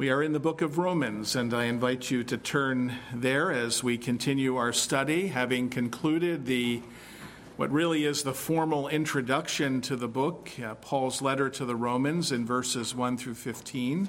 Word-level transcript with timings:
We 0.00 0.08
are 0.08 0.22
in 0.22 0.32
the 0.32 0.40
book 0.40 0.62
of 0.62 0.78
Romans, 0.78 1.36
and 1.36 1.52
I 1.52 1.64
invite 1.64 2.10
you 2.10 2.24
to 2.24 2.38
turn 2.38 2.94
there 3.12 3.52
as 3.52 3.84
we 3.84 3.98
continue 3.98 4.56
our 4.56 4.72
study, 4.72 5.26
having 5.26 5.68
concluded 5.68 6.46
the 6.46 6.80
what 7.58 7.70
really 7.70 8.06
is 8.06 8.22
the 8.22 8.32
formal 8.32 8.88
introduction 8.88 9.82
to 9.82 9.96
the 9.96 10.08
book, 10.08 10.52
uh, 10.58 10.76
Paul's 10.76 11.20
letter 11.20 11.50
to 11.50 11.66
the 11.66 11.76
Romans 11.76 12.32
in 12.32 12.46
verses 12.46 12.94
1 12.94 13.18
through 13.18 13.34
15. 13.34 14.08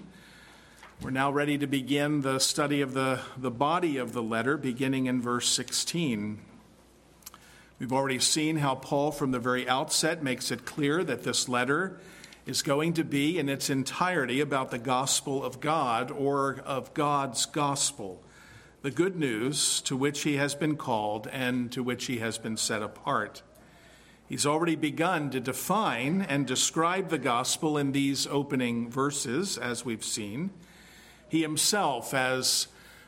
We're 1.01 1.09
now 1.09 1.29
ready 1.29 1.57
to 1.57 1.67
begin 1.67 2.21
the 2.21 2.39
study 2.39 2.79
of 2.79 2.93
the, 2.93 3.19
the 3.35 3.51
body 3.51 3.97
of 3.97 4.13
the 4.13 4.23
letter, 4.23 4.55
beginning 4.55 5.07
in 5.07 5.21
verse 5.21 5.49
16. 5.49 6.39
We've 7.79 7.91
already 7.91 8.19
seen 8.19 8.55
how 8.55 8.75
Paul, 8.75 9.11
from 9.11 9.31
the 9.31 9.39
very 9.39 9.67
outset, 9.67 10.23
makes 10.23 10.51
it 10.51 10.63
clear 10.63 11.03
that 11.03 11.23
this 11.23 11.49
letter 11.49 11.99
is 12.45 12.61
going 12.61 12.93
to 12.93 13.03
be 13.03 13.37
in 13.37 13.49
its 13.49 13.69
entirety 13.69 14.39
about 14.39 14.71
the 14.71 14.79
gospel 14.79 15.43
of 15.43 15.59
God 15.59 16.11
or 16.11 16.61
of 16.65 16.93
God's 16.93 17.45
gospel, 17.45 18.21
the 18.81 18.91
good 18.91 19.15
news 19.15 19.81
to 19.81 19.95
which 19.95 20.23
he 20.23 20.37
has 20.37 20.55
been 20.55 20.75
called 20.75 21.27
and 21.27 21.71
to 21.71 21.83
which 21.83 22.05
he 22.05 22.17
has 22.17 22.37
been 22.37 22.57
set 22.57 22.81
apart. 22.81 23.43
He's 24.27 24.45
already 24.45 24.75
begun 24.75 25.29
to 25.31 25.39
define 25.39 26.21
and 26.21 26.47
describe 26.47 27.09
the 27.09 27.17
gospel 27.17 27.77
in 27.77 27.91
these 27.91 28.25
opening 28.27 28.89
verses, 28.89 29.57
as 29.57 29.83
we've 29.83 30.05
seen. 30.05 30.51
He 31.27 31.41
himself, 31.41 32.13
as 32.13 32.67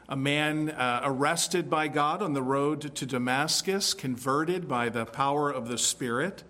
a 0.10 0.18
man 0.18 0.70
uh, 0.70 1.00
arrested 1.04 1.70
by 1.70 1.88
God 1.88 2.22
on 2.22 2.34
the 2.34 2.42
road 2.42 2.94
to 2.96 3.06
Damascus, 3.06 3.94
converted 3.94 4.68
by 4.68 4.90
the 4.90 5.06
power 5.06 5.50
of 5.50 5.70
the 5.70 5.78
Spirit, 5.78 6.44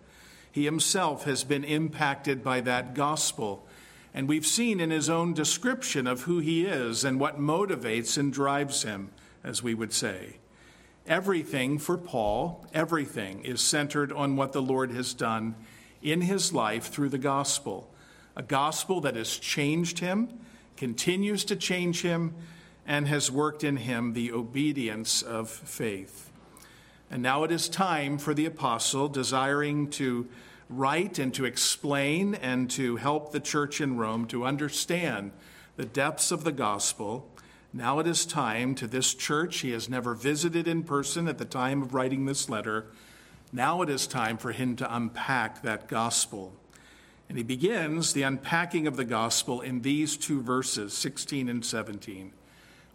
he 0.53 0.65
himself 0.65 1.23
has 1.23 1.43
been 1.43 1.63
impacted 1.63 2.43
by 2.43 2.61
that 2.61 2.93
gospel. 2.93 3.65
And 4.13 4.29
we've 4.29 4.45
seen 4.45 4.79
in 4.79 4.91
his 4.91 5.09
own 5.09 5.33
description 5.33 6.05
of 6.05 6.21
who 6.21 6.37
he 6.37 6.63
is 6.63 7.03
and 7.03 7.19
what 7.19 7.39
motivates 7.39 8.19
and 8.19 8.31
drives 8.31 8.83
him, 8.83 9.09
as 9.43 9.63
we 9.63 9.73
would 9.73 9.91
say. 9.91 10.37
Everything 11.07 11.79
for 11.79 11.97
Paul, 11.97 12.67
everything 12.71 13.43
is 13.43 13.61
centered 13.61 14.13
on 14.13 14.35
what 14.35 14.53
the 14.53 14.61
Lord 14.61 14.91
has 14.91 15.15
done 15.15 15.55
in 16.03 16.21
his 16.21 16.53
life 16.53 16.85
through 16.85 17.09
the 17.09 17.17
gospel. 17.17 17.91
A 18.35 18.43
gospel 18.43 19.01
that 19.01 19.15
has 19.15 19.35
changed 19.35 19.97
him, 19.97 20.39
continues 20.77 21.43
to 21.45 21.55
change 21.55 22.03
him, 22.03 22.35
and 22.85 23.07
has 23.07 23.31
worked 23.31 23.63
in 23.63 23.77
him 23.77 24.13
the 24.13 24.31
obedience 24.31 25.23
of 25.23 25.49
faith. 25.49 26.29
And 27.13 27.21
now 27.21 27.43
it 27.43 27.51
is 27.51 27.69
time 27.69 28.17
for 28.17 28.33
the 28.33 28.47
apostle, 28.47 29.07
desiring 29.07 29.91
to 29.91 30.27
write 30.67 31.19
and 31.19 31.31
to 31.35 31.45
explain 31.45 32.33
and 32.33 32.71
to 32.71 32.95
help 32.95 33.31
the 33.31 33.39
church 33.39 33.79
in 33.79 33.97
Rome 33.97 34.25
to 34.29 34.45
understand 34.45 35.31
the 35.75 35.85
depths 35.85 36.31
of 36.31 36.43
the 36.43 36.51
gospel. 36.51 37.29
Now 37.71 37.99
it 37.99 38.07
is 38.07 38.25
time 38.25 38.73
to 38.73 38.87
this 38.87 39.13
church 39.13 39.59
he 39.59 39.73
has 39.73 39.87
never 39.87 40.15
visited 40.15 40.67
in 40.67 40.81
person 40.81 41.27
at 41.27 41.37
the 41.37 41.45
time 41.45 41.83
of 41.83 41.93
writing 41.93 42.25
this 42.25 42.49
letter. 42.49 42.87
Now 43.51 43.83
it 43.83 43.91
is 43.91 44.07
time 44.07 44.37
for 44.37 44.51
him 44.51 44.75
to 44.77 44.95
unpack 44.95 45.61
that 45.61 45.87
gospel. 45.87 46.51
And 47.29 47.37
he 47.37 47.43
begins 47.43 48.13
the 48.13 48.23
unpacking 48.23 48.87
of 48.87 48.97
the 48.97 49.05
gospel 49.05 49.61
in 49.61 49.83
these 49.83 50.17
two 50.17 50.41
verses, 50.41 50.97
16 50.97 51.47
and 51.47 51.63
17, 51.63 52.31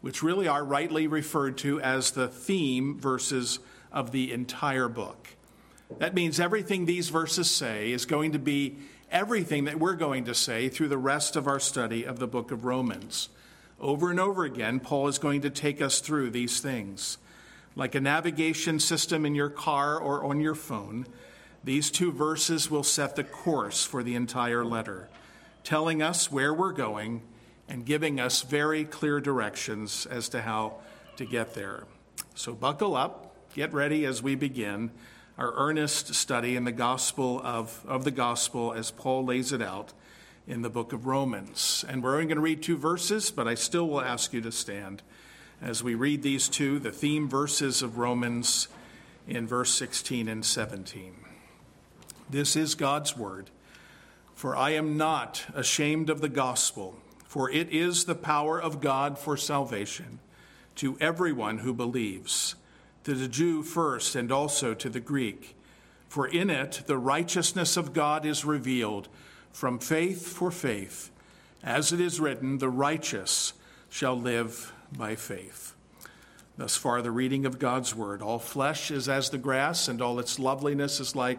which 0.00 0.24
really 0.24 0.48
are 0.48 0.64
rightly 0.64 1.06
referred 1.06 1.56
to 1.58 1.80
as 1.80 2.10
the 2.10 2.26
theme 2.26 2.98
verses 2.98 3.60
of 3.92 4.12
the 4.12 4.32
entire 4.32 4.88
book. 4.88 5.28
That 5.98 6.14
means 6.14 6.38
everything 6.38 6.84
these 6.84 7.08
verses 7.08 7.50
say 7.50 7.92
is 7.92 8.04
going 8.04 8.32
to 8.32 8.38
be 8.38 8.76
everything 9.10 9.64
that 9.64 9.78
we're 9.78 9.94
going 9.94 10.24
to 10.26 10.34
say 10.34 10.68
through 10.68 10.88
the 10.88 10.98
rest 10.98 11.34
of 11.34 11.46
our 11.46 11.60
study 11.60 12.04
of 12.04 12.18
the 12.18 12.26
book 12.26 12.50
of 12.50 12.64
Romans. 12.64 13.30
Over 13.80 14.10
and 14.10 14.20
over 14.20 14.44
again, 14.44 14.80
Paul 14.80 15.08
is 15.08 15.18
going 15.18 15.40
to 15.42 15.50
take 15.50 15.80
us 15.80 16.00
through 16.00 16.30
these 16.30 16.60
things. 16.60 17.18
Like 17.74 17.94
a 17.94 18.00
navigation 18.00 18.80
system 18.80 19.24
in 19.24 19.34
your 19.34 19.48
car 19.48 19.98
or 19.98 20.24
on 20.24 20.40
your 20.40 20.54
phone, 20.54 21.06
these 21.64 21.90
two 21.90 22.12
verses 22.12 22.70
will 22.70 22.82
set 22.82 23.16
the 23.16 23.24
course 23.24 23.84
for 23.84 24.02
the 24.02 24.14
entire 24.14 24.64
letter, 24.64 25.08
telling 25.64 26.02
us 26.02 26.30
where 26.30 26.52
we're 26.52 26.72
going 26.72 27.22
and 27.68 27.86
giving 27.86 28.18
us 28.18 28.42
very 28.42 28.84
clear 28.84 29.20
directions 29.20 30.06
as 30.06 30.28
to 30.30 30.42
how 30.42 30.74
to 31.16 31.24
get 31.24 31.54
there. 31.54 31.84
So 32.34 32.52
buckle 32.52 32.96
up 32.96 33.27
get 33.54 33.72
ready 33.72 34.04
as 34.04 34.22
we 34.22 34.34
begin 34.34 34.90
our 35.38 35.52
earnest 35.54 36.14
study 36.14 36.56
in 36.56 36.64
the 36.64 36.72
gospel 36.72 37.40
of, 37.44 37.84
of 37.86 38.04
the 38.04 38.10
gospel 38.10 38.72
as 38.72 38.90
Paul 38.90 39.24
lays 39.24 39.52
it 39.52 39.62
out 39.62 39.92
in 40.46 40.62
the 40.62 40.70
book 40.70 40.92
of 40.92 41.06
Romans. 41.06 41.84
And 41.88 42.02
we're 42.02 42.14
only 42.14 42.26
going 42.26 42.36
to 42.36 42.42
read 42.42 42.62
two 42.62 42.76
verses, 42.76 43.30
but 43.30 43.46
I 43.46 43.54
still 43.54 43.88
will 43.88 44.00
ask 44.00 44.32
you 44.32 44.40
to 44.40 44.52
stand 44.52 45.02
as 45.62 45.82
we 45.82 45.94
read 45.94 46.22
these 46.22 46.48
two, 46.48 46.78
the 46.78 46.92
theme 46.92 47.28
verses 47.28 47.82
of 47.82 47.98
Romans 47.98 48.68
in 49.26 49.46
verse 49.46 49.72
16 49.74 50.28
and 50.28 50.44
17. 50.44 51.14
This 52.28 52.56
is 52.56 52.74
God's 52.74 53.16
word. 53.16 53.50
For 54.34 54.54
I 54.54 54.70
am 54.70 54.96
not 54.96 55.46
ashamed 55.54 56.10
of 56.10 56.20
the 56.20 56.28
gospel, 56.28 56.96
for 57.26 57.50
it 57.50 57.70
is 57.70 58.04
the 58.04 58.14
power 58.14 58.60
of 58.60 58.80
God 58.80 59.18
for 59.18 59.36
salvation 59.36 60.20
to 60.76 60.96
everyone 61.00 61.58
who 61.58 61.74
believes 61.74 62.54
to 63.08 63.14
the 63.14 63.26
Jew 63.26 63.62
first 63.62 64.14
and 64.14 64.30
also 64.30 64.74
to 64.74 64.90
the 64.90 65.00
Greek. 65.00 65.56
For 66.10 66.26
in 66.26 66.50
it 66.50 66.82
the 66.84 66.98
righteousness 66.98 67.78
of 67.78 67.94
God 67.94 68.26
is 68.26 68.44
revealed 68.44 69.08
from 69.50 69.78
faith 69.78 70.28
for 70.28 70.50
faith. 70.50 71.08
As 71.64 71.90
it 71.90 72.02
is 72.02 72.20
written, 72.20 72.58
the 72.58 72.68
righteous 72.68 73.54
shall 73.88 74.14
live 74.14 74.74
by 74.94 75.16
faith. 75.16 75.74
Thus 76.58 76.76
far, 76.76 77.00
the 77.00 77.10
reading 77.10 77.46
of 77.46 77.58
God's 77.58 77.94
word. 77.94 78.20
All 78.20 78.38
flesh 78.38 78.90
is 78.90 79.08
as 79.08 79.30
the 79.30 79.38
grass, 79.38 79.88
and 79.88 80.02
all 80.02 80.18
its 80.18 80.38
loveliness 80.38 81.00
is 81.00 81.16
like 81.16 81.38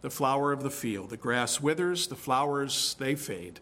the 0.00 0.08
flower 0.08 0.52
of 0.52 0.62
the 0.62 0.70
field. 0.70 1.10
The 1.10 1.18
grass 1.18 1.60
withers, 1.60 2.06
the 2.06 2.16
flowers, 2.16 2.96
they 2.98 3.14
fade, 3.14 3.60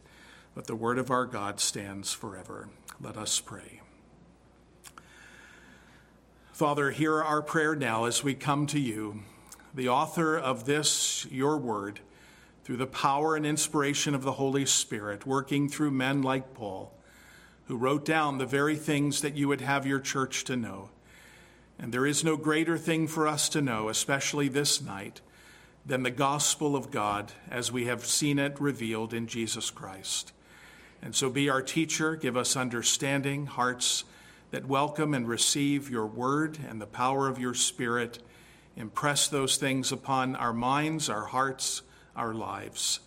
but 0.55 0.69
the 0.69 0.77
word 0.77 0.97
of 0.97 1.11
our 1.11 1.27
God 1.27 1.59
stands 1.59 2.13
forever. 2.13 2.69
Let 3.01 3.17
us 3.17 3.41
pray. 3.41 3.81
Father, 6.59 6.91
hear 6.91 7.23
our 7.23 7.41
prayer 7.41 7.77
now 7.77 8.07
as 8.07 8.25
we 8.25 8.35
come 8.35 8.67
to 8.67 8.81
you, 8.81 9.23
the 9.73 9.89
author 9.89 10.37
of 10.37 10.65
this, 10.65 11.25
your 11.31 11.57
word, 11.57 12.01
through 12.65 12.79
the 12.79 12.85
power 12.85 13.37
and 13.37 13.47
inspiration 13.47 14.13
of 14.13 14.25
the 14.25 14.33
Holy 14.33 14.67
Spirit, 14.67 15.25
working 15.25 15.69
through 15.69 15.93
men 15.93 16.21
like 16.21 16.55
Paul, 16.55 16.93
who 17.67 17.77
wrote 17.77 18.05
down 18.05 18.39
the 18.39 18.45
very 18.45 18.75
things 18.75 19.21
that 19.21 19.37
you 19.37 19.47
would 19.47 19.61
have 19.61 19.87
your 19.87 20.01
church 20.01 20.43
to 20.47 20.57
know. 20.57 20.91
And 21.79 21.95
there 21.95 22.07
is 22.07 22.25
no 22.25 22.37
greater 22.37 22.77
thing 22.77 23.07
for 23.07 23.29
us 23.29 23.49
to 23.51 23.63
know, 23.63 23.89
especially 23.89 24.49
this 24.49 24.83
night, 24.83 25.21
than 25.87 26.03
the 26.03 26.11
gospel 26.11 26.75
of 26.75 26.91
God 26.91 27.31
as 27.49 27.71
we 27.71 27.85
have 27.85 28.05
seen 28.05 28.41
it 28.41 28.61
revealed 28.61 29.15
in 29.15 29.29
Jesus 29.29 29.71
Christ. 29.71 30.33
And 31.03 31.15
so 31.15 31.31
be 31.31 31.49
our 31.49 31.63
teacher, 31.63 32.17
give 32.17 32.37
us 32.37 32.57
understanding, 32.57 33.47
hearts 33.47 34.03
that 34.51 34.67
welcome 34.67 35.15
and 35.15 35.29
receive 35.29 35.91
your 35.91 36.07
word 36.07 36.59
and 36.69 36.81
the 36.81 36.87
power 36.87 37.29
of 37.29 37.39
your 37.39 37.55
spirit. 37.55 38.19
Impress 38.77 39.29
those 39.29 39.57
things 39.57 39.93
upon 39.93 40.37
our 40.37 40.53
minds, 40.53 41.11
our 41.11 41.27
hearts, 41.27 41.83
our 42.17 42.33
lives. 42.33 43.01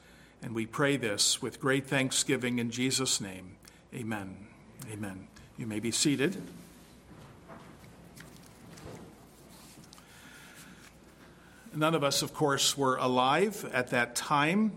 And 0.44 0.54
we 0.54 0.66
pray 0.66 0.98
this 0.98 1.42
with 1.42 1.60
great 1.60 1.88
thanksgiving 1.88 2.60
in 2.60 2.72
Jesus' 2.72 3.22
name. 3.22 3.58
Amen. 3.94 4.48
Amen. 4.92 5.28
You 5.58 5.68
may 5.68 5.80
be 5.80 5.92
seated. 5.92 6.42
None 11.74 11.96
of 11.96 12.04
us, 12.04 12.22
of 12.22 12.34
course, 12.34 12.78
were 12.78 12.98
alive 12.98 13.70
at 13.74 13.92
that 13.92 14.14
time 14.16 14.74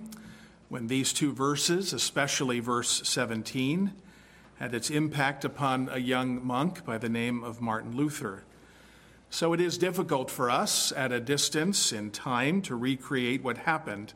when 0.68 0.86
these 0.86 1.12
two 1.12 1.32
verses, 1.32 1.92
especially 1.92 2.60
verse 2.60 3.08
17, 3.08 3.92
had 4.58 4.74
its 4.74 4.90
impact 4.90 5.44
upon 5.44 5.88
a 5.90 5.98
young 5.98 6.44
monk 6.46 6.84
by 6.84 6.98
the 6.98 7.08
name 7.08 7.42
of 7.42 7.60
Martin 7.60 7.96
Luther. 7.96 8.44
So 9.30 9.52
it 9.52 9.60
is 9.60 9.78
difficult 9.78 10.30
for 10.30 10.48
us 10.48 10.92
at 10.92 11.10
a 11.10 11.20
distance 11.20 11.92
in 11.92 12.10
time 12.10 12.62
to 12.62 12.76
recreate 12.76 13.42
what 13.42 13.58
happened. 13.58 14.14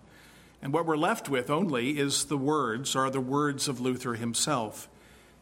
And 0.62 0.72
what 0.72 0.86
we're 0.86 0.96
left 0.96 1.28
with 1.28 1.50
only 1.50 1.98
is 1.98 2.26
the 2.26 2.38
words, 2.38 2.94
are 2.94 3.10
the 3.10 3.20
words 3.20 3.68
of 3.68 3.80
Luther 3.80 4.14
himself, 4.14 4.88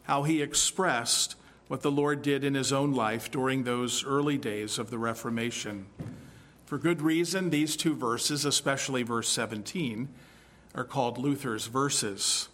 how 0.03 0.23
he 0.23 0.41
expressed 0.41 1.35
what 1.67 1.81
the 1.81 1.91
Lord 1.91 2.21
did 2.21 2.43
in 2.43 2.55
his 2.55 2.73
own 2.73 2.93
life 2.93 3.29
during 3.29 3.63
those 3.63 4.03
early 4.03 4.37
days 4.37 4.79
of 4.79 4.89
the 4.89 4.97
Reformation. 4.97 5.85
For 6.65 6.77
good 6.77 7.01
reason, 7.01 7.49
these 7.49 7.75
two 7.75 7.95
verses, 7.95 8.45
especially 8.45 9.03
verse 9.03 9.29
17, 9.29 10.09
are 10.75 10.83
called 10.83 11.17
Luther's 11.17 11.67
verses. 11.67 12.49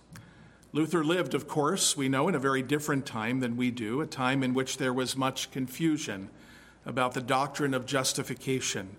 Luther 0.76 1.04
lived, 1.04 1.36
of 1.36 1.48
course, 1.48 1.96
we 1.96 2.10
know, 2.10 2.28
in 2.28 2.34
a 2.34 2.40
very 2.40 2.64
different 2.64 3.06
time 3.06 3.42
than 3.42 3.56
we 3.56 3.70
do, 3.70 4.02
a 4.02 4.08
time 4.08 4.42
in 4.42 4.56
which 4.56 4.78
there 4.78 4.92
was 4.92 5.16
much 5.16 5.52
confusion 5.52 6.30
about 6.84 7.14
the 7.14 7.22
doctrine 7.22 7.76
of 7.76 7.86
justification 7.86 8.98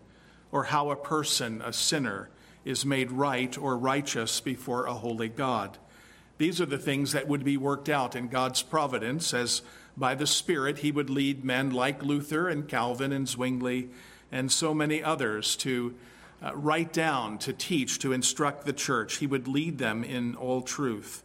or 0.52 0.64
how 0.64 0.92
a 0.92 0.96
person, 0.96 1.60
a 1.62 1.72
sinner, 1.72 2.30
is 2.64 2.86
made 2.86 3.10
right 3.10 3.58
or 3.58 3.76
righteous 3.76 4.40
before 4.40 4.86
a 4.86 4.94
holy 4.94 5.28
God. 5.28 5.76
These 6.38 6.60
are 6.60 6.66
the 6.66 6.78
things 6.78 7.10
that 7.10 7.26
would 7.26 7.42
be 7.42 7.56
worked 7.56 7.88
out 7.88 8.14
in 8.14 8.28
God's 8.28 8.62
providence 8.62 9.34
as 9.34 9.62
by 9.96 10.14
the 10.14 10.28
Spirit 10.28 10.78
he 10.78 10.92
would 10.92 11.10
lead 11.10 11.44
men 11.44 11.70
like 11.70 12.04
Luther 12.04 12.48
and 12.48 12.68
Calvin 12.68 13.10
and 13.10 13.28
Zwingli 13.28 13.90
and 14.30 14.50
so 14.50 14.72
many 14.72 15.02
others 15.02 15.56
to 15.56 15.96
uh, 16.40 16.54
write 16.54 16.92
down, 16.92 17.36
to 17.38 17.52
teach, 17.52 17.98
to 17.98 18.12
instruct 18.12 18.64
the 18.64 18.72
church. 18.72 19.16
He 19.16 19.26
would 19.26 19.48
lead 19.48 19.78
them 19.78 20.04
in 20.04 20.36
all 20.36 20.62
truth. 20.62 21.23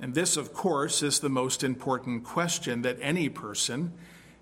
And 0.00 0.14
this, 0.14 0.36
of 0.36 0.52
course, 0.52 1.02
is 1.02 1.20
the 1.20 1.28
most 1.28 1.62
important 1.62 2.24
question 2.24 2.82
that 2.82 2.98
any 3.00 3.28
person, 3.28 3.92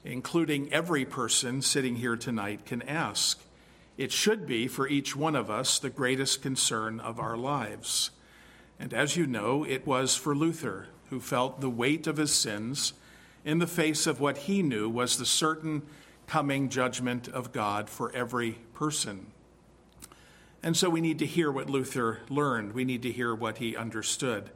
including 0.05 0.73
every 0.73 1.05
person 1.05 1.63
sitting 1.63 1.97
here 1.97 2.17
tonight, 2.17 2.65
can 2.65 2.83
ask. 2.83 3.41
It 3.97 4.11
should 4.11 4.47
be, 4.47 4.67
for 4.67 4.89
each 4.89 5.15
one 5.15 5.37
of 5.37 5.51
us, 5.51 5.79
the 5.79 5.91
greatest 5.91 6.43
concern 6.43 6.99
of 6.99 7.21
our 7.21 7.37
lives. 7.37 8.11
And 8.81 8.95
as 8.95 9.17
you 9.17 9.27
know, 9.27 9.65
it 9.65 9.87
was 9.87 10.17
for 10.17 10.35
Luther, 10.35 10.89
who 11.11 11.21
felt 11.21 11.61
the 11.61 11.71
weight 11.71 12.07
of 12.07 12.17
his 12.17 12.35
sins 12.35 12.95
in 13.45 13.59
the 13.59 13.67
face 13.67 14.07
of 14.07 14.21
what 14.21 14.39
he 14.39 14.63
knew 14.63 14.89
was 14.89 15.17
the 15.17 15.27
certain 15.27 15.83
coming 16.27 16.69
judgment 16.69 17.29
of 17.29 17.53
God 17.53 17.91
for 17.91 18.11
every 18.13 18.59
person. 18.75 19.27
And 20.63 20.77
so 20.77 20.89
we 20.89 21.01
need 21.01 21.19
to 21.19 21.27
hear 21.27 21.51
what 21.51 21.69
Luther 21.69 22.21
learned. 22.29 22.73
We 22.73 22.85
need 22.85 23.03
to 23.03 23.13
hear 23.13 23.35
what 23.35 23.59
he 23.59 23.77
understood. 23.77 24.51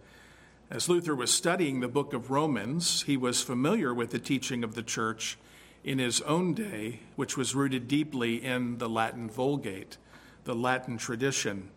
As 0.68 0.88
Luther 0.88 1.14
was 1.14 1.32
studying 1.32 1.78
the 1.78 1.86
book 1.86 2.12
of 2.12 2.32
Romans, 2.32 3.02
he 3.02 3.16
was 3.16 3.40
familiar 3.40 3.94
with 3.94 4.10
the 4.10 4.18
teaching 4.18 4.64
of 4.64 4.74
the 4.74 4.82
church 4.82 5.38
in 5.84 6.00
his 6.00 6.20
own 6.22 6.54
day, 6.54 7.00
which 7.14 7.36
was 7.36 7.54
rooted 7.54 7.86
deeply 7.86 8.44
in 8.44 8.78
the 8.78 8.88
Latin 8.88 9.30
Vulgate, 9.30 9.96
the 10.42 10.56
Latin 10.56 10.98
tradition. 10.98 11.68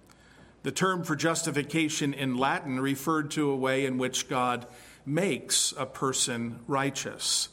The 0.63 0.71
term 0.71 1.03
for 1.03 1.15
justification 1.15 2.15
in 2.15 2.35
Latin 2.35 2.79
referred 2.79 3.29
to 3.31 3.51
a 3.51 3.55
way 3.55 3.85
in 3.85 3.99
which 3.99 4.27
God 4.27 4.65
makes 5.05 5.71
a 5.77 5.85
person 5.85 6.59
righteous. 6.65 7.49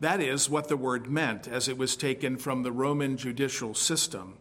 That 0.00 0.20
is 0.20 0.50
what 0.50 0.66
the 0.66 0.76
word 0.76 1.08
meant 1.08 1.46
as 1.46 1.68
it 1.68 1.78
was 1.78 1.94
taken 1.94 2.36
from 2.36 2.64
the 2.64 2.72
Roman 2.72 3.16
judicial 3.16 3.74
system. 3.74 4.34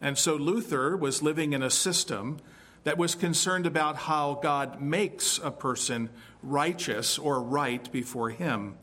And 0.00 0.16
so 0.16 0.36
Luther 0.36 0.96
was 0.96 1.22
living 1.22 1.52
in 1.52 1.62
a 1.62 1.70
system 1.70 2.38
that 2.86 2.96
was 2.96 3.16
concerned 3.16 3.66
about 3.66 3.96
how 3.96 4.38
God 4.40 4.80
makes 4.80 5.40
a 5.42 5.50
person 5.50 6.08
righteous 6.40 7.18
or 7.18 7.42
right 7.42 7.90
before 7.90 8.30
him. 8.30 8.76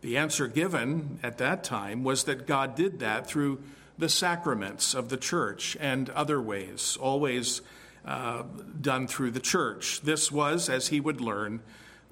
The 0.00 0.16
answer 0.16 0.48
given 0.48 1.20
at 1.22 1.38
that 1.38 1.62
time 1.62 2.02
was 2.02 2.24
that 2.24 2.48
God 2.48 2.74
did 2.74 2.98
that 2.98 3.28
through 3.28 3.62
the 3.96 4.08
sacraments 4.08 4.94
of 4.94 5.10
the 5.10 5.16
church 5.16 5.76
and 5.78 6.10
other 6.10 6.42
ways, 6.42 6.98
always 7.00 7.62
uh, 8.04 8.42
done 8.80 9.06
through 9.06 9.30
the 9.30 9.38
church. 9.38 10.00
This 10.00 10.32
was, 10.32 10.68
as 10.68 10.88
he 10.88 10.98
would 10.98 11.20
learn, 11.20 11.60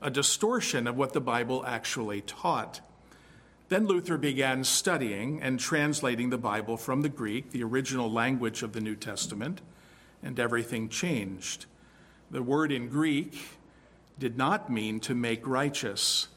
a 0.01 0.13
distortion 0.13 0.87
of 0.87 0.97
what 0.97 1.15
the 1.15 1.21
Bible 1.21 1.65
actually 1.67 2.21
taught. 2.21 2.81
Then 3.71 3.89
Luther 3.89 4.19
began 4.19 4.63
studying 4.63 5.43
and 5.43 5.59
translating 5.59 6.31
the 6.31 6.39
Bible 6.39 6.77
from 6.77 7.03
the 7.03 7.09
Greek, 7.09 7.51
the 7.51 7.65
original 7.65 8.09
language 8.09 8.63
of 8.63 8.73
the 8.73 8.81
New 8.81 8.95
Testament, 8.95 9.63
and 10.25 10.41
everything 10.41 10.89
changed. 10.89 11.67
The 12.31 12.43
word 12.43 12.73
in 12.73 12.89
Greek 12.89 13.39
did 14.19 14.37
not 14.37 14.71
mean 14.71 14.99
to 15.01 15.15
make 15.15 15.47
righteous, 15.47 16.29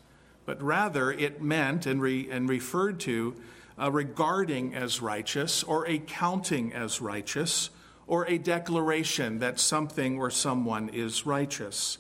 but 0.46 0.62
rather 0.62 1.12
it 1.12 1.42
meant 1.42 1.86
and, 1.86 2.02
re- 2.02 2.30
and 2.30 2.48
referred 2.48 3.00
to 3.02 3.36
a 3.78 3.90
regarding 3.90 4.76
as 4.76 5.02
righteous 5.02 5.64
or 5.64 5.88
a 5.88 6.00
counting 6.00 6.74
as 6.74 7.00
righteous 7.02 7.70
or 8.08 8.26
a 8.28 8.38
declaration 8.38 9.40
that 9.40 9.60
something 9.60 10.18
or 10.18 10.30
someone 10.30 10.90
is 10.90 11.26
righteous. 11.26 11.98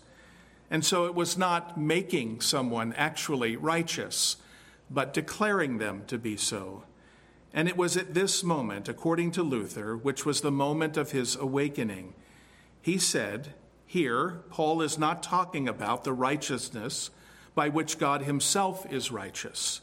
And 0.70 0.84
so 0.84 1.06
it 1.06 1.16
was 1.16 1.38
not 1.38 1.80
making 1.80 2.42
someone 2.42 2.94
actually 2.94 3.56
righteous, 3.56 4.38
but 4.90 5.14
declaring 5.14 5.78
them 5.78 6.04
to 6.08 6.18
be 6.18 6.36
so. 6.36 6.84
And 7.54 7.68
it 7.68 7.78
was 7.78 7.98
at 7.98 8.14
this 8.14 8.44
moment, 8.44 8.90
according 8.90 9.32
to 9.32 9.44
Luther, 9.44 9.96
which 9.96 10.26
was 10.26 10.42
the 10.42 10.52
moment 10.52 10.98
of 10.98 11.12
his 11.12 11.36
awakening. 11.36 12.14
He 12.82 12.98
said, 12.98 13.54
Here, 13.86 14.42
Paul 14.50 14.82
is 14.82 14.98
not 14.98 15.24
talking 15.24 15.68
about 15.68 16.04
the 16.04 16.14
righteousness 16.14 17.10
by 17.56 17.70
which 17.70 17.98
God 17.98 18.22
himself 18.22 18.86
is 18.92 19.12
righteous, 19.12 19.82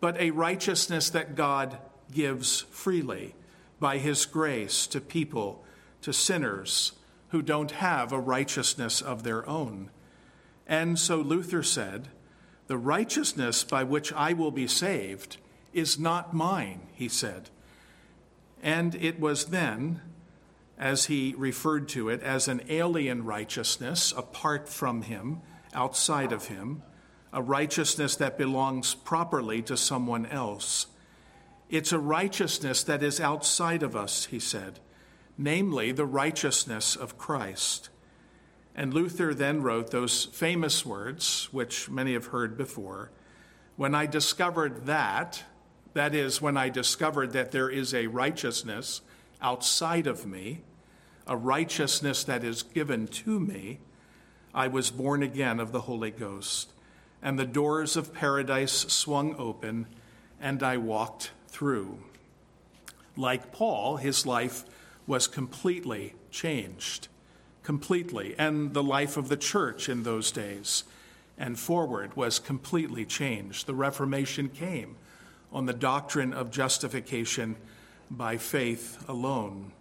but 0.00 0.16
a 0.20 0.30
righteousness 0.30 1.10
that 1.10 1.34
God 1.34 1.78
gives 2.12 2.60
freely 2.60 3.34
by 3.78 3.98
his 3.98 4.26
grace 4.26 4.86
to 4.88 5.00
people, 5.00 5.64
to 6.02 6.12
sinners 6.12 6.92
who 7.28 7.42
don't 7.42 7.72
have 7.72 8.12
a 8.12 8.20
righteousness 8.20 9.00
of 9.00 9.22
their 9.22 9.48
own. 9.48 9.90
And 10.66 10.98
so 10.98 11.16
Luther 11.16 11.62
said, 11.62 12.08
The 12.66 12.78
righteousness 12.78 13.64
by 13.64 13.84
which 13.84 14.12
I 14.12 14.32
will 14.32 14.50
be 14.50 14.66
saved 14.66 15.38
is 15.72 15.98
not 15.98 16.34
mine, 16.34 16.80
he 16.92 17.08
said. 17.08 17.50
And 18.62 18.94
it 18.94 19.18
was 19.18 19.46
then, 19.46 20.00
as 20.78 21.06
he 21.06 21.34
referred 21.36 21.88
to 21.90 22.08
it, 22.08 22.22
as 22.22 22.48
an 22.48 22.62
alien 22.68 23.24
righteousness 23.24 24.12
apart 24.16 24.68
from 24.68 25.02
him, 25.02 25.40
outside 25.74 26.32
of 26.32 26.48
him, 26.48 26.82
a 27.32 27.42
righteousness 27.42 28.16
that 28.16 28.38
belongs 28.38 28.94
properly 28.94 29.62
to 29.62 29.76
someone 29.76 30.26
else. 30.26 30.86
It's 31.68 31.92
a 31.92 31.98
righteousness 31.98 32.82
that 32.82 33.02
is 33.02 33.20
outside 33.20 33.82
of 33.82 33.94
us, 33.94 34.26
he 34.26 34.40
said, 34.40 34.80
namely 35.38 35.92
the 35.92 36.06
righteousness 36.06 36.96
of 36.96 37.16
Christ. 37.16 37.88
And 38.74 38.92
Luther 38.92 39.34
then 39.34 39.62
wrote 39.62 39.90
those 39.90 40.24
famous 40.26 40.84
words, 40.84 41.48
which 41.52 41.88
many 41.88 42.14
have 42.14 42.26
heard 42.26 42.56
before 42.56 43.12
When 43.76 43.94
I 43.94 44.06
discovered 44.06 44.86
that, 44.86 45.44
that 45.94 46.14
is, 46.14 46.40
when 46.40 46.56
I 46.56 46.68
discovered 46.68 47.32
that 47.32 47.50
there 47.50 47.68
is 47.68 47.94
a 47.94 48.06
righteousness 48.06 49.00
outside 49.42 50.06
of 50.06 50.26
me, 50.26 50.62
a 51.26 51.36
righteousness 51.36 52.24
that 52.24 52.44
is 52.44 52.62
given 52.62 53.06
to 53.08 53.40
me, 53.40 53.80
I 54.54 54.68
was 54.68 54.90
born 54.90 55.22
again 55.22 55.60
of 55.60 55.72
the 55.72 55.82
Holy 55.82 56.10
Ghost. 56.10 56.72
And 57.22 57.38
the 57.38 57.46
doors 57.46 57.96
of 57.96 58.14
paradise 58.14 58.72
swung 58.72 59.34
open, 59.36 59.86
and 60.40 60.62
I 60.62 60.76
walked 60.76 61.32
through. 61.48 61.98
Like 63.16 63.52
Paul, 63.52 63.96
his 63.98 64.26
life 64.26 64.64
was 65.06 65.26
completely 65.26 66.14
changed 66.30 67.08
completely, 67.62 68.34
and 68.38 68.74
the 68.74 68.82
life 68.82 69.16
of 69.16 69.28
the 69.28 69.36
church 69.36 69.88
in 69.88 70.02
those 70.02 70.32
days 70.32 70.84
and 71.38 71.58
forward 71.58 72.16
was 72.16 72.38
completely 72.38 73.04
changed. 73.04 73.66
The 73.66 73.74
Reformation 73.74 74.48
came 74.48 74.96
on 75.52 75.66
the 75.66 75.72
doctrine 75.72 76.32
of 76.32 76.50
justification 76.50 77.56
by 78.10 78.36
faith 78.36 79.04
alone. 79.08 79.72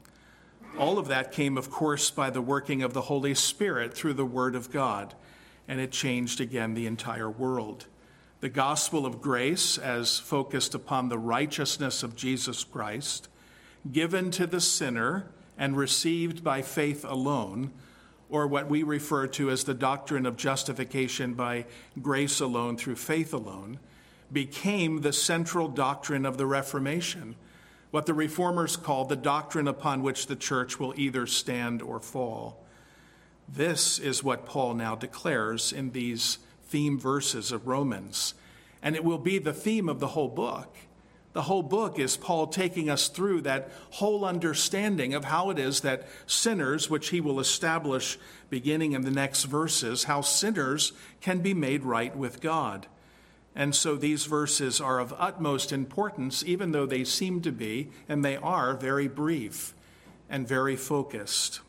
All 0.78 0.98
of 0.98 1.08
that 1.08 1.32
came, 1.32 1.58
of 1.58 1.70
course, 1.70 2.12
by 2.12 2.30
the 2.30 2.42
working 2.42 2.84
of 2.84 2.94
the 2.94 3.02
Holy 3.02 3.34
Spirit 3.34 3.94
through 3.94 4.14
the 4.14 4.26
Word 4.26 4.56
of 4.56 4.72
God, 4.72 5.16
and 5.68 5.80
it 5.80 5.92
changed 5.92 6.40
again 6.40 6.74
the 6.74 6.86
entire 6.86 7.30
world. 7.30 7.86
The 8.40 8.50
gospel 8.50 9.06
of 9.06 9.22
grace, 9.22 9.78
as 9.78 10.20
focused 10.20 10.74
upon 10.74 11.10
the 11.10 11.18
righteousness 11.18 12.04
of 12.04 12.16
Jesus 12.16 12.64
Christ, 12.64 13.28
given 13.92 14.32
to 14.32 14.48
the 14.48 14.62
sinner 14.62 15.30
and 15.58 15.76
received 15.76 16.44
by 16.44 16.62
faith 16.62 17.04
alone, 17.04 17.72
or 18.30 18.48
what 18.48 18.70
we 18.70 18.84
refer 18.84 19.28
to 19.28 19.50
as 19.50 19.64
the 19.64 19.74
doctrine 19.74 20.26
of 20.26 20.38
justification 20.38 21.34
by 21.34 21.66
grace 22.02 22.40
alone 22.40 22.78
through 22.78 22.96
faith 22.96 23.34
alone, 23.34 23.80
became 24.32 25.02
the 25.02 25.14
central 25.14 25.68
doctrine 25.68 26.26
of 26.26 26.38
the 26.38 26.46
Reformation, 26.46 27.36
what 27.92 28.06
the 28.06 28.14
Reformers 28.14 28.76
called 28.76 29.10
the 29.10 29.16
doctrine 29.16 29.68
upon 29.68 30.04
which 30.04 30.28
the 30.28 30.36
church 30.36 30.80
will 30.80 30.94
either 30.96 31.26
stand 31.26 31.82
or 31.82 32.00
fall. 32.00 32.64
This 33.48 33.98
is 33.98 34.24
what 34.24 34.46
Paul 34.46 34.76
now 34.76 34.96
declares 34.96 35.74
in 35.74 35.92
these 35.92 36.38
theme 36.68 37.00
verses 37.00 37.52
of 37.52 37.68
Romans, 37.68 38.36
and 38.82 38.96
it 38.96 39.04
will 39.04 39.18
be 39.18 39.40
the 39.40 39.54
theme 39.54 39.90
of 39.90 40.00
the 40.00 40.08
whole 40.08 40.28
book. 40.28 40.76
The 41.34 41.44
whole 41.44 41.64
book 41.64 42.00
is 42.00 42.18
Paul 42.18 42.48
taking 42.48 42.90
us 42.90 43.08
through 43.08 43.42
that 43.42 43.72
whole 43.92 44.26
understanding 44.26 45.14
of 45.14 45.26
how 45.26 45.50
it 45.50 45.60
is 45.60 45.82
that 45.82 46.08
sinners, 46.26 46.90
which 46.90 47.10
he 47.10 47.22
will 47.22 47.40
establish 47.40 48.18
beginning 48.50 48.94
in 48.94 49.02
the 49.04 49.12
next 49.12 49.44
verses, 49.44 50.06
how 50.06 50.22
sinners 50.22 50.92
can 51.22 51.40
be 51.40 51.54
made 51.54 51.84
right 51.84 52.16
with 52.16 52.42
God. 52.42 52.88
And 53.56 53.76
so 53.76 53.96
these 53.96 54.26
verses 54.26 54.80
are 54.80 55.00
of 55.00 55.14
utmost 55.18 55.72
importance, 55.72 56.44
even 56.46 56.72
though 56.72 56.86
they 56.86 57.04
seem 57.04 57.42
to 57.42 57.52
be, 57.52 57.90
and 58.08 58.24
they 58.24 58.38
are, 58.38 58.76
very 58.76 59.08
brief 59.08 59.74
and 60.30 60.48
very 60.48 60.76
focused. 60.76 61.62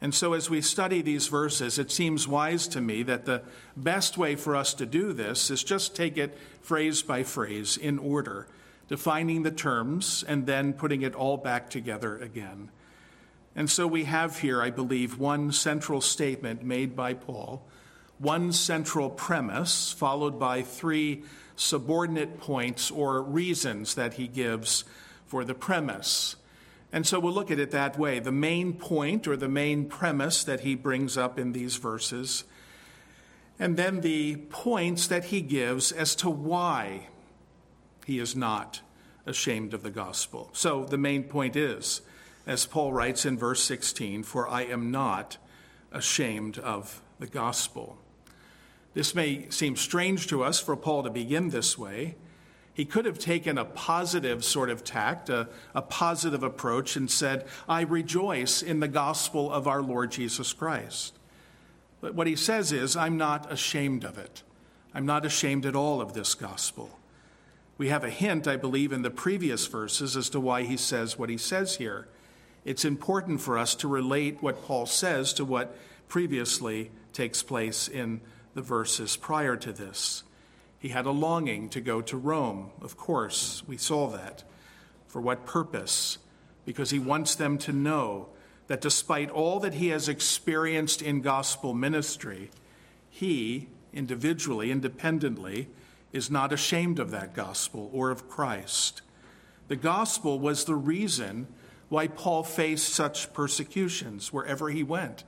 And 0.00 0.14
so, 0.14 0.34
as 0.34 0.50
we 0.50 0.60
study 0.60 1.00
these 1.00 1.28
verses, 1.28 1.78
it 1.78 1.90
seems 1.90 2.28
wise 2.28 2.68
to 2.68 2.80
me 2.80 3.02
that 3.04 3.24
the 3.24 3.42
best 3.76 4.18
way 4.18 4.34
for 4.34 4.54
us 4.54 4.74
to 4.74 4.84
do 4.84 5.12
this 5.12 5.50
is 5.50 5.64
just 5.64 5.96
take 5.96 6.18
it 6.18 6.36
phrase 6.60 7.00
by 7.02 7.22
phrase 7.22 7.76
in 7.76 7.98
order 7.98 8.48
defining 8.88 9.42
the 9.42 9.50
terms, 9.50 10.24
and 10.26 10.46
then 10.46 10.72
putting 10.72 11.02
it 11.02 11.14
all 11.14 11.36
back 11.36 11.70
together 11.70 12.18
again. 12.18 12.70
And 13.56 13.70
so 13.70 13.86
we 13.86 14.04
have 14.04 14.38
here, 14.38 14.60
I 14.60 14.70
believe, 14.70 15.18
one 15.18 15.52
central 15.52 16.00
statement 16.00 16.62
made 16.62 16.94
by 16.96 17.14
Paul, 17.14 17.62
one 18.24 18.52
central 18.52 19.08
premise, 19.08 19.92
followed 19.92 20.40
by 20.40 20.62
three 20.62 21.22
subordinate 21.54 22.40
points 22.40 22.90
or 22.90 23.22
reasons 23.22 23.94
that 23.94 24.14
he 24.14 24.26
gives 24.26 24.84
for 25.26 25.44
the 25.44 25.54
premise. 25.54 26.34
And 26.90 27.06
so 27.06 27.20
we'll 27.20 27.32
look 27.32 27.50
at 27.50 27.60
it 27.60 27.70
that 27.70 27.98
way. 27.98 28.18
The 28.18 28.32
main 28.32 28.72
point 28.72 29.28
or 29.28 29.36
the 29.36 29.48
main 29.48 29.86
premise 29.86 30.42
that 30.44 30.60
he 30.60 30.74
brings 30.74 31.16
up 31.16 31.38
in 31.38 31.52
these 31.52 31.76
verses, 31.76 32.44
and 33.58 33.76
then 33.76 34.00
the 34.00 34.36
points 34.48 35.06
that 35.06 35.26
he 35.26 35.40
gives 35.40 35.92
as 35.92 36.16
to 36.16 36.30
why 36.30 37.08
he 38.04 38.18
is 38.18 38.34
not 38.34 38.80
ashamed 39.26 39.74
of 39.74 39.82
the 39.82 39.90
gospel. 39.90 40.50
So 40.52 40.84
the 40.84 40.98
main 40.98 41.24
point 41.24 41.56
is 41.56 42.00
as 42.46 42.66
Paul 42.66 42.92
writes 42.92 43.24
in 43.24 43.38
verse 43.38 43.62
16, 43.62 44.22
For 44.22 44.48
I 44.48 44.62
am 44.62 44.90
not 44.90 45.38
ashamed 45.92 46.58
of 46.58 47.00
the 47.18 47.26
gospel. 47.26 47.98
This 48.94 49.14
may 49.14 49.50
seem 49.50 49.76
strange 49.76 50.28
to 50.28 50.42
us 50.42 50.60
for 50.60 50.76
Paul 50.76 51.02
to 51.02 51.10
begin 51.10 51.50
this 51.50 51.76
way. 51.76 52.14
He 52.72 52.84
could 52.84 53.04
have 53.04 53.18
taken 53.18 53.58
a 53.58 53.64
positive 53.64 54.44
sort 54.44 54.70
of 54.70 54.82
tact, 54.82 55.28
a, 55.28 55.48
a, 55.74 55.82
positive 55.82 56.42
approach, 56.42 56.96
and 56.96 57.10
said, 57.10 57.46
I 57.68 57.82
rejoice 57.82 58.62
in 58.62 58.80
the 58.80 58.88
gospel 58.88 59.52
of 59.52 59.68
our 59.68 59.82
Lord 59.82 60.10
Jesus 60.10 60.52
Christ. 60.52 61.16
But 62.00 62.14
what 62.14 62.26
he 62.26 62.34
says 62.34 62.72
is, 62.72 62.96
I'm 62.96 63.16
not 63.16 63.52
ashamed 63.52 64.04
of 64.04 64.18
it. 64.18 64.42
I'm 64.92 65.06
not 65.06 65.24
ashamed 65.24 65.66
at 65.66 65.76
all 65.76 66.00
of 66.00 66.14
this 66.14 66.34
gospel. 66.34 66.98
We 67.78 67.88
have 67.88 68.04
a 68.04 68.10
hint, 68.10 68.48
I 68.48 68.56
believe, 68.56 68.92
in 68.92 69.02
the 69.02 69.10
previous 69.10 69.66
verses 69.66 70.16
as 70.16 70.28
to 70.30 70.40
why 70.40 70.62
he 70.62 70.76
says 70.76 71.18
what 71.18 71.30
he 71.30 71.38
says 71.38 71.76
here 71.76 72.08
it's 72.64 72.84
important 72.84 73.40
for 73.40 73.58
us 73.58 73.74
to 73.76 73.88
relate 73.88 74.42
what 74.42 74.64
Paul 74.64 74.86
says 74.86 75.34
to 75.34 75.44
what 75.44 75.76
previously 76.08 76.90
takes 77.12 77.42
place 77.42 77.88
in 77.88 78.20
the 78.54 78.62
verses 78.62 79.16
prior 79.16 79.56
to 79.56 79.72
this. 79.72 80.22
He 80.78 80.88
had 80.90 81.06
a 81.06 81.10
longing 81.10 81.68
to 81.70 81.80
go 81.80 82.00
to 82.02 82.16
Rome, 82.16 82.70
of 82.80 82.96
course, 82.96 83.62
we 83.66 83.76
saw 83.76 84.08
that. 84.08 84.44
For 85.06 85.20
what 85.20 85.46
purpose? 85.46 86.18
Because 86.64 86.90
he 86.90 86.98
wants 86.98 87.34
them 87.34 87.58
to 87.58 87.72
know 87.72 88.28
that 88.66 88.80
despite 88.80 89.30
all 89.30 89.60
that 89.60 89.74
he 89.74 89.88
has 89.88 90.08
experienced 90.08 91.02
in 91.02 91.20
gospel 91.20 91.74
ministry, 91.74 92.50
he, 93.10 93.68
individually, 93.92 94.70
independently, 94.70 95.68
is 96.12 96.30
not 96.30 96.52
ashamed 96.52 96.98
of 96.98 97.10
that 97.10 97.34
gospel 97.34 97.90
or 97.92 98.10
of 98.10 98.28
Christ. 98.28 99.02
The 99.68 99.76
gospel 99.76 100.38
was 100.38 100.64
the 100.64 100.74
reason 100.74 101.46
why 101.88 102.08
Paul 102.08 102.42
faced 102.42 102.92
such 102.92 103.32
persecutions 103.32 104.32
wherever 104.32 104.70
he 104.70 104.82
went. 104.82 105.24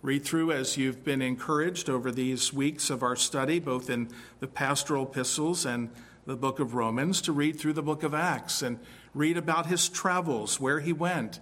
Read 0.00 0.24
through 0.24 0.52
as 0.52 0.76
you've 0.76 1.02
been 1.02 1.20
encouraged 1.20 1.90
over 1.90 2.12
these 2.12 2.52
weeks 2.52 2.88
of 2.88 3.02
our 3.02 3.16
study, 3.16 3.58
both 3.58 3.90
in 3.90 4.08
the 4.38 4.46
pastoral 4.46 5.04
epistles 5.04 5.66
and 5.66 5.90
the 6.24 6.36
book 6.36 6.60
of 6.60 6.74
Romans, 6.74 7.20
to 7.22 7.32
read 7.32 7.58
through 7.58 7.72
the 7.72 7.82
book 7.82 8.04
of 8.04 8.14
Acts 8.14 8.62
and 8.62 8.78
read 9.12 9.36
about 9.36 9.66
his 9.66 9.88
travels, 9.88 10.60
where 10.60 10.78
he 10.78 10.92
went, 10.92 11.40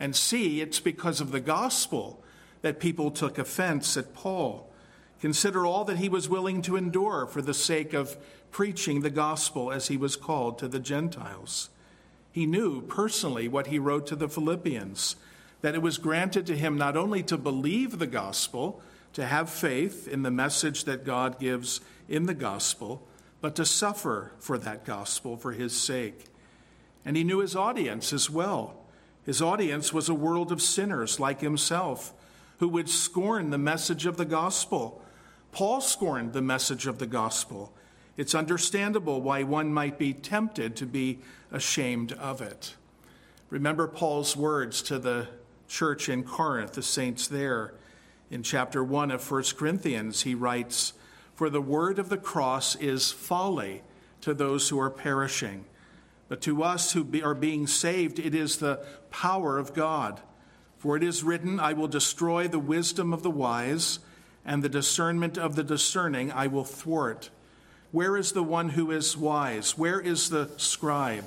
and 0.00 0.16
see 0.16 0.60
it's 0.60 0.80
because 0.80 1.20
of 1.20 1.30
the 1.30 1.40
gospel 1.40 2.20
that 2.62 2.80
people 2.80 3.12
took 3.12 3.38
offense 3.38 3.96
at 3.96 4.14
Paul. 4.14 4.68
Consider 5.20 5.64
all 5.64 5.84
that 5.84 5.98
he 5.98 6.08
was 6.08 6.28
willing 6.28 6.60
to 6.62 6.76
endure 6.76 7.26
for 7.26 7.40
the 7.40 7.54
sake 7.54 7.92
of 7.92 8.16
preaching 8.50 9.02
the 9.02 9.10
gospel 9.10 9.70
as 9.70 9.86
he 9.86 9.96
was 9.96 10.16
called 10.16 10.58
to 10.58 10.66
the 10.66 10.80
Gentiles. 10.80 11.70
He 12.32 12.46
knew 12.46 12.82
personally 12.82 13.46
what 13.46 13.68
he 13.68 13.78
wrote 13.78 14.08
to 14.08 14.16
the 14.16 14.28
Philippians 14.28 15.14
that 15.62 15.74
it 15.74 15.82
was 15.82 15.96
granted 15.98 16.46
to 16.46 16.56
him 16.56 16.76
not 16.76 16.96
only 16.96 17.22
to 17.22 17.38
believe 17.38 17.98
the 17.98 18.06
gospel, 18.06 18.82
to 19.14 19.26
have 19.26 19.48
faith 19.48 20.06
in 20.06 20.22
the 20.22 20.30
message 20.30 20.84
that 20.84 21.04
God 21.04 21.38
gives 21.38 21.80
in 22.08 22.26
the 22.26 22.34
gospel, 22.34 23.06
but 23.40 23.56
to 23.56 23.64
suffer 23.64 24.32
for 24.38 24.58
that 24.58 24.84
gospel 24.84 25.36
for 25.36 25.52
his 25.52 25.74
sake. 25.74 26.26
And 27.04 27.16
he 27.16 27.24
knew 27.24 27.38
his 27.38 27.56
audience 27.56 28.12
as 28.12 28.28
well. 28.28 28.76
His 29.24 29.40
audience 29.40 29.92
was 29.92 30.08
a 30.08 30.14
world 30.14 30.50
of 30.52 30.62
sinners 30.62 31.20
like 31.20 31.40
himself 31.40 32.12
who 32.58 32.68
would 32.68 32.88
scorn 32.88 33.50
the 33.50 33.58
message 33.58 34.06
of 34.06 34.16
the 34.16 34.24
gospel. 34.24 35.02
Paul 35.52 35.80
scorned 35.80 36.32
the 36.32 36.42
message 36.42 36.86
of 36.86 36.98
the 36.98 37.06
gospel. 37.06 37.72
It's 38.16 38.34
understandable 38.34 39.20
why 39.20 39.42
one 39.42 39.72
might 39.72 39.98
be 39.98 40.12
tempted 40.12 40.76
to 40.76 40.86
be 40.86 41.20
ashamed 41.50 42.12
of 42.12 42.40
it. 42.40 42.74
Remember 43.50 43.86
Paul's 43.86 44.36
words 44.36 44.80
to 44.82 44.98
the 44.98 45.28
church 45.72 46.10
in 46.10 46.22
Corinth, 46.22 46.74
the 46.74 46.82
saints 46.82 47.26
there. 47.26 47.72
In 48.30 48.42
chapter 48.42 48.84
1 48.84 49.10
of 49.10 49.30
1 49.30 49.42
Corinthians, 49.56 50.22
he 50.22 50.34
writes, 50.34 50.92
For 51.34 51.48
the 51.48 51.62
word 51.62 51.98
of 51.98 52.10
the 52.10 52.18
cross 52.18 52.76
is 52.76 53.10
folly 53.10 53.82
to 54.20 54.34
those 54.34 54.68
who 54.68 54.78
are 54.78 54.90
perishing, 54.90 55.64
but 56.28 56.42
to 56.42 56.62
us 56.62 56.92
who 56.92 57.06
are 57.24 57.34
being 57.34 57.66
saved, 57.66 58.18
it 58.18 58.34
is 58.34 58.58
the 58.58 58.84
power 59.10 59.58
of 59.58 59.72
God. 59.72 60.20
For 60.76 60.96
it 60.96 61.02
is 61.02 61.24
written, 61.24 61.58
I 61.58 61.72
will 61.72 61.88
destroy 61.88 62.48
the 62.48 62.58
wisdom 62.58 63.14
of 63.14 63.22
the 63.22 63.30
wise, 63.30 63.98
and 64.44 64.62
the 64.62 64.68
discernment 64.68 65.38
of 65.38 65.56
the 65.56 65.64
discerning 65.64 66.30
I 66.30 66.48
will 66.48 66.64
thwart. 66.64 67.30
Where 67.92 68.18
is 68.18 68.32
the 68.32 68.42
one 68.42 68.70
who 68.70 68.90
is 68.90 69.16
wise? 69.16 69.78
Where 69.78 70.00
is 70.00 70.28
the 70.28 70.50
scribe? 70.58 71.24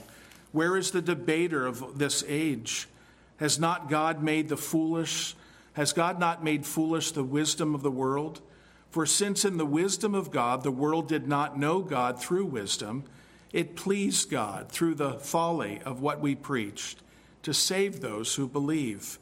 Where 0.51 0.77
is 0.77 0.91
the 0.91 1.01
debater 1.01 1.65
of 1.65 1.97
this 1.97 2.23
age? 2.27 2.87
Has 3.37 3.59
not 3.59 3.89
God 3.89 4.23
made 4.23 4.49
the 4.49 4.57
foolish? 4.57 5.35
Has 5.73 5.93
God 5.93 6.19
not 6.19 6.43
made 6.43 6.65
foolish 6.65 7.11
the 7.11 7.23
wisdom 7.23 7.75
of 7.75 7.81
the 7.83 7.91
world? 7.91 8.41
For 8.89 9.05
since 9.05 9.43
in 9.43 9.57
the 9.57 9.65
wisdom 9.65 10.15
of 10.15 10.31
God 10.31 10.63
the 10.63 10.71
world 10.71 11.07
did 11.09 11.27
not 11.27 11.59
know 11.59 11.81
God 11.81 12.19
through 12.21 12.45
wisdom, 12.45 13.03
it 13.51 13.75
pleased 13.75 14.29
God 14.29 14.69
through 14.69 14.95
the 14.95 15.13
folly 15.13 15.81
of 15.83 16.01
what 16.01 16.21
we 16.21 16.35
preached 16.35 17.01
to 17.43 17.53
save 17.53 17.99
those 17.99 18.35
who 18.35 18.47
believe. 18.47 19.19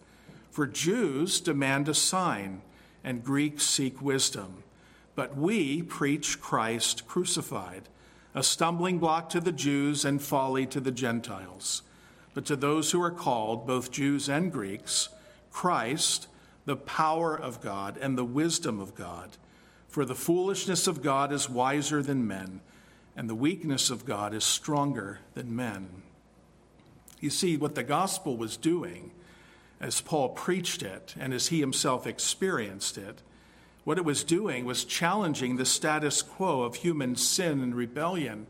For 0.49 0.65
Jews 0.65 1.41
demand 1.41 1.89
a 1.89 1.93
sign, 1.93 2.61
and 3.03 3.23
Greeks 3.23 3.63
seek 3.63 4.01
wisdom. 4.01 4.63
But 5.15 5.35
we 5.35 5.83
preach 5.83 6.39
Christ 6.39 7.07
crucified, 7.07 7.89
a 8.33 8.43
stumbling 8.43 8.99
block 8.99 9.29
to 9.29 9.41
the 9.41 9.51
Jews 9.51 10.05
and 10.05 10.21
folly 10.21 10.65
to 10.67 10.79
the 10.79 10.91
Gentiles. 10.91 11.81
But 12.33 12.45
to 12.45 12.55
those 12.55 12.91
who 12.91 13.01
are 13.01 13.11
called, 13.11 13.67
both 13.67 13.91
Jews 13.91 14.27
and 14.27 14.51
Greeks, 14.51 15.09
Christ, 15.51 16.27
the 16.65 16.75
power 16.75 17.35
of 17.35 17.61
God 17.61 17.97
and 17.97 18.17
the 18.17 18.25
wisdom 18.25 18.79
of 18.79 18.95
God. 18.95 19.37
For 19.87 20.05
the 20.05 20.15
foolishness 20.15 20.87
of 20.87 21.03
God 21.03 21.31
is 21.31 21.49
wiser 21.49 22.01
than 22.01 22.27
men, 22.27 22.61
and 23.15 23.29
the 23.29 23.35
weakness 23.35 23.89
of 23.89 24.05
God 24.05 24.33
is 24.33 24.43
stronger 24.43 25.19
than 25.35 25.55
men. 25.55 26.01
You 27.19 27.29
see, 27.29 27.57
what 27.57 27.75
the 27.75 27.83
gospel 27.83 28.35
was 28.35 28.57
doing, 28.57 29.11
as 29.79 30.01
Paul 30.01 30.29
preached 30.29 30.81
it 30.81 31.13
and 31.19 31.33
as 31.33 31.47
he 31.47 31.59
himself 31.59 32.07
experienced 32.07 32.97
it, 32.97 33.21
what 33.83 33.97
it 33.97 34.05
was 34.05 34.23
doing 34.23 34.65
was 34.65 34.85
challenging 34.85 35.57
the 35.57 35.65
status 35.65 36.21
quo 36.21 36.63
of 36.63 36.75
human 36.75 37.15
sin 37.15 37.61
and 37.61 37.75
rebellion. 37.75 38.47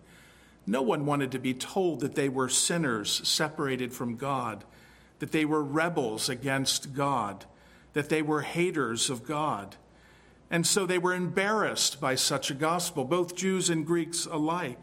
No 0.65 0.81
one 0.81 1.05
wanted 1.05 1.31
to 1.31 1.39
be 1.39 1.53
told 1.53 1.99
that 1.99 2.15
they 2.15 2.29
were 2.29 2.49
sinners 2.49 3.27
separated 3.27 3.93
from 3.93 4.15
God, 4.15 4.63
that 5.19 5.31
they 5.31 5.45
were 5.45 5.63
rebels 5.63 6.29
against 6.29 6.93
God, 6.93 7.45
that 7.93 8.09
they 8.09 8.21
were 8.21 8.41
haters 8.41 9.09
of 9.09 9.25
God. 9.25 9.75
And 10.49 10.65
so 10.65 10.85
they 10.85 10.97
were 10.97 11.13
embarrassed 11.13 11.99
by 11.99 12.15
such 12.15 12.51
a 12.51 12.55
gospel, 12.55 13.03
both 13.05 13.35
Jews 13.35 13.69
and 13.69 13.85
Greeks 13.85 14.25
alike. 14.25 14.81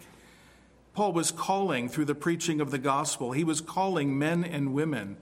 Paul 0.95 1.13
was 1.13 1.31
calling 1.31 1.89
through 1.89 2.07
the 2.07 2.15
preaching 2.15 2.61
of 2.61 2.71
the 2.71 2.79
gospel, 2.79 3.33
he 3.33 3.45
was 3.45 3.61
calling 3.61 4.19
men 4.19 4.45
and 4.45 4.75
women 4.75 5.17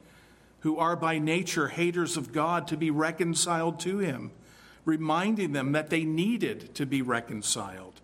who 0.61 0.77
are 0.77 0.97
by 0.97 1.19
nature 1.19 1.69
haters 1.69 2.17
of 2.17 2.33
God 2.33 2.67
to 2.69 2.77
be 2.77 2.91
reconciled 2.91 3.79
to 3.81 3.99
him 3.99 4.33
reminding 4.89 5.53
them 5.53 5.73
that 5.73 5.91
they 5.91 6.03
needed 6.03 6.75
to 6.75 6.87
be 6.87 7.03
reconciled. 7.03 8.01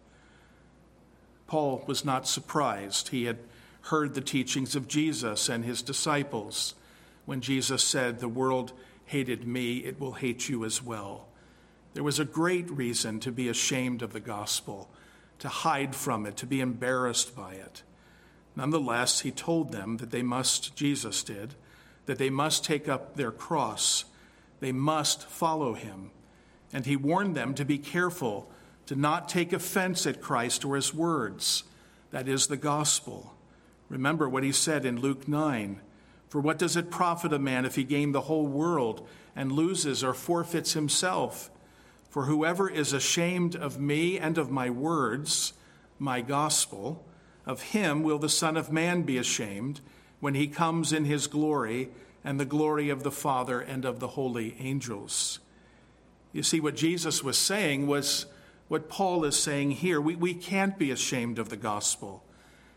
Paul 1.55 1.85
was 1.87 2.05
not 2.05 2.27
surprised. 2.27 3.11
He 3.11 3.27
had 3.27 3.39
heard 3.83 4.15
the 4.15 4.21
teachings 4.21 4.75
of 4.75 4.89
Jesus 4.89 5.49
and 5.49 5.65
his 5.65 5.83
disciples 5.83 6.75
when 7.27 7.41
Jesus 7.41 7.85
said, 7.85 8.19
The 8.19 8.27
world 8.27 8.73
hated 9.05 9.47
me, 9.47 9.77
it 9.77 10.01
will 10.01 10.15
hate 10.15 10.49
you 10.49 10.65
as 10.65 10.83
well. 10.83 11.29
There 11.93 12.03
was 12.03 12.19
a 12.19 12.25
great 12.25 12.69
reason 12.69 13.21
to 13.21 13.31
be 13.31 13.49
ashamed 13.49 14.03
of 14.03 14.13
the 14.13 14.19
gospel, 14.19 14.91
to 15.39 15.49
hide 15.49 15.95
from 15.95 16.27
it, 16.27 16.37
to 16.39 16.47
be 16.47 16.61
embarrassed 16.61 17.37
by 17.37 17.55
it. 17.55 17.85
Nonetheless, 18.57 19.21
he 19.21 19.31
told 19.31 19.71
them 19.71 19.99
that 19.99 20.11
they 20.11 20.23
must, 20.23 20.75
Jesus 20.75 21.23
did, 21.23 21.55
that 22.07 22.19
they 22.19 22.31
must 22.31 22.65
take 22.65 22.89
up 22.89 23.15
their 23.15 23.31
cross, 23.31 24.07
they 24.59 24.73
must 24.73 25.23
follow 25.23 25.75
him 25.75 26.11
and 26.75 26.87
he 26.87 26.97
warned 26.97 27.37
them 27.37 27.55
to 27.55 27.65
be 27.65 27.79
careful 27.79 28.51
to 28.87 28.97
not 28.97 29.29
take 29.29 29.53
offense 29.53 30.07
at 30.07 30.21
Christ 30.21 30.65
or 30.65 30.77
his 30.77 30.93
words, 30.93 31.65
that 32.11 32.29
is, 32.29 32.47
the 32.47 32.57
gospel. 32.57 33.35
Remember 33.89 34.29
what 34.29 34.45
he 34.45 34.53
said 34.53 34.85
in 34.85 35.01
Luke 35.01 35.29
9 35.29 35.81
For 36.29 36.41
what 36.41 36.59
does 36.59 36.77
it 36.77 36.91
profit 36.91 37.33
a 37.33 37.39
man 37.39 37.65
if 37.65 37.77
he 37.77 37.85
gain 37.85 38.13
the 38.13 38.23
whole 38.23 38.47
world 38.47 39.07
and 39.37 39.53
loses 39.53 40.03
or 40.03 40.15
forfeits 40.15 40.73
himself? 40.73 41.51
For 42.09 42.27
whoever 42.27 42.71
is 42.71 42.93
ashamed 42.93 43.57
of 43.57 43.81
me 43.81 44.19
and 44.19 44.39
of 44.39 44.51
my 44.51 44.71
words, 44.71 45.53
my 45.99 46.21
gospel, 46.21 47.05
of 47.47 47.61
him 47.63 48.03
will 48.03 48.19
the 48.19 48.29
Son 48.29 48.57
of 48.57 48.73
Man 48.73 49.03
be 49.03 49.19
ashamed 49.19 49.81
when 50.21 50.35
he 50.35 50.47
comes 50.47 50.93
in 50.93 51.05
his 51.05 51.27
glory 51.27 51.91
and 52.23 52.41
the 52.41 52.45
glory 52.45 52.89
of 52.89 53.03
the 53.03 53.11
Father 53.11 53.61
and 53.61 53.85
of 53.85 54.01
the 54.01 54.09
holy 54.09 54.57
angels. 54.59 55.41
You 56.33 56.43
see, 56.43 56.61
what 56.61 56.77
Jesus 56.77 57.23
was 57.23 57.37
saying 57.37 57.87
was 57.87 58.27
what 58.69 58.89
Paul 58.89 59.25
is 59.25 59.39
saying 59.39 59.73
here. 59.73 60.01
We, 60.01 60.17
we 60.17 60.35
can't 60.35 60.79
be 60.79 60.91
ashamed 60.91 61.39
of 61.39 61.49
the 61.49 61.57
gospel. 61.57 62.23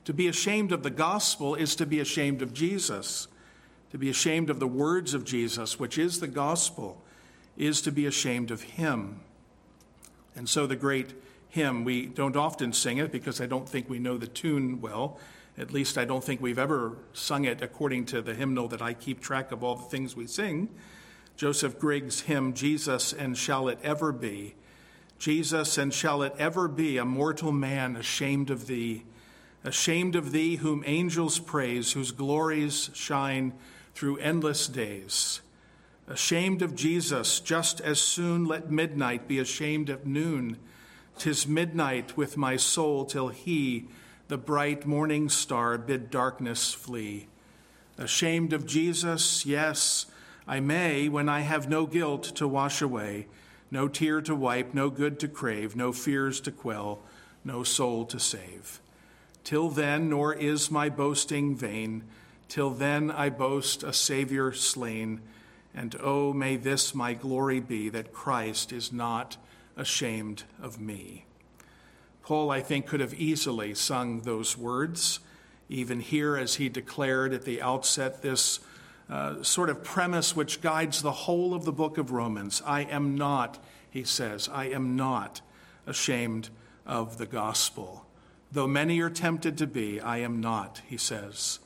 To 0.05 0.13
be 0.13 0.27
ashamed 0.27 0.71
of 0.71 0.83
the 0.83 0.89
gospel 0.89 1.55
is 1.55 1.75
to 1.75 1.85
be 1.85 1.99
ashamed 1.99 2.41
of 2.41 2.53
Jesus. 2.53 3.27
To 3.91 3.97
be 3.97 4.09
ashamed 4.09 4.49
of 4.49 4.59
the 4.59 4.67
words 4.67 5.13
of 5.13 5.25
Jesus, 5.25 5.79
which 5.79 5.97
is 5.97 6.19
the 6.19 6.27
gospel, 6.27 7.01
is 7.57 7.81
to 7.81 7.91
be 7.91 8.05
ashamed 8.05 8.51
of 8.51 8.61
him. 8.61 9.21
And 10.35 10.47
so 10.47 10.67
the 10.67 10.75
great 10.75 11.13
hymn, 11.49 11.83
we 11.83 12.05
don't 12.05 12.35
often 12.35 12.73
sing 12.73 12.97
it 12.97 13.11
because 13.11 13.41
I 13.41 13.47
don't 13.47 13.67
think 13.67 13.89
we 13.89 13.99
know 13.99 14.17
the 14.17 14.27
tune 14.27 14.81
well. 14.81 15.19
At 15.57 15.73
least 15.73 15.97
I 15.97 16.05
don't 16.05 16.23
think 16.23 16.39
we've 16.39 16.59
ever 16.59 16.97
sung 17.13 17.45
it 17.45 17.61
according 17.61 18.05
to 18.07 18.21
the 18.21 18.35
hymnal 18.35 18.67
that 18.67 18.81
I 18.81 18.93
keep 18.93 19.19
track 19.19 19.51
of 19.51 19.63
all 19.63 19.75
the 19.75 19.85
things 19.85 20.15
we 20.15 20.27
sing. 20.27 20.69
Joseph 21.35 21.79
Griggs' 21.79 22.21
hymn, 22.21 22.53
Jesus 22.53 23.11
and 23.11 23.37
Shall 23.37 23.67
It 23.67 23.79
Ever 23.83 24.11
Be. 24.11 24.55
Jesus 25.19 25.77
and 25.77 25.93
shall 25.93 26.21
it 26.21 26.33
ever 26.37 26.67
be 26.67 26.97
a 26.97 27.05
mortal 27.05 27.51
man 27.51 27.95
ashamed 27.95 28.49
of 28.49 28.67
thee, 28.67 29.03
ashamed 29.63 30.15
of 30.15 30.31
thee 30.31 30.57
whom 30.57 30.83
angels 30.85 31.39
praise, 31.39 31.93
whose 31.93 32.11
glories 32.11 32.89
shine 32.93 33.53
through 33.95 34.17
endless 34.17 34.67
days. 34.67 35.41
Ashamed 36.07 36.61
of 36.61 36.75
Jesus, 36.75 37.39
just 37.39 37.81
as 37.81 37.99
soon 37.99 38.45
let 38.45 38.71
midnight 38.71 39.27
be 39.27 39.39
ashamed 39.39 39.89
of 39.89 40.05
noon. 40.05 40.57
Tis 41.17 41.47
midnight 41.47 42.15
with 42.15 42.37
my 42.37 42.55
soul 42.55 43.03
till 43.03 43.29
he, 43.29 43.87
the 44.27 44.37
bright 44.37 44.85
morning 44.85 45.29
star, 45.29 45.77
bid 45.77 46.09
darkness 46.09 46.73
flee. 46.73 47.27
Ashamed 47.97 48.53
of 48.53 48.65
Jesus, 48.65 49.45
yes, 49.45 50.05
I 50.47 50.59
may, 50.59 51.09
when 51.09 51.27
I 51.27 51.41
have 51.41 51.67
no 51.67 51.87
guilt 51.87 52.23
to 52.35 52.47
wash 52.47 52.81
away, 52.81 53.27
no 53.69 53.87
tear 53.87 54.21
to 54.21 54.35
wipe, 54.35 54.73
no 54.73 54.89
good 54.89 55.19
to 55.19 55.27
crave, 55.27 55.75
no 55.75 55.91
fears 55.91 56.39
to 56.41 56.51
quell, 56.51 56.99
no 57.43 57.63
soul 57.63 58.05
to 58.05 58.19
save. 58.19 58.79
Till 59.43 59.69
then, 59.69 60.09
nor 60.09 60.33
is 60.33 60.69
my 60.69 60.89
boasting 60.89 61.55
vain. 61.55 62.03
Till 62.49 62.69
then 62.69 63.09
I 63.09 63.29
boast 63.29 63.83
a 63.83 63.93
Savior 63.93 64.51
slain. 64.51 65.21
And 65.73 65.95
oh, 66.01 66.33
may 66.33 66.57
this 66.57 66.93
my 66.93 67.13
glory 67.13 67.59
be 67.59 67.89
that 67.89 68.13
Christ 68.13 68.73
is 68.73 68.91
not 68.91 69.37
ashamed 69.77 70.43
of 70.61 70.79
me. 70.79 71.25
Paul, 72.23 72.51
I 72.51 72.59
think, 72.59 72.87
could 72.87 72.99
have 72.99 73.13
easily 73.13 73.73
sung 73.73 74.21
those 74.21 74.57
words, 74.57 75.21
even 75.69 76.01
here 76.01 76.35
as 76.35 76.55
he 76.55 76.67
declared 76.67 77.31
at 77.33 77.45
the 77.45 77.61
outset 77.61 78.21
this 78.21 78.59
uh, 79.09 79.41
sort 79.43 79.69
of 79.69 79.83
premise 79.83 80.35
which 80.35 80.61
guides 80.61 81.01
the 81.01 81.11
whole 81.11 81.53
of 81.53 81.65
the 81.65 81.71
book 81.71 81.97
of 81.97 82.11
Romans. 82.11 82.61
I 82.65 82.81
am 82.81 83.15
not, 83.15 83.63
he 83.89 84.03
says, 84.03 84.49
I 84.51 84.65
am 84.65 84.95
not 84.95 85.41
ashamed 85.85 86.49
of 86.85 87.17
the 87.17 87.25
gospel. 87.25 88.05
Though 88.51 88.67
many 88.67 88.99
are 89.01 89.09
tempted 89.09 89.57
to 89.57 89.67
be, 89.67 89.99
I 89.99 90.17
am 90.19 90.39
not, 90.39 90.81
he 90.87 90.97
says. 90.97 91.59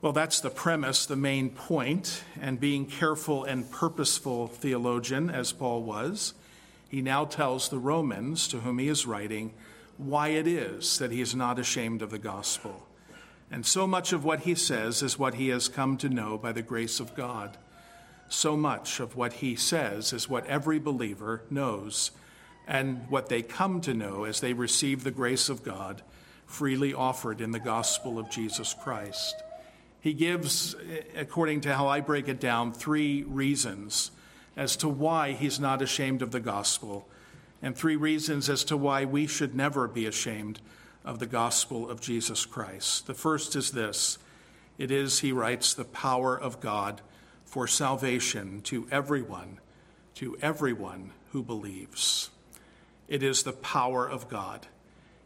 Well, 0.00 0.12
that's 0.12 0.40
the 0.40 0.50
premise, 0.50 1.06
the 1.06 1.16
main 1.16 1.48
point, 1.48 2.24
and 2.38 2.60
being 2.60 2.84
careful 2.84 3.44
and 3.44 3.70
purposeful 3.70 4.48
theologian, 4.48 5.30
as 5.30 5.52
Paul 5.52 5.82
was, 5.82 6.34
he 6.88 7.00
now 7.00 7.24
tells 7.24 7.68
the 7.68 7.78
Romans, 7.78 8.46
to 8.48 8.58
whom 8.60 8.78
he 8.78 8.88
is 8.88 9.06
writing, 9.06 9.54
why 9.96 10.28
it 10.28 10.46
is 10.46 10.98
that 10.98 11.10
he 11.10 11.22
is 11.22 11.34
not 11.34 11.58
ashamed 11.58 12.02
of 12.02 12.10
the 12.10 12.18
gospel. 12.18 12.86
And 13.50 13.64
so 13.64 13.86
much 13.86 14.12
of 14.12 14.24
what 14.24 14.40
he 14.40 14.54
says 14.54 15.02
is 15.02 15.18
what 15.18 15.34
he 15.34 15.48
has 15.48 15.68
come 15.68 15.96
to 15.98 16.08
know 16.08 16.38
by 16.38 16.52
the 16.52 16.62
grace 16.62 16.98
of 17.00 17.14
God. 17.14 17.56
So 18.28 18.56
much 18.56 19.00
of 19.00 19.16
what 19.16 19.34
he 19.34 19.54
says 19.54 20.12
is 20.12 20.28
what 20.28 20.46
every 20.46 20.78
believer 20.78 21.42
knows, 21.50 22.10
and 22.66 23.08
what 23.10 23.28
they 23.28 23.42
come 23.42 23.80
to 23.82 23.94
know 23.94 24.24
as 24.24 24.40
they 24.40 24.54
receive 24.54 25.04
the 25.04 25.10
grace 25.10 25.48
of 25.48 25.62
God 25.62 26.02
freely 26.46 26.94
offered 26.94 27.40
in 27.40 27.50
the 27.50 27.60
gospel 27.60 28.18
of 28.18 28.30
Jesus 28.30 28.74
Christ. 28.74 29.36
He 30.00 30.12
gives, 30.12 30.74
according 31.16 31.62
to 31.62 31.74
how 31.74 31.88
I 31.88 32.00
break 32.00 32.28
it 32.28 32.40
down, 32.40 32.72
three 32.72 33.22
reasons 33.22 34.10
as 34.56 34.76
to 34.76 34.88
why 34.88 35.32
he's 35.32 35.58
not 35.58 35.82
ashamed 35.82 36.22
of 36.22 36.30
the 36.30 36.40
gospel, 36.40 37.08
and 37.62 37.76
three 37.76 37.96
reasons 37.96 38.48
as 38.50 38.64
to 38.64 38.76
why 38.76 39.04
we 39.04 39.26
should 39.26 39.54
never 39.54 39.88
be 39.88 40.06
ashamed 40.06 40.60
of 41.04 41.18
the 41.18 41.26
gospel 41.26 41.90
of 41.90 42.00
Jesus 42.00 42.46
Christ. 42.46 43.06
The 43.06 43.14
first 43.14 43.56
is 43.56 43.72
this 43.72 44.18
it 44.78 44.90
is, 44.90 45.20
he 45.20 45.32
writes, 45.32 45.74
the 45.74 45.84
power 45.84 46.38
of 46.38 46.60
God 46.60 47.00
for 47.44 47.68
salvation 47.68 48.60
to 48.62 48.88
everyone, 48.90 49.60
to 50.16 50.36
everyone 50.42 51.12
who 51.30 51.42
believes. 51.42 52.30
It 53.06 53.22
is 53.22 53.42
the 53.42 53.52
power 53.52 54.08
of 54.08 54.28
God. 54.28 54.66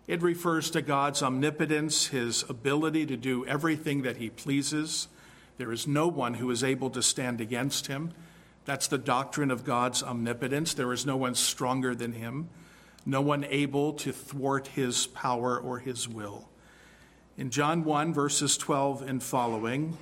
It 0.07 0.23
refers 0.23 0.71
to 0.71 0.83
God's 0.83 1.23
omnipotence, 1.23 2.09
his 2.09 2.45
ability 2.49 3.07
to 3.07 3.17
do 3.17 3.47
everything 3.47 4.03
that 4.03 4.17
he 4.17 4.31
pleases. 4.31 5.09
There 5.59 5.73
is 5.73 5.87
no 5.87 6.09
one 6.09 6.35
who 6.35 6.51
is 6.51 6.65
able 6.65 6.91
to 6.91 7.03
stand 7.03 7.41
against 7.41 7.87
him. 7.87 8.13
That's 8.65 8.87
the 8.87 8.99
doctrine 8.99 9.51
of 9.51 9.65
God's 9.65 10.03
omnipotence. 10.03 10.75
There 10.75 10.93
is 10.93 11.07
no 11.07 11.17
one 11.17 11.35
stronger 11.35 11.95
than 11.95 12.13
him, 12.13 12.49
no 13.09 13.23
one 13.23 13.43
able 13.45 13.95
to 13.95 14.13
thwart 14.13 14.67
his 14.67 15.07
power 15.07 15.59
or 15.59 15.79
his 15.79 16.07
will. 16.07 16.47
In 17.39 17.49
John 17.49 17.83
1, 17.83 18.13
verses 18.13 18.59
12 18.59 19.01
and 19.01 19.23
following, 19.23 19.97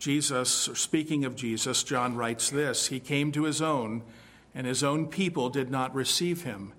Jesus, 0.00 0.50
speaking 0.50 1.24
of 1.24 1.36
Jesus, 1.36 1.84
John 1.84 2.16
writes 2.16 2.50
this 2.50 2.88
He 2.88 2.98
came 2.98 3.30
to 3.32 3.44
his 3.44 3.62
own, 3.62 4.02
and 4.52 4.66
his 4.66 4.82
own 4.82 5.06
people 5.06 5.48
did 5.48 5.70
not 5.70 5.94
receive 5.94 6.42
him. 6.42 6.72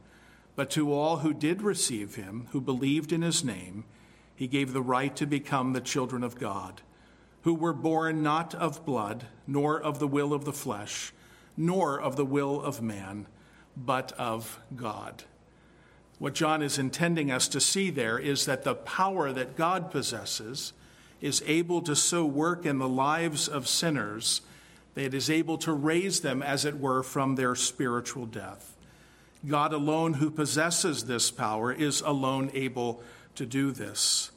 But 0.58 0.70
to 0.72 0.91
all 0.91 1.18
who 1.18 1.34
did 1.34 1.62
receive 1.62 2.15
him, 2.15 2.48
who 2.52 2.60
believed 2.60 3.13
in 3.13 3.22
his 3.22 3.41
name, 3.41 3.86
he 4.36 4.48
gave 4.48 4.74
the 4.74 4.82
right 4.82 5.15
to 5.15 5.26
become 5.26 5.72
the 5.72 5.80
children 5.80 6.22
of 6.22 6.38
God, 6.38 6.82
who 7.44 7.54
were 7.54 7.74
born 7.74 8.22
not 8.22 8.54
of 8.54 8.86
blood, 8.86 9.28
nor 9.48 9.82
of 9.82 10.00
the 10.00 10.08
will 10.08 10.34
of 10.34 10.44
the 10.44 10.52
flesh, 10.52 11.13
nor 11.56 11.98
of 11.98 12.18
the 12.18 12.26
will 12.26 12.62
of 12.62 12.82
man, 12.82 13.28
but 13.78 14.12
of 14.13 14.60
God. 14.76 15.24
What 16.17 16.34
John 16.34 16.62
is 16.62 16.78
intending 16.78 17.30
us 17.30 17.47
to 17.49 17.60
see 17.60 17.89
there 17.89 18.17
is 18.17 18.45
that 18.45 18.63
the 18.63 18.75
power 18.75 19.34
that 19.34 19.58
God 19.58 19.91
possesses 19.91 20.73
is 21.21 21.43
able 21.45 21.82
to 21.82 21.95
so 21.95 22.25
work 22.25 22.65
in 22.65 22.78
the 22.78 22.88
lives 22.88 23.47
of 23.47 23.67
sinners 23.67 24.41
that 24.93 25.06
it 25.06 25.13
is 25.13 25.30
able 25.30 25.58
to 25.60 25.73
raise 25.73 26.21
them, 26.21 26.41
as 26.41 26.63
it 26.63 26.80
were, 26.80 27.04
from 27.04 27.36
their 27.36 27.54
spiritual 27.54 28.25
death. 28.25 28.75
God 29.45 29.73
alone, 29.73 30.15
who 30.15 30.32
possesses 30.32 31.06
this 31.06 31.32
power, 31.32 31.71
is 31.71 32.01
alone 32.01 32.49
able 32.54 33.04
to 33.36 33.45
do 33.45 33.71
this. 33.71 34.32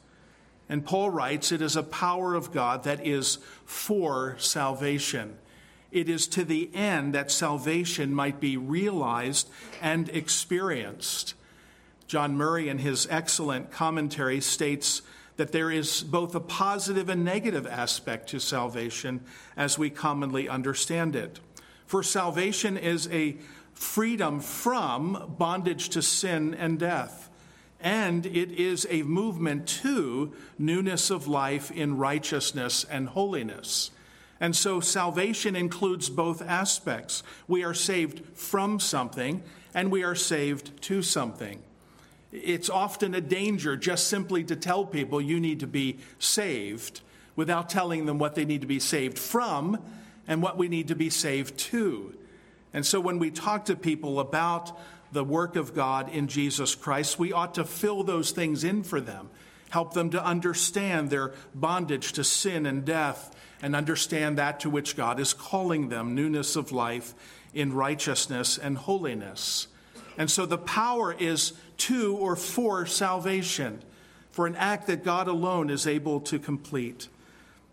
And 0.67 0.85
Paul 0.85 1.09
writes, 1.09 1.51
it 1.51 1.61
is 1.61 1.75
a 1.75 1.83
power 1.83 2.35
of 2.35 2.51
God 2.51 2.83
that 2.83 3.05
is 3.05 3.37
for 3.65 4.35
salvation. 4.37 5.37
It 5.91 6.09
is 6.09 6.27
to 6.27 6.43
the 6.43 6.69
end 6.75 7.15
that 7.15 7.31
salvation 7.31 8.13
might 8.13 8.39
be 8.39 8.57
realized 8.57 9.49
and 9.81 10.09
experienced. 10.09 11.33
John 12.09 12.35
Murray, 12.35 12.69
in 12.69 12.79
his 12.79 13.07
excellent 13.11 13.69
commentary, 13.69 14.41
states 14.41 15.03
that 15.37 15.51
there 15.51 15.69
is 15.69 16.01
both 16.01 16.33
a 16.33 16.39
positive 16.39 17.07
and 17.07 17.23
negative 17.23 17.67
aspect 17.67 18.29
to 18.29 18.39
salvation 18.39 19.21
as 19.55 19.77
we 19.77 19.91
commonly 19.91 20.49
understand 20.49 21.15
it. 21.15 21.39
For 21.85 22.01
salvation 22.01 22.77
is 22.77 23.07
a 23.11 23.37
freedom 23.73 24.39
from 24.39 25.35
bondage 25.37 25.89
to 25.89 26.01
sin 26.01 26.55
and 26.55 26.79
death. 26.79 27.29
And 27.79 28.25
it 28.25 28.51
is 28.51 28.87
a 28.89 29.03
movement 29.03 29.67
to 29.83 30.33
newness 30.57 31.11
of 31.11 31.27
life 31.27 31.69
in 31.69 31.97
righteousness 31.97 32.85
and 32.89 33.07
holiness. 33.09 33.91
And 34.39 34.55
so 34.55 34.79
salvation 34.79 35.55
includes 35.55 36.09
both 36.09 36.41
aspects. 36.41 37.21
We 37.47 37.63
are 37.63 37.75
saved 37.75 38.25
from 38.35 38.79
something 38.79 39.43
and 39.75 39.91
we 39.91 40.03
are 40.03 40.15
saved 40.15 40.81
to 40.83 41.03
something. 41.03 41.61
It's 42.31 42.69
often 42.69 43.15
a 43.15 43.21
danger 43.21 43.75
just 43.75 44.07
simply 44.07 44.43
to 44.45 44.55
tell 44.55 44.85
people 44.85 45.19
you 45.19 45.39
need 45.39 45.61
to 45.61 45.67
be 45.67 45.97
saved 46.19 47.01
without 47.35 47.69
telling 47.69 48.05
them 48.05 48.19
what 48.19 48.35
they 48.35 48.45
need 48.45 48.61
to 48.61 48.67
be 48.67 48.79
saved 48.79 49.17
from 49.17 49.81
and 50.27 50.41
what 50.41 50.57
we 50.57 50.67
need 50.67 50.89
to 50.89 50.95
be 50.95 51.09
saved 51.09 51.57
to. 51.57 52.15
And 52.73 52.85
so 52.85 52.99
when 52.99 53.17
we 53.17 53.31
talk 53.31 53.65
to 53.65 53.75
people 53.75 54.19
about 54.19 54.77
the 55.11 55.23
work 55.23 55.55
of 55.55 55.73
God 55.73 56.09
in 56.13 56.27
Jesus 56.27 56.75
Christ, 56.75 57.17
we 57.17 57.33
ought 57.33 57.55
to 57.55 57.63
fill 57.63 58.03
those 58.03 58.29
things 58.29 58.63
in 58.63 58.83
for 58.83 59.01
them 59.01 59.29
Help 59.69 59.93
them 59.93 60.09
to 60.11 60.23
understand 60.23 61.09
their 61.09 61.33
bondage 61.53 62.13
to 62.13 62.23
sin 62.23 62.65
and 62.65 62.83
death 62.85 63.35
and 63.61 63.75
understand 63.75 64.37
that 64.37 64.61
to 64.61 64.69
which 64.69 64.95
God 64.95 65.19
is 65.19 65.33
calling 65.33 65.89
them 65.89 66.15
newness 66.15 66.55
of 66.55 66.71
life 66.71 67.13
in 67.53 67.73
righteousness 67.73 68.57
and 68.57 68.77
holiness. 68.77 69.67
And 70.17 70.29
so 70.29 70.45
the 70.45 70.57
power 70.57 71.13
is 71.13 71.53
to 71.79 72.15
or 72.15 72.35
for 72.35 72.85
salvation, 72.85 73.81
for 74.31 74.47
an 74.47 74.55
act 74.55 74.87
that 74.87 75.03
God 75.03 75.27
alone 75.27 75.69
is 75.69 75.87
able 75.87 76.19
to 76.21 76.39
complete. 76.39 77.07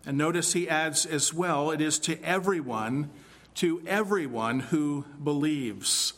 And 0.05 0.17
notice 0.17 0.53
he 0.53 0.69
adds 0.69 1.05
as 1.05 1.33
well, 1.33 1.71
it 1.71 1.81
is 1.81 1.99
to 1.99 2.21
everyone, 2.23 3.09
to 3.55 3.81
everyone 3.85 4.61
who 4.61 5.05
believes. 5.23 6.13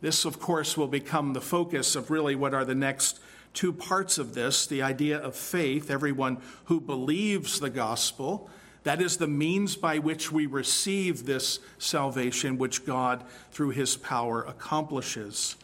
This, 0.00 0.24
of 0.24 0.40
course, 0.40 0.76
will 0.76 0.88
become 0.88 1.32
the 1.32 1.40
focus 1.40 1.94
of 1.94 2.10
really 2.10 2.34
what 2.34 2.54
are 2.54 2.64
the 2.64 2.74
next 2.74 3.20
two 3.54 3.72
parts 3.72 4.18
of 4.18 4.34
this 4.34 4.66
the 4.66 4.82
idea 4.82 5.18
of 5.18 5.36
faith, 5.36 5.90
everyone 5.90 6.38
who 6.64 6.80
believes 6.80 7.60
the 7.60 7.70
gospel. 7.70 8.50
That 8.82 9.00
is 9.00 9.16
the 9.16 9.28
means 9.28 9.76
by 9.76 9.98
which 9.98 10.32
we 10.32 10.46
receive 10.46 11.24
this 11.24 11.60
salvation, 11.78 12.58
which 12.58 12.84
God, 12.84 13.22
through 13.52 13.70
his 13.70 13.96
power, 13.96 14.42
accomplishes. 14.42 15.56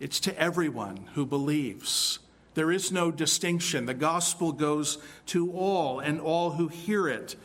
It's 0.00 0.20
to 0.20 0.38
everyone 0.38 1.08
who 1.14 1.26
believes. 1.26 2.18
There 2.54 2.70
is 2.72 2.92
no 2.92 3.10
distinction. 3.10 3.86
The 3.86 3.94
gospel 3.94 4.52
goes 4.52 4.98
to 5.26 5.52
all 5.52 6.00
and 6.00 6.20
all 6.20 6.52
who 6.52 6.68
hear 6.68 7.08
it 7.08 7.36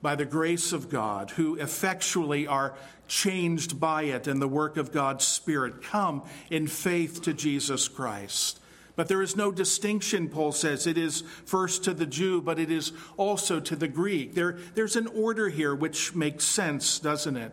by 0.00 0.14
the 0.14 0.24
grace 0.24 0.72
of 0.72 0.88
God, 0.88 1.30
who 1.32 1.56
effectually 1.56 2.46
are 2.46 2.74
changed 3.08 3.80
by 3.80 4.02
it 4.04 4.26
and 4.26 4.40
the 4.40 4.48
work 4.48 4.76
of 4.76 4.92
God's 4.92 5.26
Spirit. 5.26 5.82
Come 5.82 6.22
in 6.50 6.66
faith 6.66 7.22
to 7.22 7.32
Jesus 7.32 7.88
Christ. 7.88 8.60
But 8.94 9.08
there 9.08 9.22
is 9.22 9.36
no 9.36 9.52
distinction, 9.52 10.28
Paul 10.28 10.52
says. 10.52 10.86
It 10.86 10.98
is 10.98 11.22
first 11.44 11.84
to 11.84 11.94
the 11.94 12.06
Jew, 12.06 12.42
but 12.42 12.58
it 12.58 12.70
is 12.70 12.92
also 13.16 13.60
to 13.60 13.76
the 13.76 13.88
Greek. 13.88 14.34
There, 14.34 14.58
there's 14.74 14.96
an 14.96 15.06
order 15.06 15.48
here 15.48 15.74
which 15.74 16.14
makes 16.14 16.44
sense, 16.44 16.98
doesn't 16.98 17.36
it? 17.36 17.52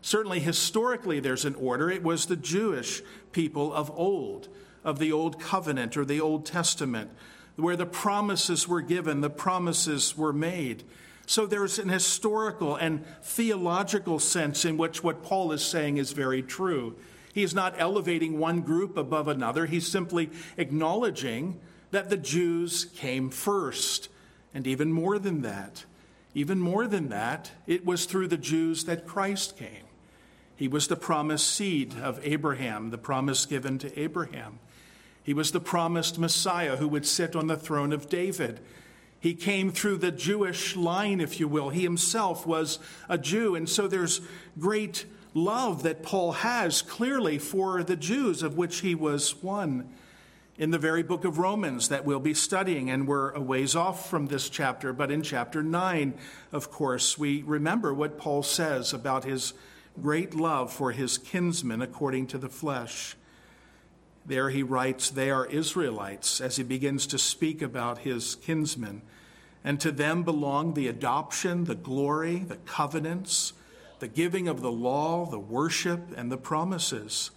Certainly, 0.00 0.40
historically, 0.40 1.20
there's 1.20 1.44
an 1.44 1.54
order. 1.56 1.90
It 1.90 2.02
was 2.02 2.26
the 2.26 2.36
Jewish 2.36 3.02
people 3.32 3.72
of 3.72 3.90
old, 3.90 4.48
of 4.84 4.98
the 4.98 5.12
Old 5.12 5.40
Covenant 5.40 5.96
or 5.96 6.04
the 6.04 6.20
Old 6.20 6.46
Testament, 6.46 7.10
where 7.56 7.76
the 7.76 7.86
promises 7.86 8.68
were 8.68 8.80
given, 8.80 9.20
the 9.20 9.30
promises 9.30 10.16
were 10.16 10.32
made. 10.32 10.84
So 11.26 11.44
there's 11.44 11.78
an 11.78 11.88
historical 11.88 12.76
and 12.76 13.04
theological 13.22 14.18
sense 14.18 14.64
in 14.64 14.76
which 14.78 15.02
what 15.02 15.22
Paul 15.22 15.52
is 15.52 15.62
saying 15.62 15.98
is 15.98 16.12
very 16.12 16.42
true. 16.42 16.96
He's 17.34 17.54
not 17.54 17.74
elevating 17.76 18.38
one 18.38 18.62
group 18.62 18.96
above 18.96 19.28
another. 19.28 19.66
He's 19.66 19.86
simply 19.86 20.30
acknowledging 20.56 21.60
that 21.90 22.08
the 22.08 22.16
Jews 22.16 22.86
came 22.96 23.30
first. 23.30 24.08
And 24.54 24.66
even 24.66 24.92
more 24.92 25.18
than 25.18 25.42
that, 25.42 25.84
even 26.34 26.60
more 26.60 26.86
than 26.86 27.08
that, 27.10 27.50
it 27.66 27.84
was 27.84 28.06
through 28.06 28.28
the 28.28 28.38
Jews 28.38 28.84
that 28.84 29.06
Christ 29.06 29.56
came. 29.56 29.87
He 30.58 30.66
was 30.66 30.88
the 30.88 30.96
promised 30.96 31.46
seed 31.46 31.94
of 32.02 32.18
Abraham, 32.24 32.90
the 32.90 32.98
promise 32.98 33.46
given 33.46 33.78
to 33.78 33.96
Abraham. 33.96 34.58
He 35.22 35.32
was 35.32 35.52
the 35.52 35.60
promised 35.60 36.18
Messiah 36.18 36.76
who 36.76 36.88
would 36.88 37.06
sit 37.06 37.36
on 37.36 37.46
the 37.46 37.56
throne 37.56 37.92
of 37.92 38.08
David. 38.08 38.58
He 39.20 39.34
came 39.34 39.70
through 39.70 39.98
the 39.98 40.10
Jewish 40.10 40.74
line, 40.74 41.20
if 41.20 41.38
you 41.38 41.46
will. 41.46 41.68
He 41.68 41.82
himself 41.82 42.44
was 42.44 42.80
a 43.08 43.16
Jew. 43.16 43.54
And 43.54 43.68
so 43.68 43.86
there's 43.86 44.20
great 44.58 45.04
love 45.32 45.84
that 45.84 46.02
Paul 46.02 46.32
has 46.32 46.82
clearly 46.82 47.38
for 47.38 47.84
the 47.84 47.94
Jews, 47.96 48.42
of 48.42 48.56
which 48.56 48.80
he 48.80 48.96
was 48.96 49.40
one. 49.40 49.88
In 50.56 50.72
the 50.72 50.78
very 50.78 51.04
book 51.04 51.24
of 51.24 51.38
Romans 51.38 51.88
that 51.88 52.04
we'll 52.04 52.18
be 52.18 52.34
studying, 52.34 52.90
and 52.90 53.06
we're 53.06 53.30
a 53.30 53.40
ways 53.40 53.76
off 53.76 54.10
from 54.10 54.26
this 54.26 54.48
chapter, 54.50 54.92
but 54.92 55.12
in 55.12 55.22
chapter 55.22 55.62
9, 55.62 56.14
of 56.50 56.72
course, 56.72 57.16
we 57.16 57.42
remember 57.42 57.94
what 57.94 58.18
Paul 58.18 58.42
says 58.42 58.92
about 58.92 59.22
his 59.22 59.52
great 60.00 60.34
love 60.34 60.72
for 60.72 60.92
his 60.92 61.18
kinsmen 61.18 61.82
according 61.82 62.26
to 62.28 62.38
the 62.38 62.48
flesh. 62.48 63.16
There 64.26 64.50
he 64.50 64.62
writes, 64.62 65.10
They 65.10 65.30
are 65.30 65.46
Israelites, 65.46 66.40
as 66.40 66.56
he 66.56 66.62
begins 66.62 67.06
to 67.08 67.18
speak 67.18 67.62
about 67.62 67.98
his 67.98 68.34
kinsmen. 68.36 69.02
And 69.64 69.80
to 69.80 69.90
them 69.90 70.22
belong 70.22 70.74
the 70.74 70.88
adoption, 70.88 71.64
the 71.64 71.74
glory, 71.74 72.38
the 72.38 72.56
covenants 72.56 73.52
the 73.98 74.08
giving 74.08 74.48
of 74.48 74.60
the 74.60 74.72
law, 74.72 75.26
the 75.26 75.38
worship, 75.38 76.00
and 76.16 76.30
the 76.30 76.36
promises. 76.36 77.30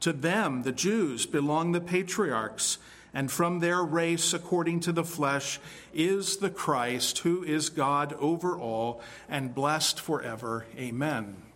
To 0.00 0.12
them, 0.12 0.62
the 0.62 0.72
Jews, 0.72 1.26
belong 1.26 1.72
the 1.72 1.80
patriarchs, 1.80 2.78
and 3.12 3.30
from 3.30 3.58
their 3.58 3.82
race, 3.82 4.32
according 4.32 4.80
to 4.80 4.92
the 4.92 5.04
flesh, 5.04 5.58
is 5.92 6.38
the 6.38 6.50
Christ, 6.50 7.18
who 7.18 7.42
is 7.42 7.68
God 7.68 8.12
over 8.14 8.58
all 8.58 9.00
and 9.28 9.54
blessed 9.54 10.00
forever. 10.00 10.66
Amen. 10.76 11.49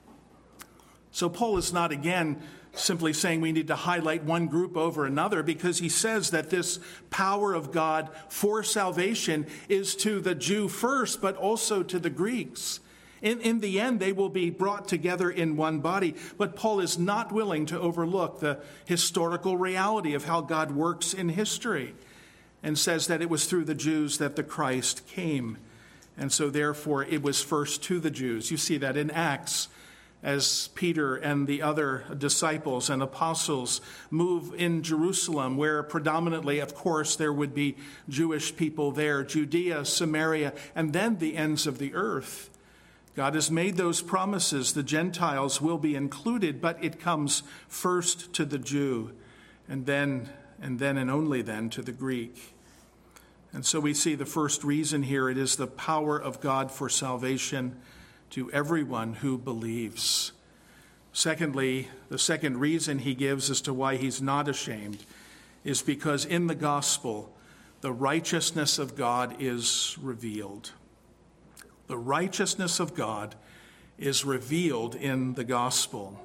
So, 1.15 1.29
Paul 1.29 1.59
is 1.59 1.73
not 1.73 1.93
again 1.93 2.43
simply 2.73 3.13
saying 3.13 3.41
we 3.41 3.53
need 3.53 3.69
to 3.69 3.77
highlight 3.77 4.25
one 4.25 4.49
group 4.49 4.77
over 4.77 5.07
another 5.07 5.45
because 5.45 5.79
he 5.79 5.89
says 5.89 6.31
that 6.31 6.51
this 6.51 6.81
power 7.09 7.55
of 7.55 7.71
God 7.71 8.11
for 8.29 8.65
salvation 8.65 9.47
is 9.69 9.95
to 9.95 10.19
the 10.19 10.35
Jew 10.35 10.67
first, 10.67 11.23
but 11.23 11.37
also 11.37 11.85
to 11.85 12.01
the 12.01 12.11
Greeks. 12.11 12.81
In, 13.23 13.41
in 13.43 13.61
the 13.61 13.79
end, 13.79 14.01
they 14.01 14.11
will 14.11 14.29
be 14.29 14.51
brought 14.51 14.89
together 14.89 15.31
in 15.31 15.57
one 15.57 15.79
body. 15.79 16.17
But 16.37 16.57
Paul 16.57 16.81
is 16.81 16.99
not 16.99 17.31
willing 17.31 17.67
to 17.67 17.79
overlook 17.79 18.41
the 18.41 18.59
historical 18.85 19.57
reality 19.57 20.15
of 20.15 20.25
how 20.25 20.41
God 20.41 20.73
works 20.73 21.15
in 21.15 21.29
history 21.29 21.95
and 22.61 22.77
says 22.77 23.07
that 23.07 23.23
it 23.23 23.31
was 23.31 23.45
through 23.45 23.67
the 23.67 23.75
Jews 23.77 24.19
that 24.19 24.35
the 24.35 24.43
Christ 24.43 25.07
came. 25.07 25.59
And 26.19 26.33
so, 26.33 26.51
therefore, 26.51 27.05
it 27.05 27.23
was 27.23 27.41
first 27.41 27.85
to 27.85 28.01
the 28.01 28.11
Jews. 28.11 28.51
You 28.51 28.57
see 28.57 28.79
that 28.79 28.97
in 28.97 29.13
Acts 29.13 29.69
as 30.25 30.69
Peter 30.69 31.17
and 31.17 31.47
the 31.47 31.61
other 31.61 32.03
disciples 32.17 32.89
and 32.89 33.03
apostles 33.03 33.83
move 34.11 34.55
in 34.55 34.83
Jerusalem, 34.83 35.59
where 35.59 35.83
predominantly, 35.83 36.61
of 36.61 36.75
course, 36.75 37.15
there 37.15 37.33
would 37.33 37.55
be 37.55 37.77
Jewish 38.09 38.57
people 38.57 38.91
there, 38.91 39.23
Judea, 39.23 39.85
Samaria, 39.85 40.55
and 40.75 40.95
then 40.95 41.19
the 41.19 41.37
ends 41.37 41.67
of 41.67 41.79
the 41.79 41.95
earth. 41.95 42.49
God 43.15 43.35
has 43.35 43.51
made 43.51 43.77
those 43.77 44.01
promises. 44.01 44.73
The 44.73 44.83
Gentiles 44.83 45.61
will 45.61 45.79
be 45.79 45.95
included, 45.95 46.61
but 46.61 46.83
it 46.83 46.99
comes 46.99 47.43
first 47.69 48.33
to 48.33 48.47
the 48.47 48.59
Jew, 48.59 49.13
and 49.69 49.85
then, 49.85 50.31
and 50.61 50.79
then, 50.79 50.97
and 50.97 51.11
only 51.11 51.43
then 51.43 51.69
to 51.71 51.83
the 51.83 51.93
Greek. 51.93 52.55
And 53.53 53.65
so 53.65 53.79
we 53.79 53.93
see 53.93 54.15
the 54.15 54.25
first 54.25 54.65
reason 54.65 55.03
here 55.03 55.29
it 55.29 55.37
is 55.37 55.57
the 55.57 55.67
power 55.67 56.19
of 56.19 56.41
God 56.41 56.73
for 56.73 56.89
salvation 56.89 57.77
to 58.35 58.53
everyone 58.53 59.15
who 59.15 59.37
believes. 59.37 60.31
Secondly, 61.13 61.89
the 62.09 62.19
second 62.19 62.59
reason 62.59 63.01
he 63.01 63.15
gives 63.15 63.51
as 63.51 63.61
to 63.63 63.75
why 63.75 63.97
he's 63.97 64.23
not 64.23 64.49
ashamed 64.49 65.05
is 65.65 65.83
because 65.83 66.25
in 66.25 66.47
the 66.47 66.55
gospel, 66.55 67.35
the 67.81 67.93
righteousness 67.93 68.79
of 68.79 68.95
God 68.97 69.37
is 69.41 69.97
revealed 70.01 70.71
the 71.87 71.97
righteousness 71.97 72.81
of 72.81 72.95
God 72.95 73.35
is 73.99 74.25
revealed 74.25 74.95
in 74.95 75.35
the 75.35 75.45
gospel. 75.45 76.21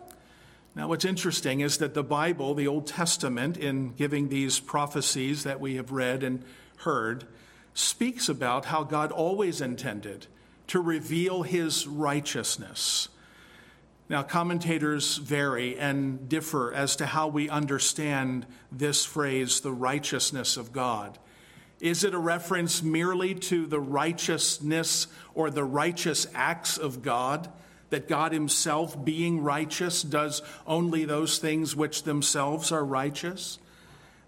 Now, 0.75 0.87
what's 0.87 1.05
interesting 1.05 1.59
is 1.59 1.77
that 1.79 1.93
the 1.93 2.03
Bible, 2.03 2.53
the 2.53 2.67
Old 2.67 2.87
Testament, 2.87 3.57
in 3.57 3.93
giving 3.93 4.29
these 4.29 4.59
prophecies 4.59 5.43
that 5.43 5.59
we 5.59 5.75
have 5.75 5.91
read 5.91 6.23
and 6.23 6.43
heard, 6.77 7.25
speaks 7.73 8.29
about 8.29 8.65
how 8.65 8.83
God 8.83 9.11
always 9.11 9.61
intended 9.61 10.27
to 10.69 10.79
reveal 10.79 11.43
his 11.43 11.87
righteousness. 11.87 13.09
Now, 14.07 14.23
commentators 14.23 15.17
vary 15.17 15.77
and 15.77 16.27
differ 16.27 16.73
as 16.73 16.95
to 16.95 17.05
how 17.05 17.27
we 17.27 17.49
understand 17.49 18.47
this 18.71 19.05
phrase, 19.05 19.61
the 19.61 19.71
righteousness 19.71 20.57
of 20.57 20.71
God. 20.71 21.19
Is 21.79 22.03
it 22.03 22.13
a 22.13 22.19
reference 22.19 22.83
merely 22.83 23.35
to 23.35 23.65
the 23.65 23.79
righteousness 23.79 25.07
or 25.33 25.49
the 25.49 25.63
righteous 25.63 26.27
acts 26.33 26.77
of 26.77 27.01
God? 27.01 27.49
That 27.89 28.07
God 28.07 28.31
Himself, 28.31 29.03
being 29.03 29.41
righteous, 29.41 30.03
does 30.03 30.43
only 30.67 31.05
those 31.05 31.39
things 31.39 31.75
which 31.75 32.03
themselves 32.03 32.71
are 32.71 32.85
righteous? 32.85 33.57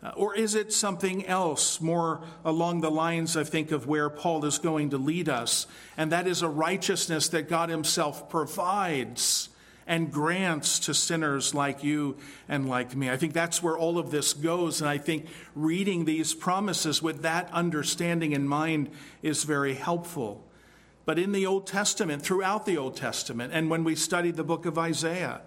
Uh, 0.03 0.11
or 0.15 0.35
is 0.35 0.55
it 0.55 0.73
something 0.73 1.25
else, 1.27 1.79
more 1.79 2.21
along 2.43 2.81
the 2.81 2.89
lines, 2.89 3.37
I 3.37 3.43
think, 3.43 3.71
of 3.71 3.85
where 3.85 4.09
Paul 4.09 4.45
is 4.45 4.57
going 4.57 4.89
to 4.91 4.97
lead 4.97 5.29
us? 5.29 5.67
And 5.95 6.11
that 6.11 6.27
is 6.27 6.41
a 6.41 6.49
righteousness 6.49 7.29
that 7.29 7.47
God 7.47 7.69
Himself 7.69 8.27
provides 8.29 9.49
and 9.85 10.11
grants 10.11 10.79
to 10.79 10.93
sinners 10.93 11.53
like 11.53 11.83
you 11.83 12.15
and 12.47 12.69
like 12.69 12.95
me. 12.95 13.09
I 13.09 13.17
think 13.17 13.33
that's 13.33 13.61
where 13.61 13.77
all 13.77 13.97
of 13.97 14.09
this 14.09 14.33
goes. 14.33 14.81
And 14.81 14.89
I 14.89 14.97
think 14.97 15.27
reading 15.55 16.05
these 16.05 16.33
promises 16.33 17.01
with 17.01 17.21
that 17.23 17.51
understanding 17.51 18.31
in 18.31 18.47
mind 18.47 18.89
is 19.21 19.43
very 19.43 19.73
helpful. 19.73 20.47
But 21.05 21.19
in 21.19 21.31
the 21.31 21.45
Old 21.45 21.67
Testament, 21.67 22.21
throughout 22.21 22.65
the 22.65 22.77
Old 22.77 22.95
Testament, 22.95 23.53
and 23.53 23.69
when 23.69 23.83
we 23.83 23.95
study 23.95 24.31
the 24.31 24.43
book 24.43 24.65
of 24.65 24.77
Isaiah, 24.77 25.41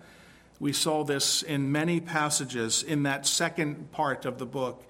we 0.65 0.73
saw 0.73 1.05
this 1.05 1.43
in 1.43 1.71
many 1.71 2.01
passages 2.01 2.83
in 2.83 3.03
that 3.03 3.27
second 3.27 3.93
part 3.93 4.25
of 4.25 4.39
the 4.39 4.47
book, 4.47 4.83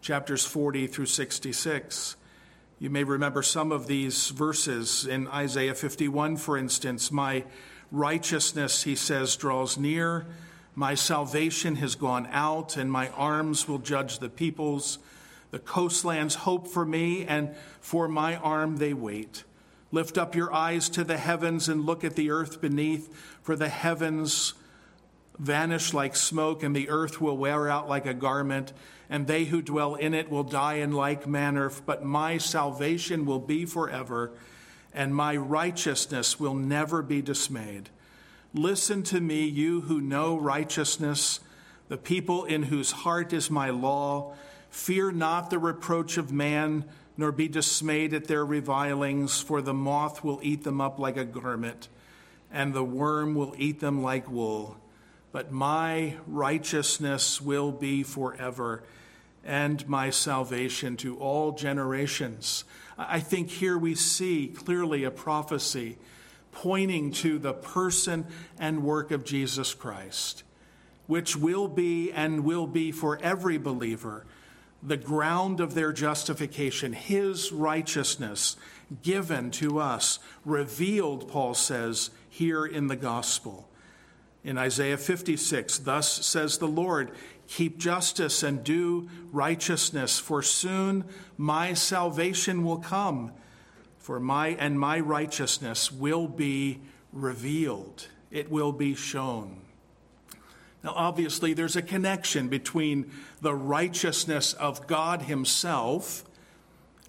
chapters 0.00 0.44
40 0.44 0.88
through 0.88 1.06
66. 1.06 2.16
You 2.80 2.90
may 2.90 3.04
remember 3.04 3.40
some 3.40 3.70
of 3.70 3.86
these 3.86 4.30
verses 4.30 5.06
in 5.06 5.28
Isaiah 5.28 5.76
51, 5.76 6.36
for 6.36 6.58
instance. 6.58 7.12
My 7.12 7.44
righteousness, 7.92 8.82
he 8.82 8.96
says, 8.96 9.36
draws 9.36 9.78
near. 9.78 10.26
My 10.74 10.96
salvation 10.96 11.76
has 11.76 11.94
gone 11.94 12.28
out, 12.32 12.76
and 12.76 12.90
my 12.90 13.10
arms 13.10 13.68
will 13.68 13.78
judge 13.78 14.18
the 14.18 14.30
peoples. 14.30 14.98
The 15.52 15.60
coastlands 15.60 16.34
hope 16.34 16.66
for 16.66 16.84
me, 16.84 17.24
and 17.24 17.54
for 17.80 18.08
my 18.08 18.34
arm 18.34 18.78
they 18.78 18.94
wait. 18.94 19.44
Lift 19.92 20.18
up 20.18 20.34
your 20.34 20.52
eyes 20.52 20.88
to 20.88 21.04
the 21.04 21.18
heavens 21.18 21.68
and 21.68 21.86
look 21.86 22.02
at 22.02 22.16
the 22.16 22.32
earth 22.32 22.60
beneath, 22.60 23.14
for 23.44 23.54
the 23.54 23.68
heavens 23.68 24.54
vanish 25.40 25.92
like 25.92 26.14
smoke, 26.14 26.62
and 26.62 26.76
the 26.76 26.90
earth 26.90 27.20
will 27.20 27.36
wear 27.36 27.68
out 27.68 27.88
like 27.88 28.06
a 28.06 28.14
garment 28.14 28.72
and 29.10 29.26
they 29.26 29.44
who 29.44 29.60
dwell 29.60 29.96
in 29.96 30.14
it 30.14 30.30
will 30.30 30.44
die 30.44 30.74
in 30.74 30.92
like 30.92 31.26
manner, 31.26 31.70
but 31.84 32.04
my 32.04 32.38
salvation 32.38 33.26
will 33.26 33.40
be 33.40 33.66
forever, 33.66 34.30
and 34.94 35.14
my 35.14 35.36
righteousness 35.36 36.38
will 36.38 36.54
never 36.54 37.02
be 37.02 37.20
dismayed. 37.20 37.90
Listen 38.54 39.02
to 39.02 39.20
me, 39.20 39.44
you 39.44 39.82
who 39.82 40.00
know 40.00 40.38
righteousness, 40.38 41.40
the 41.88 41.96
people 41.96 42.44
in 42.44 42.62
whose 42.62 42.92
heart 42.92 43.32
is 43.32 43.50
my 43.50 43.70
law. 43.70 44.32
Fear 44.70 45.12
not 45.12 45.50
the 45.50 45.58
reproach 45.58 46.16
of 46.16 46.30
man, 46.30 46.84
nor 47.16 47.32
be 47.32 47.48
dismayed 47.48 48.14
at 48.14 48.28
their 48.28 48.46
revilings, 48.46 49.40
for 49.40 49.60
the 49.60 49.74
moth 49.74 50.22
will 50.22 50.38
eat 50.40 50.62
them 50.62 50.80
up 50.80 51.00
like 51.00 51.16
a 51.16 51.24
garment, 51.24 51.88
and 52.52 52.72
the 52.72 52.84
worm 52.84 53.34
will 53.34 53.54
eat 53.58 53.80
them 53.80 54.04
like 54.04 54.30
wool. 54.30 54.79
But 55.32 55.52
my 55.52 56.16
righteousness 56.26 57.40
will 57.40 57.72
be 57.72 58.02
forever 58.02 58.82
and 59.44 59.88
my 59.88 60.10
salvation 60.10 60.96
to 60.98 61.16
all 61.18 61.52
generations. 61.52 62.64
I 62.98 63.20
think 63.20 63.50
here 63.50 63.78
we 63.78 63.94
see 63.94 64.48
clearly 64.48 65.04
a 65.04 65.10
prophecy 65.10 65.98
pointing 66.52 67.12
to 67.12 67.38
the 67.38 67.52
person 67.52 68.26
and 68.58 68.82
work 68.82 69.10
of 69.10 69.24
Jesus 69.24 69.72
Christ, 69.72 70.42
which 71.06 71.36
will 71.36 71.68
be 71.68 72.10
and 72.12 72.44
will 72.44 72.66
be 72.66 72.92
for 72.92 73.18
every 73.22 73.56
believer 73.56 74.26
the 74.82 74.96
ground 74.96 75.60
of 75.60 75.74
their 75.74 75.92
justification, 75.92 76.92
his 76.92 77.52
righteousness 77.52 78.56
given 79.02 79.50
to 79.52 79.78
us, 79.78 80.18
revealed, 80.44 81.28
Paul 81.28 81.54
says, 81.54 82.10
here 82.28 82.64
in 82.64 82.86
the 82.86 82.96
gospel. 82.96 83.68
In 84.42 84.56
Isaiah 84.56 84.96
56, 84.96 85.78
thus 85.78 86.24
says 86.24 86.58
the 86.58 86.68
Lord, 86.68 87.10
keep 87.46 87.78
justice 87.78 88.42
and 88.42 88.64
do 88.64 89.08
righteousness, 89.32 90.18
for 90.18 90.42
soon 90.42 91.04
my 91.36 91.74
salvation 91.74 92.64
will 92.64 92.78
come, 92.78 93.32
for 93.98 94.18
my 94.18 94.48
and 94.48 94.80
my 94.80 94.98
righteousness 94.98 95.92
will 95.92 96.26
be 96.26 96.80
revealed. 97.12 98.08
It 98.30 98.50
will 98.50 98.72
be 98.72 98.94
shown. 98.94 99.60
Now, 100.82 100.94
obviously, 100.96 101.52
there's 101.52 101.76
a 101.76 101.82
connection 101.82 102.48
between 102.48 103.10
the 103.42 103.54
righteousness 103.54 104.54
of 104.54 104.86
God 104.86 105.22
Himself 105.22 106.24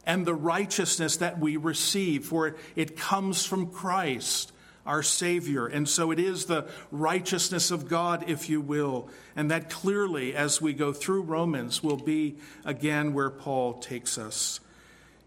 and 0.05 0.25
the 0.25 0.33
righteousness 0.33 1.17
that 1.17 1.39
we 1.39 1.55
receive, 1.55 2.25
for 2.25 2.55
it 2.75 2.97
comes 2.97 3.45
from 3.45 3.67
Christ 3.67 4.50
our 4.85 5.03
Savior. 5.03 5.67
And 5.67 5.87
so 5.87 6.11
it 6.11 6.19
is 6.19 6.45
the 6.45 6.67
righteousness 6.91 7.71
of 7.71 7.87
God, 7.87 8.25
if 8.27 8.49
you 8.49 8.61
will. 8.61 9.09
And 9.35 9.51
that 9.51 9.69
clearly, 9.69 10.35
as 10.35 10.61
we 10.61 10.73
go 10.73 10.93
through 10.93 11.23
Romans, 11.23 11.83
will 11.83 11.97
be 11.97 12.37
again 12.65 13.13
where 13.13 13.29
Paul 13.29 13.75
takes 13.75 14.17
us. 14.17 14.59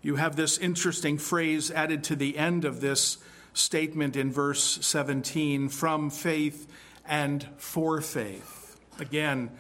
You 0.02 0.16
have 0.16 0.36
this 0.36 0.58
interesting 0.58 1.16
phrase 1.16 1.70
added 1.70 2.04
to 2.04 2.16
the 2.16 2.36
end 2.36 2.64
of 2.64 2.80
this 2.80 3.18
statement 3.54 4.16
in 4.16 4.32
verse 4.32 4.78
17 4.82 5.68
from 5.68 6.10
faith 6.10 6.70
and 7.06 7.46
for 7.56 8.00
faith. 8.00 8.76
Again, 8.98 9.50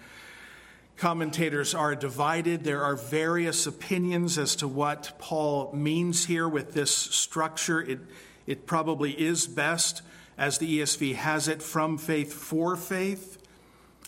commentators 0.96 1.74
are 1.74 1.94
divided. 1.94 2.64
There 2.64 2.82
are 2.82 2.96
various 2.96 3.66
opinions 3.66 4.38
as 4.38 4.56
to 4.56 4.68
what 4.68 5.12
Paul 5.18 5.72
means 5.72 6.26
here 6.26 6.48
with 6.48 6.72
this 6.72 6.94
structure. 6.94 7.80
It, 7.80 8.00
it 8.46 8.66
probably 8.66 9.12
is 9.12 9.46
best, 9.46 10.02
as 10.36 10.58
the 10.58 10.80
ESV 10.80 11.14
has 11.14 11.48
it, 11.48 11.62
from 11.62 11.98
faith 11.98 12.32
for 12.32 12.76
faith. 12.76 13.38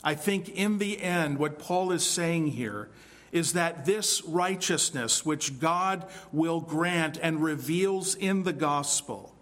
I 0.03 0.15
think 0.15 0.49
in 0.49 0.79
the 0.79 1.01
end, 1.01 1.39
what 1.39 1.59
Paul 1.59 1.93
is 1.93 2.05
saying 2.05 2.49
here 2.49 2.89
is 3.33 3.53
that 3.55 3.85
this 3.85 4.23
righteousness, 4.25 5.27
which 5.27 5.59
God 5.59 6.07
will 6.33 6.61
grant 6.61 7.19
and 7.21 7.43
reveals 7.43 8.15
in 8.15 8.45
the 8.45 8.53
gospel, 8.53 9.35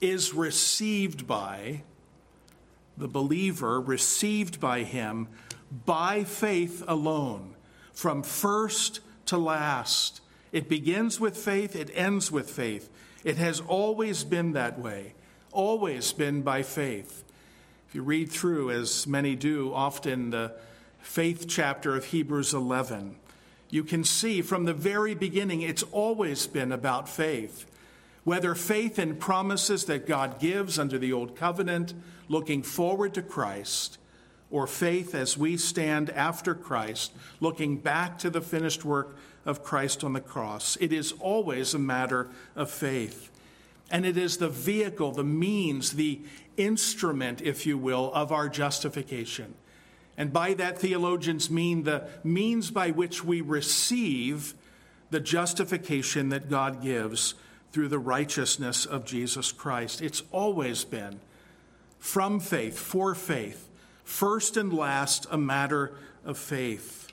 is 0.00 0.34
received 0.34 1.26
by 1.26 1.82
the 2.96 3.08
believer, 3.08 3.80
received 3.80 4.60
by 4.60 4.82
him 4.82 5.28
by 5.84 6.24
faith 6.24 6.82
alone, 6.86 7.54
from 7.92 8.22
first 8.22 9.00
to 9.26 9.36
last. 9.36 10.20
It 10.52 10.68
begins 10.68 11.20
with 11.20 11.36
faith, 11.36 11.76
it 11.76 11.90
ends 11.94 12.30
with 12.30 12.50
faith. 12.50 12.88
It 13.26 13.38
has 13.38 13.58
always 13.58 14.22
been 14.22 14.52
that 14.52 14.78
way, 14.78 15.14
always 15.50 16.12
been 16.12 16.42
by 16.42 16.62
faith. 16.62 17.24
If 17.88 17.94
you 17.96 18.02
read 18.02 18.30
through, 18.30 18.70
as 18.70 19.04
many 19.04 19.34
do, 19.34 19.74
often 19.74 20.30
the 20.30 20.52
faith 21.00 21.46
chapter 21.48 21.96
of 21.96 22.04
Hebrews 22.04 22.54
11, 22.54 23.16
you 23.68 23.82
can 23.82 24.04
see 24.04 24.42
from 24.42 24.64
the 24.64 24.72
very 24.72 25.16
beginning 25.16 25.62
it's 25.62 25.82
always 25.90 26.46
been 26.46 26.70
about 26.70 27.08
faith. 27.08 27.66
Whether 28.22 28.54
faith 28.54 28.96
in 28.96 29.16
promises 29.16 29.86
that 29.86 30.06
God 30.06 30.38
gives 30.38 30.78
under 30.78 30.96
the 30.96 31.12
Old 31.12 31.34
Covenant, 31.34 31.94
looking 32.28 32.62
forward 32.62 33.12
to 33.14 33.22
Christ, 33.22 33.98
or 34.52 34.68
faith 34.68 35.16
as 35.16 35.36
we 35.36 35.56
stand 35.56 36.10
after 36.10 36.54
Christ, 36.54 37.10
looking 37.40 37.78
back 37.78 38.18
to 38.18 38.30
the 38.30 38.40
finished 38.40 38.84
work 38.84 39.16
of 39.46 39.62
Christ 39.62 40.04
on 40.04 40.12
the 40.12 40.20
cross. 40.20 40.76
It 40.80 40.92
is 40.92 41.12
always 41.20 41.72
a 41.72 41.78
matter 41.78 42.28
of 42.54 42.70
faith. 42.70 43.30
And 43.90 44.04
it 44.04 44.16
is 44.16 44.36
the 44.36 44.48
vehicle, 44.48 45.12
the 45.12 45.24
means, 45.24 45.92
the 45.92 46.20
instrument, 46.56 47.40
if 47.40 47.64
you 47.64 47.78
will, 47.78 48.12
of 48.12 48.32
our 48.32 48.48
justification. 48.48 49.54
And 50.18 50.32
by 50.32 50.54
that, 50.54 50.78
theologians 50.78 51.50
mean 51.50 51.84
the 51.84 52.08
means 52.24 52.70
by 52.70 52.90
which 52.90 53.22
we 53.22 53.40
receive 53.40 54.54
the 55.10 55.20
justification 55.20 56.30
that 56.30 56.50
God 56.50 56.82
gives 56.82 57.34
through 57.70 57.88
the 57.88 57.98
righteousness 57.98 58.86
of 58.86 59.04
Jesus 59.04 59.52
Christ. 59.52 60.00
It's 60.00 60.22
always 60.32 60.84
been 60.84 61.20
from 61.98 62.40
faith, 62.40 62.78
for 62.78 63.14
faith, 63.14 63.68
first 64.02 64.56
and 64.56 64.72
last, 64.72 65.26
a 65.30 65.38
matter 65.38 65.92
of 66.24 66.38
faith. 66.38 67.08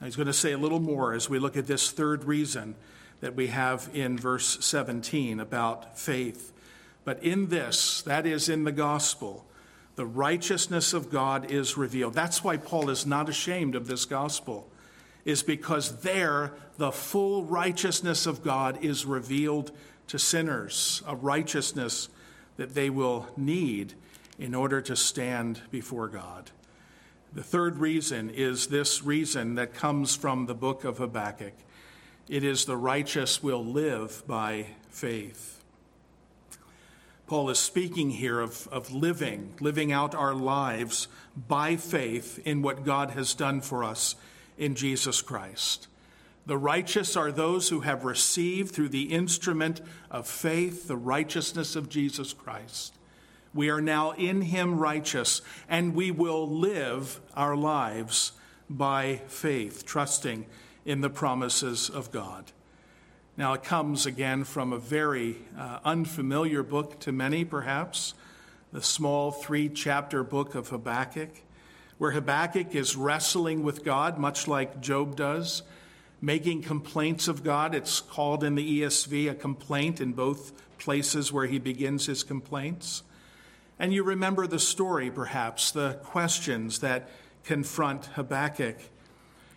Now, 0.00 0.06
he's 0.06 0.16
going 0.16 0.26
to 0.26 0.32
say 0.32 0.52
a 0.52 0.58
little 0.58 0.80
more 0.80 1.14
as 1.14 1.30
we 1.30 1.38
look 1.38 1.56
at 1.56 1.66
this 1.66 1.90
third 1.90 2.24
reason 2.24 2.74
that 3.20 3.34
we 3.34 3.46
have 3.48 3.88
in 3.94 4.18
verse 4.18 4.64
17 4.64 5.40
about 5.40 5.98
faith. 5.98 6.52
But 7.04 7.22
in 7.22 7.48
this, 7.48 8.02
that 8.02 8.26
is 8.26 8.48
in 8.48 8.64
the 8.64 8.72
gospel, 8.72 9.46
the 9.94 10.04
righteousness 10.04 10.92
of 10.92 11.10
God 11.10 11.50
is 11.50 11.76
revealed. 11.78 12.12
That's 12.14 12.44
why 12.44 12.58
Paul 12.58 12.90
is 12.90 13.06
not 13.06 13.28
ashamed 13.28 13.74
of 13.74 13.86
this 13.86 14.04
gospel, 14.04 14.68
is 15.24 15.42
because 15.42 16.00
there 16.00 16.52
the 16.76 16.92
full 16.92 17.44
righteousness 17.44 18.26
of 18.26 18.42
God 18.42 18.84
is 18.84 19.06
revealed 19.06 19.72
to 20.08 20.18
sinners, 20.18 21.02
a 21.06 21.16
righteousness 21.16 22.10
that 22.58 22.74
they 22.74 22.90
will 22.90 23.26
need 23.36 23.94
in 24.38 24.54
order 24.54 24.82
to 24.82 24.94
stand 24.94 25.62
before 25.70 26.08
God. 26.08 26.50
The 27.36 27.42
third 27.42 27.76
reason 27.76 28.30
is 28.30 28.68
this 28.68 29.02
reason 29.02 29.56
that 29.56 29.74
comes 29.74 30.16
from 30.16 30.46
the 30.46 30.54
book 30.54 30.84
of 30.84 30.96
Habakkuk 30.96 31.52
it 32.28 32.42
is 32.42 32.64
the 32.64 32.78
righteous 32.78 33.42
will 33.42 33.62
live 33.62 34.26
by 34.26 34.68
faith. 34.88 35.62
Paul 37.26 37.50
is 37.50 37.58
speaking 37.58 38.08
here 38.08 38.40
of, 38.40 38.66
of 38.68 38.90
living, 38.90 39.52
living 39.60 39.92
out 39.92 40.14
our 40.14 40.34
lives 40.34 41.08
by 41.36 41.76
faith 41.76 42.40
in 42.46 42.62
what 42.62 42.86
God 42.86 43.10
has 43.10 43.34
done 43.34 43.60
for 43.60 43.84
us 43.84 44.16
in 44.56 44.74
Jesus 44.74 45.20
Christ. 45.20 45.88
The 46.46 46.56
righteous 46.56 47.16
are 47.18 47.30
those 47.30 47.68
who 47.68 47.80
have 47.80 48.06
received 48.06 48.74
through 48.74 48.88
the 48.88 49.12
instrument 49.12 49.82
of 50.10 50.26
faith 50.26 50.88
the 50.88 50.96
righteousness 50.96 51.76
of 51.76 51.90
Jesus 51.90 52.32
Christ. 52.32 52.95
We 53.56 53.70
are 53.70 53.80
now 53.80 54.10
in 54.12 54.42
him 54.42 54.78
righteous, 54.78 55.40
and 55.66 55.94
we 55.94 56.10
will 56.10 56.46
live 56.46 57.20
our 57.34 57.56
lives 57.56 58.32
by 58.68 59.22
faith, 59.28 59.86
trusting 59.86 60.44
in 60.84 61.00
the 61.00 61.08
promises 61.08 61.88
of 61.88 62.12
God. 62.12 62.52
Now, 63.38 63.54
it 63.54 63.64
comes 63.64 64.04
again 64.04 64.44
from 64.44 64.74
a 64.74 64.78
very 64.78 65.36
uh, 65.58 65.78
unfamiliar 65.86 66.62
book 66.62 67.00
to 67.00 67.12
many, 67.12 67.46
perhaps, 67.46 68.12
the 68.72 68.82
small 68.82 69.30
three 69.30 69.70
chapter 69.70 70.22
book 70.22 70.54
of 70.54 70.68
Habakkuk. 70.68 71.30
where 71.96 72.10
Habakkuk 72.10 72.74
is 72.74 72.94
wrestling 72.94 73.62
with 73.62 73.84
God, 73.84 74.18
much 74.18 74.46
like 74.46 74.82
Job 74.82 75.16
does, 75.16 75.62
making 76.20 76.60
complaints 76.60 77.26
of 77.26 77.42
God. 77.42 77.74
It's 77.74 78.02
called 78.02 78.44
in 78.44 78.54
the 78.54 78.82
ESV 78.82 79.30
a 79.30 79.34
complaint 79.34 80.02
in 80.02 80.12
both 80.12 80.52
places 80.78 81.32
where 81.32 81.46
he 81.46 81.58
begins 81.58 82.04
his 82.04 82.22
complaints. 82.22 83.02
And 83.78 83.92
you 83.92 84.02
remember 84.02 84.46
the 84.46 84.58
story, 84.58 85.10
perhaps, 85.10 85.70
the 85.70 85.94
questions 86.02 86.78
that 86.80 87.08
confront 87.44 88.06
Habakkuk. 88.06 88.76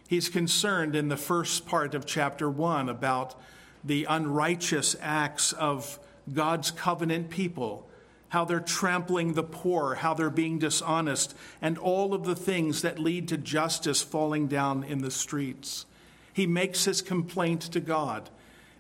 He's 0.07 0.27
concerned 0.27 0.95
in 0.95 1.07
the 1.07 1.17
first 1.17 1.65
part 1.65 1.95
of 1.95 2.05
chapter 2.05 2.49
1 2.49 2.89
about 2.89 3.35
the 3.83 4.05
unrighteous 4.05 4.95
acts 5.01 5.53
of 5.53 5.99
God's 6.33 6.71
covenant 6.71 7.29
people, 7.29 7.87
how 8.29 8.43
they're 8.43 8.59
trampling 8.59 9.33
the 9.33 9.43
poor, 9.43 9.95
how 9.95 10.13
they're 10.13 10.29
being 10.29 10.59
dishonest, 10.59 11.35
and 11.61 11.77
all 11.77 12.13
of 12.13 12.25
the 12.25 12.35
things 12.35 12.81
that 12.81 12.99
lead 12.99 13.27
to 13.29 13.37
justice 13.37 14.01
falling 14.01 14.47
down 14.47 14.83
in 14.83 14.99
the 14.99 15.11
streets. 15.11 15.85
He 16.33 16.45
makes 16.45 16.85
his 16.85 17.01
complaint 17.01 17.61
to 17.61 17.79
God, 17.79 18.29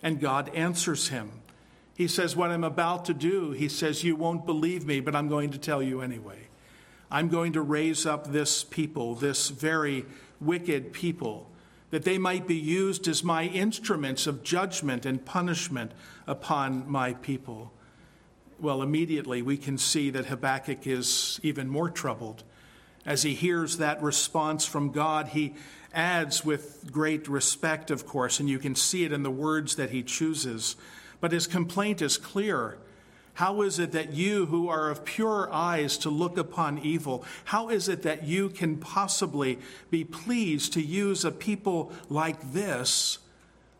and 0.03 0.19
God 0.19 0.49
answers 0.53 1.09
him. 1.09 1.38
He 1.99 2.07
says, 2.07 2.33
What 2.33 2.49
I'm 2.49 2.63
about 2.63 3.03
to 3.05 3.13
do, 3.13 3.51
he 3.51 3.67
says, 3.67 4.05
You 4.05 4.15
won't 4.15 4.45
believe 4.45 4.85
me, 4.85 5.01
but 5.01 5.17
I'm 5.17 5.27
going 5.27 5.49
to 5.49 5.57
tell 5.57 5.83
you 5.83 5.99
anyway. 5.99 6.47
I'm 7.11 7.27
going 7.27 7.51
to 7.51 7.61
raise 7.61 8.05
up 8.05 8.31
this 8.31 8.63
people, 8.63 9.15
this 9.15 9.49
very 9.49 10.05
wicked 10.39 10.93
people, 10.93 11.49
that 11.89 12.05
they 12.05 12.17
might 12.17 12.47
be 12.47 12.55
used 12.55 13.09
as 13.09 13.21
my 13.21 13.47
instruments 13.47 14.27
of 14.27 14.43
judgment 14.43 15.05
and 15.05 15.25
punishment 15.25 15.91
upon 16.25 16.89
my 16.89 17.15
people. 17.15 17.73
Well, 18.61 18.81
immediately 18.81 19.41
we 19.41 19.57
can 19.57 19.77
see 19.77 20.09
that 20.11 20.27
Habakkuk 20.27 20.87
is 20.87 21.41
even 21.43 21.67
more 21.67 21.89
troubled. 21.89 22.45
As 23.05 23.23
he 23.23 23.33
hears 23.33 23.75
that 23.75 24.01
response 24.01 24.65
from 24.65 24.93
God, 24.93 25.27
he 25.27 25.53
adds 25.93 26.45
with 26.45 26.89
great 26.93 27.27
respect, 27.27 27.91
of 27.91 28.05
course, 28.05 28.39
and 28.39 28.47
you 28.47 28.57
can 28.57 28.75
see 28.75 29.03
it 29.03 29.11
in 29.11 29.23
the 29.23 29.29
words 29.29 29.75
that 29.75 29.89
he 29.89 30.01
chooses. 30.01 30.77
But 31.21 31.31
his 31.31 31.47
complaint 31.47 32.01
is 32.01 32.17
clear. 32.17 32.77
How 33.39 33.61
is 33.61 33.79
it 33.79 33.93
that 33.93 34.13
you, 34.13 34.47
who 34.47 34.67
are 34.67 34.89
of 34.89 35.05
pure 35.05 35.49
eyes 35.53 35.97
to 35.99 36.09
look 36.09 36.37
upon 36.37 36.79
evil, 36.79 37.23
how 37.45 37.69
is 37.69 37.87
it 37.87 38.01
that 38.03 38.25
you 38.25 38.49
can 38.49 38.77
possibly 38.77 39.59
be 39.89 40.03
pleased 40.03 40.73
to 40.73 40.81
use 40.81 41.23
a 41.23 41.31
people 41.31 41.93
like 42.09 42.51
this, 42.51 43.19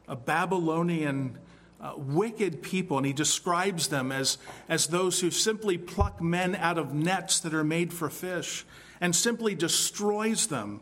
a 0.08 0.16
Babylonian 0.16 1.38
uh, 1.82 1.94
wicked 1.98 2.62
people? 2.62 2.96
And 2.96 3.06
he 3.06 3.12
describes 3.12 3.90
them 3.90 4.14
as, 4.14 4.38
as 4.70 4.88
those 4.88 5.20
who 5.20 5.30
simply 5.30 5.78
pluck 5.78 6.22
men 6.22 6.56
out 6.56 6.78
of 6.78 6.94
nets 6.94 7.42
that 7.42 7.54
are 7.54 7.64
made 7.64 7.92
for 7.92 8.10
fish 8.10 8.66
and 9.02 9.14
simply 9.14 9.56
destroys 9.56 10.48
them. 10.48 10.80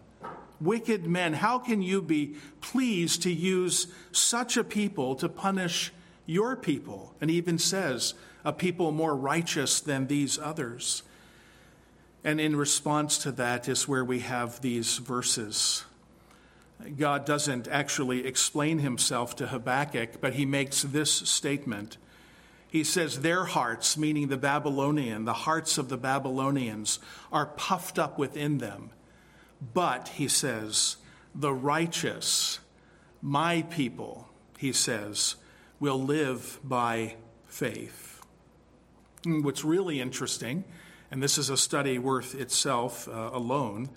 Wicked 0.62 1.08
men, 1.08 1.34
how 1.34 1.58
can 1.58 1.82
you 1.82 2.00
be 2.02 2.36
pleased 2.62 3.24
to 3.24 3.32
use 3.32 3.88
such 4.12 4.56
a 4.56 4.64
people 4.64 5.16
to 5.16 5.30
punish 5.30 5.92
your 6.28 6.56
people? 6.56 7.16
And 7.20 7.32
even 7.32 7.58
says, 7.58 8.14
a 8.46 8.54
people 8.54 8.92
more 8.92 9.16
righteous 9.16 9.80
than 9.80 10.06
these 10.06 10.38
others. 10.38 11.02
And 12.24 12.40
in 12.40 12.56
response 12.56 13.18
to 13.20 13.32
that 13.34 13.68
is 13.68 13.88
where 13.88 14.06
we 14.06 14.20
have 14.20 14.62
these 14.62 14.98
verses. 14.98 15.84
God 16.98 17.26
doesn't 17.26 17.68
actually 17.68 18.28
explain 18.28 18.80
himself 18.80 19.36
to 19.38 19.48
Habakkuk, 19.48 20.22
but 20.22 20.36
he 20.36 20.46
makes 20.46 20.84
this 20.84 21.12
statement. 21.12 21.98
He 22.70 22.84
says, 22.84 23.22
Their 23.22 23.46
hearts, 23.46 23.98
meaning 23.98 24.28
the 24.28 24.38
Babylonian, 24.38 25.26
the 25.26 25.34
hearts 25.34 25.78
of 25.78 25.90
the 25.90 25.98
Babylonians, 25.98 27.00
are 27.32 27.48
puffed 27.48 27.98
up 27.98 28.20
within 28.20 28.60
them. 28.60 28.92
But, 29.74 30.10
he 30.10 30.28
says, 30.28 30.98
the 31.34 31.54
righteous, 31.54 32.60
my 33.22 33.64
people, 33.64 34.28
he 34.58 34.72
says, 34.72 35.36
will 35.80 36.02
live 36.02 36.60
by 36.64 37.16
faith. 37.46 38.22
What's 39.26 39.64
really 39.64 40.00
interesting, 40.00 40.64
and 41.12 41.22
this 41.22 41.38
is 41.38 41.50
a 41.50 41.58
study 41.58 42.00
worth 42.00 42.36
itself 42.36 43.08
uh, 43.08 43.32
alone, 43.34 43.90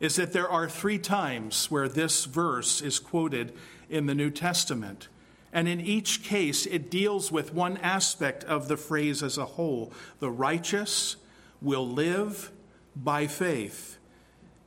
is 0.00 0.16
that 0.16 0.32
there 0.32 0.48
are 0.48 0.68
three 0.68 0.98
times 0.98 1.70
where 1.70 1.88
this 1.88 2.24
verse 2.24 2.82
is 2.82 2.98
quoted 2.98 3.52
in 3.88 4.06
the 4.06 4.14
New 4.14 4.30
Testament. 4.30 5.08
And 5.52 5.68
in 5.68 5.80
each 5.80 6.24
case, 6.24 6.66
it 6.66 6.90
deals 6.90 7.30
with 7.30 7.54
one 7.54 7.76
aspect 7.78 8.42
of 8.44 8.68
the 8.68 8.76
phrase 8.76 9.22
as 9.22 9.38
a 9.38 9.44
whole. 9.44 9.92
The 10.18 10.30
righteous 10.30 11.16
will 11.62 11.88
live 11.88 12.50
by 12.96 13.26
faith. 13.28 13.98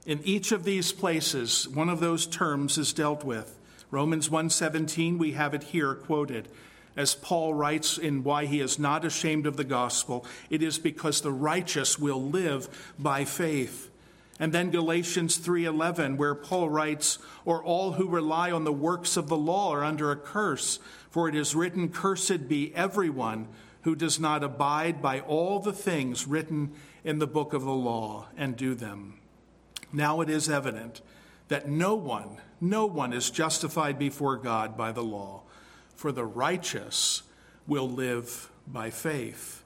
In 0.05 0.21
each 0.23 0.53
of 0.53 0.63
these 0.63 0.93
places, 0.93 1.67
one 1.67 1.89
of 1.89 1.99
those 1.99 2.25
terms 2.25 2.77
is 2.77 2.93
dealt 2.93 3.25
with. 3.25 3.59
Romans 3.89 4.29
1:17, 4.29 5.17
we 5.17 5.31
have 5.31 5.53
it 5.53 5.63
here 5.63 5.95
quoted 5.95 6.49
as 6.97 7.13
Paul 7.13 7.53
writes 7.53 7.97
in 7.97 8.23
Why 8.23 8.45
He 8.45 8.59
is 8.59 8.79
Not 8.79 9.05
Ashamed 9.05 9.45
of 9.45 9.55
the 9.55 9.63
Gospel, 9.63 10.25
it 10.49 10.63
is 10.63 10.79
because 10.79 11.21
the 11.21 11.31
righteous 11.31 11.99
will 11.99 12.21
live 12.21 12.67
by 12.97 13.23
faith. 13.23 13.89
And 14.39 14.51
then 14.51 14.71
Galatians 14.71 15.37
3:11 15.37 16.17
where 16.17 16.35
Paul 16.35 16.69
writes, 16.69 17.19
"Or 17.45 17.63
all 17.63 17.93
who 17.93 18.07
rely 18.07 18.51
on 18.51 18.65
the 18.65 18.73
works 18.73 19.15
of 19.15 19.29
the 19.29 19.37
law 19.37 19.71
are 19.71 19.83
under 19.83 20.11
a 20.11 20.15
curse, 20.15 20.79
for 21.09 21.29
it 21.29 21.35
is 21.35 21.55
written, 21.55 21.89
cursed 21.89 22.47
be 22.47 22.73
everyone 22.75 23.47
who 23.83 23.95
does 23.95 24.19
not 24.19 24.43
abide 24.43 25.01
by 25.01 25.21
all 25.21 25.59
the 25.59 25.73
things 25.73 26.27
written 26.27 26.71
in 27.03 27.19
the 27.19 27.27
book 27.27 27.53
of 27.53 27.63
the 27.63 27.71
law 27.71 28.27
and 28.35 28.57
do 28.57 28.75
them." 28.75 29.13
Now 29.93 30.21
it 30.21 30.29
is 30.29 30.49
evident 30.49 31.01
that 31.47 31.69
no 31.69 31.95
one, 31.95 32.37
no 32.59 32.85
one 32.85 33.13
is 33.13 33.29
justified 33.29 33.97
before 33.97 34.37
God 34.37 34.77
by 34.77 34.91
the 34.91 35.03
law 35.03 35.43
for 35.97 36.11
the 36.11 36.25
righteous 36.25 37.23
will 37.65 37.89
live 37.89 38.49
by 38.67 38.89
faith. 38.89 39.63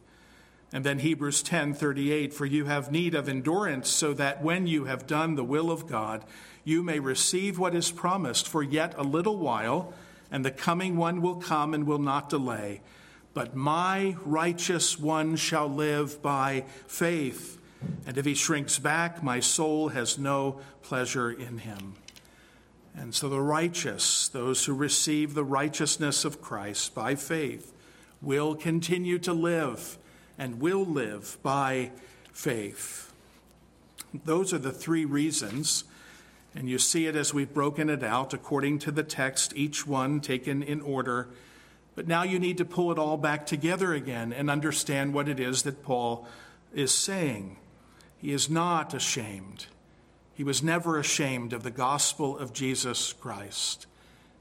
And 0.74 0.86
then 0.86 1.00
Hebrews 1.00 1.44
10:38 1.44 2.34
for 2.34 2.46
you 2.46 2.66
have 2.66 2.92
need 2.92 3.14
of 3.14 3.28
endurance 3.28 3.90
so 3.90 4.14
that 4.14 4.42
when 4.42 4.66
you 4.66 4.86
have 4.86 5.06
done 5.06 5.36
the 5.36 5.44
will 5.44 5.70
of 5.70 5.86
God 5.86 6.24
you 6.64 6.82
may 6.82 7.00
receive 7.00 7.60
what 7.60 7.76
is 7.76 7.92
promised 7.92 8.48
for 8.48 8.64
yet 8.64 8.94
a 8.98 9.04
little 9.04 9.38
while 9.38 9.94
and 10.32 10.46
the 10.46 10.52
coming 10.52 10.96
one 10.96 11.22
will 11.22 11.36
come 11.36 11.74
and 11.74 11.86
will 11.86 12.00
not 12.00 12.30
delay 12.30 12.80
but 13.34 13.56
my 13.56 14.16
righteous 14.24 14.98
one 14.98 15.36
shall 15.36 15.68
live 15.68 16.22
by 16.22 16.64
faith 16.88 17.58
and 18.06 18.18
if 18.18 18.26
he 18.26 18.34
shrinks 18.34 18.80
back 18.80 19.24
my 19.24 19.40
soul 19.40 19.90
has 19.90 20.18
no 20.18 20.60
pleasure 20.82 21.32
in 21.32 21.60
him 21.60 21.96
and 22.96 23.16
so 23.16 23.30
the 23.30 23.42
righteous, 23.42 24.28
those 24.28 24.66
who 24.66 24.74
receive 24.74 25.34
the 25.34 25.44
righteousness 25.44 26.26
of 26.26 26.42
Christ 26.42 26.94
by 26.94 27.16
faith, 27.16 27.74
will 28.22 28.56
continue 28.56 29.18
to 29.20 29.34
live 29.34 29.98
and 30.38 30.60
will 30.60 30.86
live 30.86 31.38
by 31.42 31.92
faith. 32.34 33.12
Those 34.26 34.54
are 34.54 34.60
the 34.60 34.72
three 34.72 35.06
reasons, 35.06 35.86
and 36.54 36.70
you 36.70 36.78
see 36.78 37.08
it 37.08 37.16
as 37.16 37.34
we've 37.34 37.54
broken 37.54 37.90
it 37.90 38.04
out 38.04 38.34
according 38.34 38.80
to 38.80 38.92
the 38.92 39.04
text, 39.04 39.54
each 39.56 39.88
one 39.88 40.20
taken 40.20 40.62
in 40.62 40.82
order. 40.82 41.30
But 41.96 42.08
now 42.08 42.24
you 42.24 42.40
need 42.40 42.58
to 42.58 42.66
pull 42.66 42.92
it 42.92 43.00
all 43.00 43.18
back 43.18 43.46
together 43.46 43.94
again 43.94 44.34
and 44.34 44.50
understand 44.50 45.14
what 45.14 45.30
it 45.30 45.40
is 45.40 45.64
that 45.64 45.82
Paul 45.82 46.28
is 46.74 46.94
saying. 46.94 47.58
He 48.22 48.32
is 48.32 48.52
not 48.52 48.94
ashamed. 48.94 49.66
He 50.36 50.44
was 50.44 50.62
never 50.62 51.00
ashamed 51.00 51.54
of 51.54 51.64
the 51.64 51.72
gospel 51.72 52.38
of 52.38 52.54
Jesus 52.54 53.14
Christ. 53.14 53.88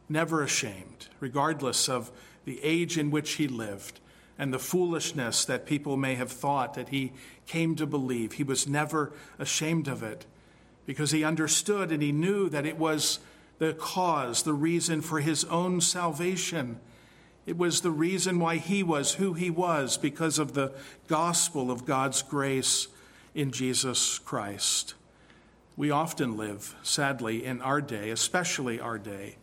Never 0.06 0.42
ashamed, 0.42 1.08
regardless 1.18 1.88
of 1.88 2.10
the 2.44 2.62
age 2.62 2.98
in 2.98 3.10
which 3.10 3.32
he 3.32 3.48
lived 3.48 4.00
and 4.36 4.52
the 4.52 4.58
foolishness 4.58 5.46
that 5.46 5.64
people 5.64 5.96
may 5.96 6.14
have 6.14 6.30
thought 6.30 6.74
that 6.74 6.90
he 6.90 7.12
came 7.46 7.74
to 7.76 7.86
believe. 7.86 8.32
He 8.32 8.44
was 8.44 8.68
never 8.68 9.12
ashamed 9.38 9.88
of 9.88 10.02
it 10.02 10.26
because 10.84 11.10
he 11.10 11.24
understood 11.24 11.90
and 11.90 12.02
he 12.02 12.12
knew 12.12 12.50
that 12.50 12.66
it 12.66 12.78
was 12.78 13.18
the 13.58 13.72
cause, 13.72 14.42
the 14.42 14.52
reason 14.52 15.00
for 15.00 15.20
his 15.20 15.44
own 15.44 15.80
salvation. 15.80 16.80
It 17.46 17.56
was 17.56 17.80
the 17.80 17.90
reason 17.90 18.38
why 18.40 18.56
he 18.56 18.82
was 18.82 19.14
who 19.14 19.32
he 19.32 19.48
was 19.48 19.96
because 19.96 20.38
of 20.38 20.52
the 20.52 20.72
gospel 21.08 21.70
of 21.70 21.86
God's 21.86 22.20
grace 22.20 22.88
in 23.34 23.52
Jesus 23.52 24.18
Christ. 24.18 24.94
We 25.76 25.90
often 25.90 26.36
live, 26.36 26.74
sadly, 26.82 27.44
in 27.44 27.60
our 27.62 27.80
day, 27.80 28.10
especially 28.10 28.80
our 28.80 28.98
day, 28.98 29.36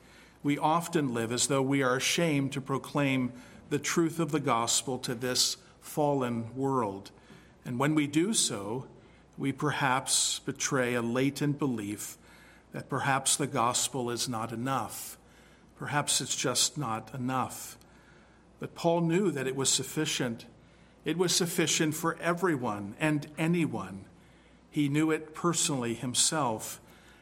we 0.43 0.57
often 0.57 1.13
live 1.13 1.31
as 1.31 1.47
though 1.47 1.61
we 1.61 1.81
are 1.81 1.95
ashamed 1.95 2.53
to 2.53 2.61
proclaim 2.61 3.33
the 3.69 3.79
truth 3.79 4.19
of 4.19 4.31
the 4.31 4.39
gospel 4.39 4.97
to 4.99 5.15
this 5.15 5.57
fallen 5.81 6.55
world. 6.55 7.11
And 7.65 7.79
when 7.79 7.95
we 7.95 8.07
do 8.07 8.33
so, 8.33 8.85
we 9.37 9.51
perhaps 9.51 10.39
betray 10.39 10.93
a 10.93 11.01
latent 11.01 11.59
belief 11.59 12.17
that 12.71 12.89
perhaps 12.89 13.35
the 13.35 13.47
gospel 13.47 14.09
is 14.09 14.29
not 14.29 14.51
enough. 14.51 15.17
Perhaps 15.77 16.21
it's 16.21 16.35
just 16.35 16.77
not 16.77 17.13
enough. 17.13 17.77
But 18.59 18.75
Paul 18.75 19.01
knew 19.01 19.31
that 19.31 19.47
it 19.47 19.55
was 19.55 19.69
sufficient. 19.69 20.45
It 21.07 21.17
was 21.17 21.33
sufficient 21.33 21.95
for 21.95 22.17
everyone 22.21 22.93
and 22.99 23.27
anyone 23.37 24.03
He 24.69 24.89
knew 24.89 25.09
it 25.09 25.33
personally 25.33 25.93
himself 25.93 26.81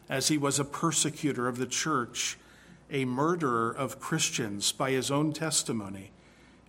as 0.10 0.28
he 0.28 0.40
was 0.40 0.60
a 0.60 0.66
persecutor 0.66 1.48
of 1.48 1.60
the 1.60 1.68
church, 1.68 2.40
a 2.90 3.06
murderer 3.06 3.70
of 3.70 4.00
Christians 4.00 4.72
by 4.72 4.90
his 4.90 5.12
own 5.12 5.34
testimony. 5.34 6.10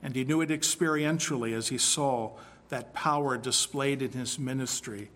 And 0.02 0.14
he 0.14 0.24
knew 0.24 0.42
it 0.42 0.50
experientially 0.50 1.54
as 1.54 1.68
he 1.68 1.78
saw 1.78 2.32
that 2.68 2.92
power 2.92 3.38
displayed 3.38 4.02
in 4.02 4.12
his 4.12 4.38
ministry 4.38 5.08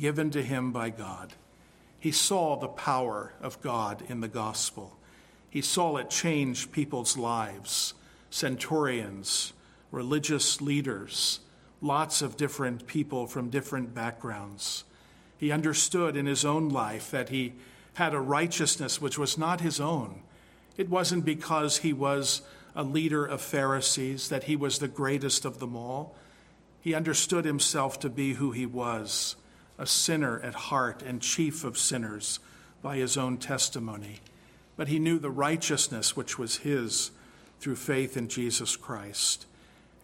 given 0.00 0.30
to 0.30 0.42
him 0.42 0.72
by 0.72 0.88
God. 0.88 1.34
He 2.00 2.12
saw 2.12 2.56
the 2.56 2.68
power 2.68 3.34
of 3.42 3.60
God 3.60 4.02
in 4.08 4.22
the 4.22 4.26
gospel. 4.28 4.96
He 5.50 5.60
saw 5.60 5.98
it 5.98 6.08
change 6.08 6.72
people's 6.72 7.18
lives, 7.18 7.92
centurions, 8.30 9.52
religious 9.92 10.60
leaders, 10.60 11.38
lots 11.80 12.22
of 12.22 12.36
different 12.36 12.86
people 12.88 13.26
from 13.28 13.50
different 13.50 13.94
backgrounds. 13.94 14.82
He 15.38 15.52
understood 15.52 16.16
in 16.16 16.26
his 16.26 16.44
own 16.44 16.68
life 16.70 17.10
that 17.12 17.28
he 17.28 17.52
had 17.94 18.14
a 18.14 18.20
righteousness 18.20 19.00
which 19.00 19.18
was 19.18 19.38
not 19.38 19.60
his 19.60 19.78
own. 19.78 20.22
It 20.76 20.88
wasn't 20.88 21.24
because 21.24 21.78
he 21.78 21.92
was 21.92 22.42
a 22.74 22.82
leader 22.82 23.24
of 23.24 23.40
Pharisees 23.42 24.30
that 24.30 24.44
he 24.44 24.56
was 24.56 24.78
the 24.78 24.88
greatest 24.88 25.44
of 25.44 25.58
them 25.58 25.76
all. 25.76 26.16
He 26.80 26.94
understood 26.94 27.44
himself 27.44 28.00
to 28.00 28.08
be 28.08 28.34
who 28.34 28.50
he 28.50 28.66
was 28.66 29.36
a 29.78 29.86
sinner 29.86 30.38
at 30.40 30.54
heart 30.54 31.02
and 31.02 31.20
chief 31.20 31.64
of 31.64 31.76
sinners 31.76 32.38
by 32.82 32.96
his 32.96 33.16
own 33.16 33.36
testimony. 33.36 34.20
But 34.76 34.88
he 34.88 34.98
knew 34.98 35.18
the 35.18 35.30
righteousness 35.30 36.16
which 36.16 36.38
was 36.38 36.58
his 36.58 37.10
through 37.58 37.76
faith 37.76 38.16
in 38.16 38.28
Jesus 38.28 38.76
Christ. 38.76 39.46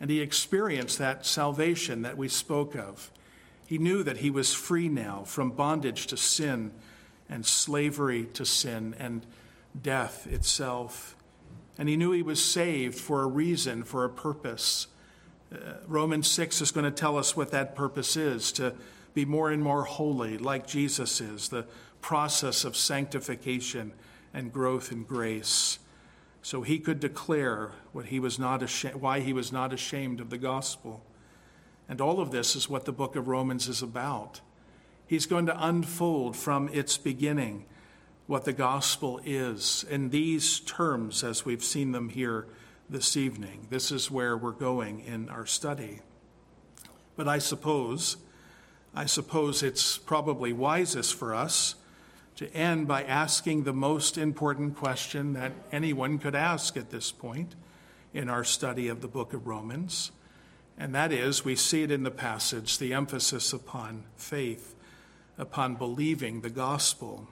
And 0.01 0.11
he 0.11 0.21
experienced 0.21 0.99
that 0.99 1.27
salvation 1.27 2.03
that 2.03 2.17
we 2.17 2.29
spoke 2.29 2.75
of. 2.75 3.11
He 3.67 3.79
knew 3.79 4.03
that 4.03 4.19
he 4.19 4.31
was 4.31 4.55
free 4.55 4.89
now 4.89 5.25
from 5.25 5.51
bondage 5.51 6.07
to 6.09 6.17
sin 6.17 6.73
and 7.29 7.45
slavery 7.45 8.27
to 8.35 8.47
sin 8.47 8.95
and 8.99 9.27
death 9.81 10.27
itself. 10.27 11.17
And 11.77 11.89
he 11.89 11.97
knew 11.97 12.13
he 12.13 12.23
was 12.23 12.43
saved 12.43 12.99
for 12.99 13.23
a 13.23 13.27
reason, 13.27 13.85
for 13.85 14.05
a 14.05 14.09
purpose. 14.09 14.87
Uh, 15.53 15.75
Romans 15.87 16.29
6 16.29 16.61
is 16.61 16.71
going 16.71 16.85
to 16.85 16.91
tell 16.91 17.19
us 17.19 17.37
what 17.37 17.51
that 17.51 17.75
purpose 17.75 18.17
is 18.17 18.53
to 18.53 18.75
be 19.15 19.25
more 19.25 19.51
and 19.51 19.63
more 19.63 19.85
holy, 19.85 20.39
like 20.39 20.67
Jesus 20.67 21.21
is, 21.21 21.49
the 21.49 21.67
process 22.01 22.65
of 22.65 22.77
sanctification 22.77 23.93
and 24.33 24.53
growth 24.53 24.93
in 24.93 25.05
grace. 25.05 25.79
So 26.43 26.63
he 26.63 26.79
could 26.79 27.01
declare 27.01 27.73
what 27.93 28.07
he 28.07 28.21
was 28.21 28.39
not 28.39 28.63
ashamed, 28.63 28.97
why 28.97 29.21
he 29.21 29.33
was 29.33 29.53
not 29.53 29.73
ashamed 29.73 30.21
of 30.21 30.31
the 30.31 30.39
gospel. 30.39 31.05
And 31.89 32.01
all 32.01 32.21
of 32.21 32.31
this 32.31 32.55
is 32.55 32.69
what 32.69 32.85
the 32.85 32.93
book 32.93 33.17
of 33.17 33.29
Romans 33.29 33.69
is 33.69 33.83
about. 33.83 34.41
He's 35.07 35.27
going 35.27 35.47
to 35.47 35.67
unfold 35.67 36.37
from 36.37 36.69
its 36.69 36.99
beginning 36.99 37.65
what 38.27 38.45
the 38.45 38.53
gospel 38.53 39.21
is 39.25 39.87
in 39.89 40.11
these 40.11 40.61
terms 40.61 41.25
as 41.25 41.47
we've 41.47 41.65
seen 41.65 41.93
them 41.93 42.11
here 42.11 42.47
this 42.91 43.17
evening. 43.17 43.67
This 43.71 43.91
is 43.91 44.11
where 44.11 44.37
we're 44.37 44.53
going 44.53 45.01
in 45.01 45.31
our 45.31 45.47
study. 45.47 46.01
But 47.17 47.27
I 47.27 47.39
suppose, 47.39 48.19
I 48.95 49.07
suppose 49.07 49.63
it's 49.63 49.97
probably 49.97 50.53
wisest 50.53 51.15
for 51.15 51.35
us 51.35 51.75
to 52.39 52.49
end 52.55 52.87
by 52.87 53.03
asking 53.03 53.65
the 53.65 53.73
most 53.73 54.17
important 54.17 54.77
question 54.77 55.33
that 55.33 55.51
anyone 55.73 56.19
could 56.19 56.37
ask 56.37 56.77
at 56.77 56.91
this 56.91 57.11
point 57.11 57.57
in 58.15 58.31
our 58.31 58.45
study 58.45 58.87
of 58.87 59.01
the 59.01 59.09
book 59.09 59.35
of 59.35 59.49
Romans. 59.49 60.13
And 60.79 60.95
that 60.95 61.11
is, 61.11 61.45
we 61.45 61.57
see 61.57 61.83
it 61.83 61.91
in 61.91 62.05
the 62.05 62.13
passage, 62.13 62.79
the 62.79 62.95
emphasis 62.95 63.53
upon 63.53 64.05
faith 64.17 64.77
upon 65.37 65.75
believing 65.75 66.41
the 66.41 66.51
gospel. 66.51 67.27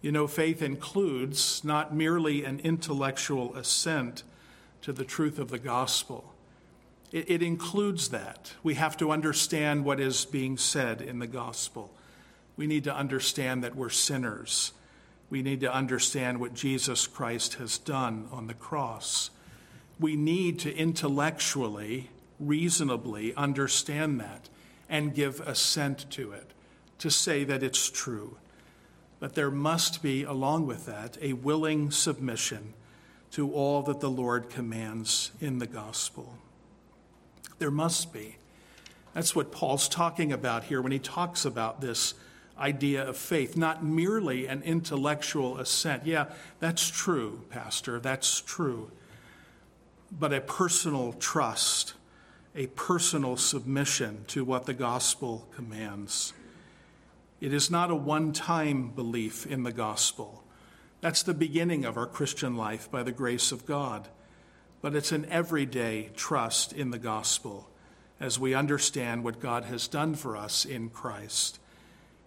You 0.00 0.12
know, 0.12 0.28
faith 0.28 0.62
includes 0.62 1.64
not 1.64 1.92
merely 1.92 2.44
an 2.44 2.60
intellectual 2.60 3.56
assent 3.56 4.22
to 4.82 4.92
the 4.92 5.04
truth 5.04 5.40
of 5.40 5.50
the 5.50 5.58
gospel, 5.58 6.34
it, 7.10 7.42
includes 7.42 8.10
that. 8.10 8.52
We 8.62 8.74
have 8.74 8.96
to 8.98 9.10
understand 9.10 9.84
what 9.84 9.98
is 9.98 10.24
being 10.24 10.56
said 10.56 11.00
in 11.00 11.18
the 11.18 11.26
gospel. 11.26 11.90
We 12.58 12.66
need 12.66 12.84
to 12.84 12.94
understand 12.94 13.62
that 13.62 13.76
we're 13.76 13.88
sinners. 13.88 14.72
We 15.30 15.42
need 15.42 15.60
to 15.60 15.72
understand 15.72 16.40
what 16.40 16.54
Jesus 16.54 17.06
Christ 17.06 17.54
has 17.54 17.78
done 17.78 18.28
on 18.32 18.48
the 18.48 18.54
cross. 18.54 19.30
We 20.00 20.16
need 20.16 20.58
to 20.60 20.76
intellectually, 20.76 22.10
reasonably 22.40 23.32
understand 23.36 24.18
that 24.20 24.48
and 24.88 25.14
give 25.14 25.40
assent 25.46 26.10
to 26.10 26.32
it 26.32 26.52
to 26.98 27.10
say 27.10 27.44
that 27.44 27.62
it's 27.62 27.88
true. 27.88 28.38
But 29.20 29.36
there 29.36 29.52
must 29.52 30.02
be, 30.02 30.24
along 30.24 30.66
with 30.66 30.86
that, 30.86 31.16
a 31.22 31.34
willing 31.34 31.92
submission 31.92 32.74
to 33.32 33.52
all 33.52 33.82
that 33.82 34.00
the 34.00 34.10
Lord 34.10 34.50
commands 34.50 35.30
in 35.40 35.60
the 35.60 35.66
gospel. 35.68 36.34
There 37.60 37.70
must 37.70 38.12
be. 38.12 38.36
That's 39.14 39.36
what 39.36 39.52
Paul's 39.52 39.88
talking 39.88 40.32
about 40.32 40.64
here 40.64 40.82
when 40.82 40.92
he 40.92 40.98
talks 40.98 41.44
about 41.44 41.80
this 41.80 42.14
idea 42.58 43.06
of 43.06 43.16
faith, 43.16 43.56
not 43.56 43.84
merely 43.84 44.46
an 44.46 44.62
intellectual 44.62 45.58
assent. 45.58 46.06
Yeah, 46.06 46.26
that's 46.60 46.88
true, 46.88 47.44
Pastor, 47.50 48.00
that's 48.00 48.40
true. 48.40 48.90
But 50.10 50.32
a 50.32 50.40
personal 50.40 51.12
trust, 51.14 51.94
a 52.54 52.66
personal 52.68 53.36
submission 53.36 54.24
to 54.28 54.44
what 54.44 54.66
the 54.66 54.74
gospel 54.74 55.48
commands. 55.54 56.32
It 57.40 57.52
is 57.52 57.70
not 57.70 57.90
a 57.90 57.94
one 57.94 58.32
time 58.32 58.90
belief 58.90 59.46
in 59.46 59.62
the 59.62 59.72
gospel. 59.72 60.42
That's 61.00 61.22
the 61.22 61.34
beginning 61.34 61.84
of 61.84 61.96
our 61.96 62.06
Christian 62.06 62.56
life 62.56 62.90
by 62.90 63.04
the 63.04 63.12
grace 63.12 63.52
of 63.52 63.66
God. 63.66 64.08
But 64.80 64.96
it's 64.96 65.12
an 65.12 65.26
everyday 65.26 66.10
trust 66.16 66.72
in 66.72 66.90
the 66.90 66.98
gospel 66.98 67.68
as 68.20 68.38
we 68.38 68.54
understand 68.54 69.22
what 69.22 69.40
God 69.40 69.64
has 69.64 69.86
done 69.86 70.14
for 70.14 70.36
us 70.36 70.64
in 70.64 70.88
Christ. 70.88 71.60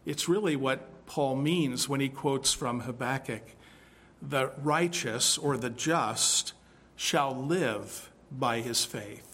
It's 0.05 0.29
really 0.29 0.55
what 0.55 1.05
Paul 1.05 1.35
means 1.35 1.87
when 1.89 1.99
he 1.99 2.09
quotes 2.09 2.53
from 2.53 2.81
Habakkuk 2.81 3.43
the 4.21 4.51
righteous 4.61 5.37
or 5.37 5.57
the 5.57 5.69
just 5.69 6.53
shall 6.95 7.35
live 7.35 8.11
by 8.31 8.61
his 8.61 8.85
faith 8.85 9.31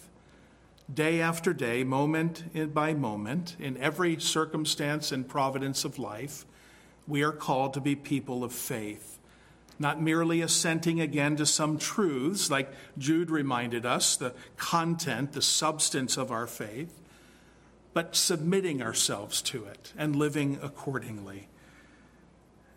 day 0.93 1.19
after 1.21 1.53
day, 1.53 1.83
moment 1.83 2.73
by 2.73 2.93
moment, 2.93 3.55
in 3.59 3.77
every 3.77 4.19
circumstance 4.19 5.11
and 5.11 5.27
providence 5.27 5.83
of 5.83 5.99
life, 5.99 6.45
we 7.07 7.23
are 7.23 7.31
called 7.31 7.73
to 7.73 7.81
be 7.81 7.95
people 7.95 8.43
of 8.43 8.53
faith. 8.53 9.19
Not 9.79 10.01
merely 10.01 10.41
assenting 10.41 10.99
again 10.99 11.35
to 11.37 11.45
some 11.45 11.77
truths, 11.77 12.49
like 12.49 12.71
Jude 12.97 13.29
reminded 13.29 13.85
us, 13.85 14.15
the 14.15 14.33
content, 14.55 15.33
the 15.33 15.41
substance 15.41 16.17
of 16.17 16.31
our 16.31 16.47
faith, 16.47 16.93
but 17.93 18.15
submitting 18.15 18.81
ourselves 18.81 19.41
to 19.43 19.65
it 19.65 19.93
and 19.97 20.15
living 20.15 20.59
accordingly. 20.61 21.47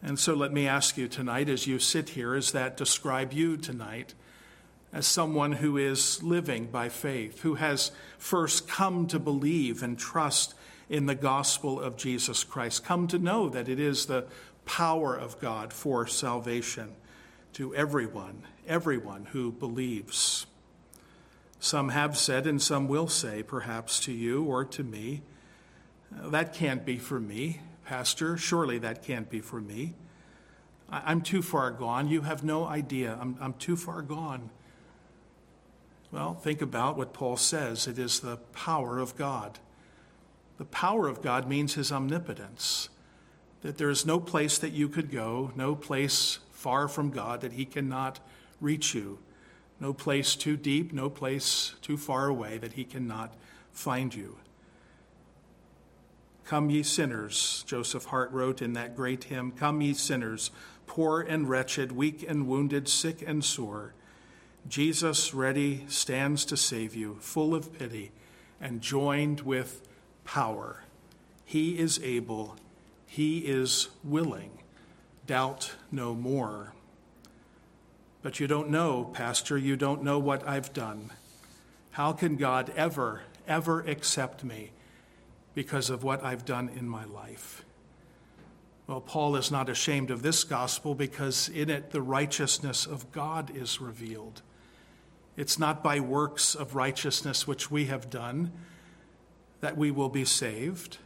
And 0.02 0.18
so 0.18 0.34
let 0.34 0.52
me 0.52 0.66
ask 0.66 0.96
you 0.96 1.08
tonight, 1.08 1.48
as 1.48 1.66
you 1.66 1.78
sit 1.78 2.10
here, 2.10 2.34
does 2.34 2.52
that 2.52 2.76
describe 2.76 3.32
you 3.32 3.56
tonight? 3.56 4.14
as 4.92 5.06
someone 5.06 5.52
who 5.52 5.76
is 5.76 6.22
living 6.22 6.66
by 6.66 6.88
faith, 6.88 7.40
who 7.40 7.54
has 7.54 7.92
first 8.18 8.66
come 8.66 9.06
to 9.06 9.18
believe 9.18 9.82
and 9.82 9.98
trust 9.98 10.54
in 10.88 11.06
the 11.06 11.14
gospel 11.14 11.80
of 11.80 11.96
Jesus 11.96 12.42
Christ, 12.42 12.84
come 12.84 13.06
to 13.08 13.18
know 13.18 13.48
that 13.48 13.68
it 13.68 13.78
is 13.78 14.06
the 14.06 14.26
power 14.64 15.14
of 15.14 15.40
God 15.40 15.72
for 15.72 16.06
salvation 16.06 16.90
to 17.52 17.74
everyone, 17.74 18.42
everyone 18.66 19.26
who 19.26 19.52
believes. 19.52 20.46
Some 21.60 21.90
have 21.90 22.16
said, 22.16 22.46
and 22.46 22.60
some 22.60 22.88
will 22.88 23.06
say, 23.06 23.42
perhaps 23.42 24.00
to 24.00 24.12
you 24.12 24.44
or 24.44 24.64
to 24.64 24.82
me, 24.82 25.22
uh, 26.18 26.30
that 26.30 26.54
can't 26.54 26.86
be 26.86 26.96
for 26.98 27.20
me, 27.20 27.60
Pastor. 27.84 28.38
Surely 28.38 28.78
that 28.78 29.02
can't 29.02 29.28
be 29.28 29.40
for 29.40 29.60
me. 29.60 29.92
I'm 30.90 31.20
too 31.20 31.42
far 31.42 31.70
gone. 31.70 32.08
You 32.08 32.22
have 32.22 32.42
no 32.42 32.64
idea. 32.64 33.16
I'm, 33.20 33.36
I'm 33.40 33.52
too 33.52 33.76
far 33.76 34.02
gone. 34.02 34.50
Well, 36.10 36.34
think 36.34 36.62
about 36.62 36.96
what 36.96 37.12
Paul 37.12 37.36
says 37.36 37.86
it 37.86 37.98
is 37.98 38.20
the 38.20 38.38
power 38.52 38.98
of 38.98 39.16
God. 39.16 39.58
The 40.58 40.64
power 40.64 41.08
of 41.08 41.22
God 41.22 41.46
means 41.46 41.74
his 41.74 41.92
omnipotence, 41.92 42.88
that 43.60 43.78
there 43.78 43.90
is 43.90 44.04
no 44.04 44.18
place 44.18 44.58
that 44.58 44.72
you 44.72 44.88
could 44.88 45.12
go, 45.12 45.52
no 45.54 45.74
place 45.74 46.38
far 46.52 46.88
from 46.88 47.10
God 47.10 47.42
that 47.42 47.52
he 47.52 47.64
cannot 47.64 48.18
reach 48.60 48.94
you, 48.94 49.18
no 49.80 49.92
place 49.92 50.36
too 50.36 50.56
deep, 50.56 50.92
no 50.92 51.10
place 51.10 51.74
too 51.80 51.96
far 51.96 52.28
away 52.28 52.58
that 52.58 52.74
he 52.74 52.84
cannot 52.84 53.34
find 53.72 54.14
you. 54.14 54.36
Come, 56.44 56.68
ye 56.68 56.82
sinners, 56.82 57.64
Joseph 57.66 58.06
Hart 58.06 58.30
wrote 58.32 58.60
in 58.60 58.74
that 58.74 58.94
great 58.94 59.24
hymn 59.24 59.52
Come, 59.52 59.80
ye 59.80 59.94
sinners, 59.94 60.50
poor 60.86 61.20
and 61.20 61.48
wretched, 61.48 61.92
weak 61.92 62.24
and 62.28 62.46
wounded, 62.46 62.88
sick 62.88 63.22
and 63.26 63.44
sore. 63.44 63.94
Jesus 64.68 65.32
ready 65.32 65.84
stands 65.88 66.44
to 66.46 66.56
save 66.56 66.94
you, 66.94 67.16
full 67.20 67.54
of 67.54 67.72
pity 67.78 68.12
and 68.60 68.80
joined 68.80 69.40
with 69.40 69.88
power. 70.24 70.84
He 71.44 71.78
is 71.78 71.98
able, 72.02 72.56
He 73.06 73.38
is 73.38 73.88
willing. 74.04 74.58
Doubt 75.26 75.76
no 75.90 76.14
more. 76.14 76.74
But 78.22 78.38
you 78.38 78.46
don't 78.46 78.70
know, 78.70 79.04
Pastor, 79.04 79.56
you 79.56 79.76
don't 79.76 80.02
know 80.02 80.18
what 80.18 80.46
I've 80.46 80.72
done. 80.72 81.10
How 81.92 82.12
can 82.12 82.36
God 82.36 82.72
ever, 82.76 83.22
ever 83.48 83.80
accept 83.80 84.44
me 84.44 84.72
because 85.54 85.90
of 85.90 86.04
what 86.04 86.22
I've 86.22 86.44
done 86.44 86.68
in 86.68 86.88
my 86.88 87.04
life? 87.04 87.64
Well, 88.86 89.00
Paul 89.00 89.36
is 89.36 89.50
not 89.50 89.68
ashamed 89.68 90.10
of 90.10 90.22
this 90.22 90.44
gospel 90.44 90.94
because 90.94 91.48
in 91.48 91.70
it 91.70 91.92
the 91.92 92.02
righteousness 92.02 92.86
of 92.86 93.10
God 93.12 93.56
is 93.56 93.80
revealed. 93.80 94.42
It's 95.36 95.58
not 95.58 95.82
by 95.82 96.00
works 96.00 96.54
of 96.54 96.74
righteousness 96.74 97.46
which 97.46 97.70
we 97.70 97.86
have 97.86 98.10
done 98.10 98.52
that 99.60 99.76
we 99.76 99.90
will 99.90 100.08
be 100.08 100.24
saved, 100.24 100.98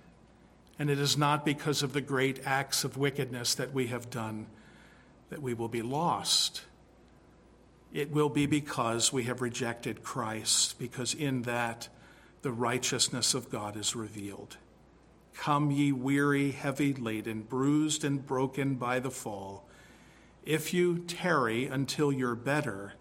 and 0.79 0.89
it 0.89 0.99
is 0.99 1.17
not 1.19 1.45
because 1.45 1.83
of 1.83 1.93
the 1.93 2.01
great 2.01 2.41
acts 2.47 2.85
of 2.85 2.97
wickedness 2.97 3.55
that 3.55 3.73
we 3.73 3.89
have 3.89 4.11
done 4.11 4.47
that 5.29 5.43
we 5.43 5.55
will 5.55 5.69
be 5.69 5.83
lost. 5.83 6.62
It 7.95 8.11
will 8.11 8.28
be 8.28 8.47
because 8.47 9.12
we 9.12 9.22
have 9.22 9.40
rejected 9.40 10.03
Christ, 10.03 10.80
because 10.80 11.14
in 11.14 11.42
that 11.42 11.88
the 12.42 12.51
righteousness 12.51 13.34
of 13.34 13.51
God 13.51 13.76
is 13.76 13.95
revealed. 13.95 14.57
Come, 15.32 15.70
ye 15.70 15.92
weary, 15.92 16.51
heavy 16.51 16.92
laden, 16.92 17.42
bruised 17.42 18.05
and 18.05 18.26
broken 18.26 18.74
by 18.74 18.99
the 18.99 19.12
fall. 19.12 19.64
If 20.45 20.74
you 20.74 20.99
tarry 20.99 21.66
until 21.66 22.12
you're 22.12 22.34
better, 22.34 22.95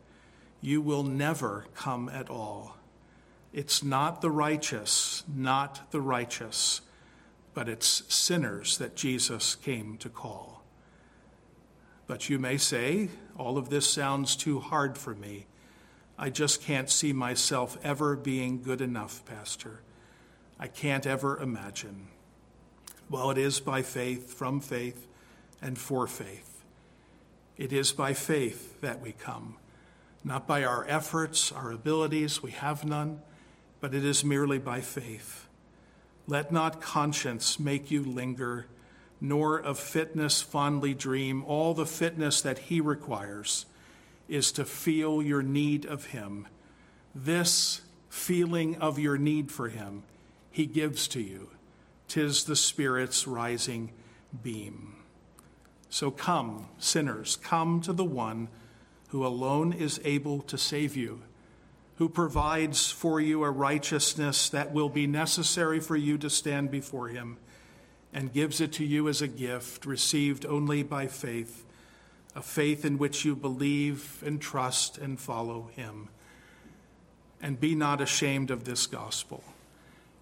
you 0.62 0.80
will 0.80 1.04
never 1.04 1.66
come 1.74 2.08
at 2.08 2.30
all. 2.30 2.78
It's 3.52 3.84
not 3.84 4.22
the 4.22 4.32
righteous, 4.32 5.24
not 5.28 5.92
the 5.92 6.02
righteous, 6.02 6.82
but 7.56 7.68
it's 7.68 8.04
sinners 8.14 8.78
that 8.78 8.96
Jesus 8.96 9.56
came 9.56 9.98
to 9.98 10.10
call. 10.10 10.63
But 12.08 12.30
you 12.30 12.40
may 12.40 12.58
say, 12.58 13.10
all 13.38 13.58
of 13.58 13.70
this 13.70 13.90
sounds 13.90 14.36
too 14.36 14.60
hard 14.60 14.98
for 14.98 15.16
me. 15.16 15.46
I 16.18 16.30
just 16.30 16.62
can't 16.62 16.90
see 16.90 17.14
myself 17.14 17.78
ever 17.84 18.16
being 18.16 18.62
good 18.62 18.82
enough, 18.82 19.26
Pastor. 19.26 19.82
I 20.60 20.68
can't 20.68 21.08
ever 21.08 21.40
imagine. 21.40 22.08
Well, 23.10 23.32
it 23.32 23.38
is 23.38 23.60
by 23.60 23.82
faith, 23.82 24.34
from 24.34 24.60
faith, 24.60 25.08
and 25.62 25.78
for 25.78 26.08
faith. 26.08 26.64
It 27.58 27.72
is 27.72 27.92
by 27.92 28.14
faith 28.14 28.82
that 28.82 29.02
we 29.02 29.12
come, 29.12 29.58
not 30.24 30.48
by 30.48 30.64
our 30.64 30.86
efforts, 30.88 31.52
our 31.52 31.72
abilities, 31.72 32.42
we 32.42 32.52
have 32.52 32.84
none, 32.84 33.22
but 33.80 33.94
it 33.94 34.04
is 34.04 34.24
merely 34.24 34.58
by 34.58 34.82
faith. 34.82 35.48
Let 36.28 36.52
not 36.52 36.82
conscience 36.82 37.60
make 37.60 37.92
you 37.92 38.04
linger 38.04 38.68
nor 39.24 39.58
of 39.58 39.80
fitness 39.80 40.42
fondly 40.42 40.94
dream. 40.94 41.46
All 41.46 41.74
the 41.74 41.86
fitness 41.86 42.42
that 42.42 42.60
He 42.60 42.82
requires 42.82 43.66
is 44.28 44.52
to 44.52 44.66
feel 44.66 45.24
your 45.24 45.42
need 45.42 45.86
of 45.86 46.08
Him. 46.08 46.46
This 47.16 47.82
feeling 48.10 48.76
of 48.76 49.00
your 49.00 49.18
need 49.18 49.50
for 49.50 49.70
Him, 49.70 50.04
He 50.52 50.66
gives 50.66 51.08
to 51.08 51.22
you. 51.22 51.50
Tis 52.10 52.44
the 52.44 52.58
Spirit's 52.58 53.26
rising 53.26 53.94
beam. 54.44 54.98
So 55.90 56.12
come, 56.12 56.68
sinners, 56.78 57.38
come 57.38 57.80
to 57.82 57.94
the 57.94 58.04
one 58.04 58.50
who 59.08 59.26
alone 59.26 59.72
is 59.72 60.02
able 60.04 60.42
to 60.42 60.58
save 60.58 60.98
you, 60.98 61.22
who 61.96 62.10
provides 62.10 62.92
for 62.92 63.22
you 63.22 63.46
a 63.46 63.52
righteousness 63.52 64.50
that 64.50 64.74
will 64.74 64.90
be 64.90 65.08
necessary 65.08 65.80
for 65.80 65.96
you 65.96 66.18
to 66.18 66.30
stand 66.30 66.72
before 66.72 67.08
Him 67.08 67.38
and 68.14 68.32
gives 68.32 68.62
it 68.62 68.72
to 68.74 68.86
you 68.86 69.10
as 69.10 69.22
a 69.22 69.28
gift 69.28 69.86
received 69.86 70.46
only 70.46 70.84
by 70.84 71.08
faith, 71.08 71.66
a 72.36 72.42
faith 72.42 72.86
in 72.86 72.98
which 72.98 73.26
you 73.26 73.36
believe 73.36 74.22
and 74.26 74.40
trust 74.40 74.98
and 74.98 75.20
follow 75.20 75.70
him. 75.76 76.10
And 77.42 77.60
be 77.60 77.76
not 77.76 78.00
ashamed 78.00 78.52
of 78.52 78.64
this 78.64 78.86
gospel, 78.86 79.44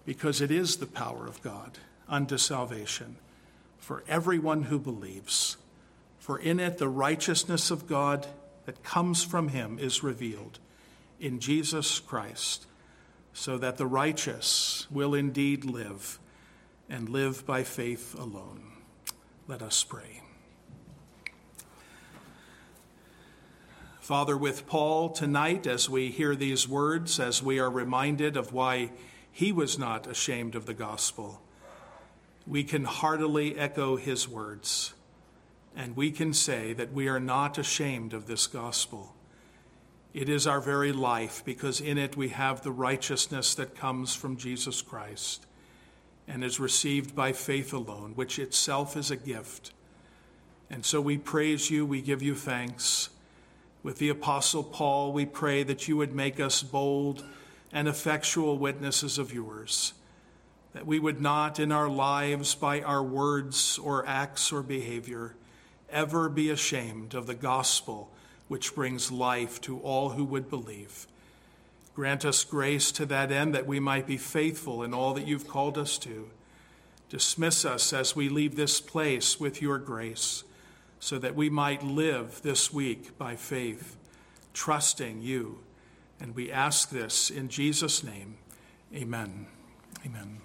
because 0.04 0.40
it 0.40 0.50
is 0.50 0.76
the 0.76 0.86
power 0.86 1.26
of 1.26 1.42
God 1.42 1.78
unto 2.08 2.36
salvation 2.36 3.16
for 3.78 4.02
everyone 4.08 4.64
who 4.64 4.78
believes. 4.78 5.56
For 6.18 6.38
in 6.38 6.58
it 6.58 6.78
the 6.78 6.88
righteousness 6.88 7.70
of 7.70 7.86
God 7.86 8.26
that 8.64 8.82
comes 8.82 9.22
from 9.24 9.48
him 9.48 9.78
is 9.78 10.02
revealed 10.02 10.58
in 11.20 11.40
Jesus 11.40 12.00
Christ, 12.00 12.66
so 13.32 13.58
that 13.58 13.76
the 13.76 13.86
righteous 13.86 14.86
will 14.90 15.14
indeed 15.14 15.64
live 15.64 16.18
and 16.92 17.08
live 17.08 17.46
by 17.46 17.62
faith 17.62 18.14
alone. 18.18 18.60
Let 19.48 19.62
us 19.62 19.82
pray. 19.82 20.20
Father, 23.98 24.36
with 24.36 24.66
Paul 24.66 25.08
tonight, 25.08 25.66
as 25.66 25.88
we 25.88 26.10
hear 26.10 26.36
these 26.36 26.68
words, 26.68 27.18
as 27.18 27.42
we 27.42 27.58
are 27.58 27.70
reminded 27.70 28.36
of 28.36 28.52
why 28.52 28.90
he 29.30 29.52
was 29.52 29.78
not 29.78 30.06
ashamed 30.06 30.54
of 30.54 30.66
the 30.66 30.74
gospel, 30.74 31.40
we 32.46 32.62
can 32.62 32.84
heartily 32.84 33.58
echo 33.58 33.96
his 33.96 34.28
words, 34.28 34.92
and 35.74 35.96
we 35.96 36.10
can 36.10 36.34
say 36.34 36.74
that 36.74 36.92
we 36.92 37.08
are 37.08 37.20
not 37.20 37.56
ashamed 37.56 38.12
of 38.12 38.26
this 38.26 38.46
gospel. 38.46 39.14
It 40.12 40.28
is 40.28 40.46
our 40.46 40.60
very 40.60 40.92
life 40.92 41.42
because 41.42 41.80
in 41.80 41.96
it 41.96 42.18
we 42.18 42.28
have 42.28 42.60
the 42.60 42.70
righteousness 42.70 43.54
that 43.54 43.74
comes 43.74 44.14
from 44.14 44.36
Jesus 44.36 44.82
Christ 44.82 45.46
and 46.28 46.44
is 46.44 46.60
received 46.60 47.14
by 47.14 47.32
faith 47.32 47.72
alone, 47.72 48.12
which 48.14 48.38
itself 48.38 48.96
is 48.96 49.10
a 49.10 49.16
gift. 49.16 49.72
And 50.70 50.84
so 50.84 51.00
we 51.00 51.18
praise 51.18 51.70
you, 51.70 51.84
we 51.84 52.00
give 52.00 52.22
you 52.22 52.34
thanks. 52.34 53.10
With 53.82 53.98
the 53.98 54.08
Apostle 54.08 54.62
Paul, 54.62 55.12
we 55.12 55.26
pray 55.26 55.62
that 55.64 55.88
you 55.88 55.96
would 55.96 56.14
make 56.14 56.38
us 56.38 56.62
bold 56.62 57.24
and 57.72 57.88
effectual 57.88 58.58
witnesses 58.58 59.18
of 59.18 59.34
yours, 59.34 59.94
that 60.72 60.86
we 60.86 60.98
would 60.98 61.20
not 61.20 61.58
in 61.58 61.72
our 61.72 61.88
lives, 61.88 62.54
by 62.54 62.80
our 62.80 63.02
words 63.02 63.78
or 63.78 64.06
acts 64.06 64.52
or 64.52 64.62
behavior, 64.62 65.34
ever 65.90 66.28
be 66.28 66.50
ashamed 66.50 67.14
of 67.14 67.26
the 67.26 67.34
gospel 67.34 68.10
which 68.48 68.74
brings 68.74 69.10
life 69.10 69.60
to 69.62 69.78
all 69.80 70.10
who 70.10 70.24
would 70.24 70.50
believe. 70.50 71.06
Grant 71.94 72.24
us 72.24 72.44
grace 72.44 72.90
to 72.92 73.06
that 73.06 73.30
end 73.30 73.54
that 73.54 73.66
we 73.66 73.78
might 73.78 74.06
be 74.06 74.16
faithful 74.16 74.82
in 74.82 74.94
all 74.94 75.12
that 75.14 75.26
you've 75.26 75.48
called 75.48 75.76
us 75.76 75.98
to. 75.98 76.30
Dismiss 77.10 77.64
us 77.64 77.92
as 77.92 78.16
we 78.16 78.28
leave 78.28 78.56
this 78.56 78.80
place 78.80 79.38
with 79.38 79.60
your 79.60 79.78
grace, 79.78 80.44
so 80.98 81.18
that 81.18 81.34
we 81.34 81.50
might 81.50 81.82
live 81.82 82.40
this 82.42 82.72
week 82.72 83.18
by 83.18 83.36
faith, 83.36 83.96
trusting 84.54 85.20
you. 85.20 85.58
And 86.18 86.34
we 86.34 86.50
ask 86.50 86.88
this 86.90 87.28
in 87.28 87.48
Jesus' 87.48 88.02
name. 88.02 88.36
Amen. 88.94 89.46
Amen. 90.06 90.41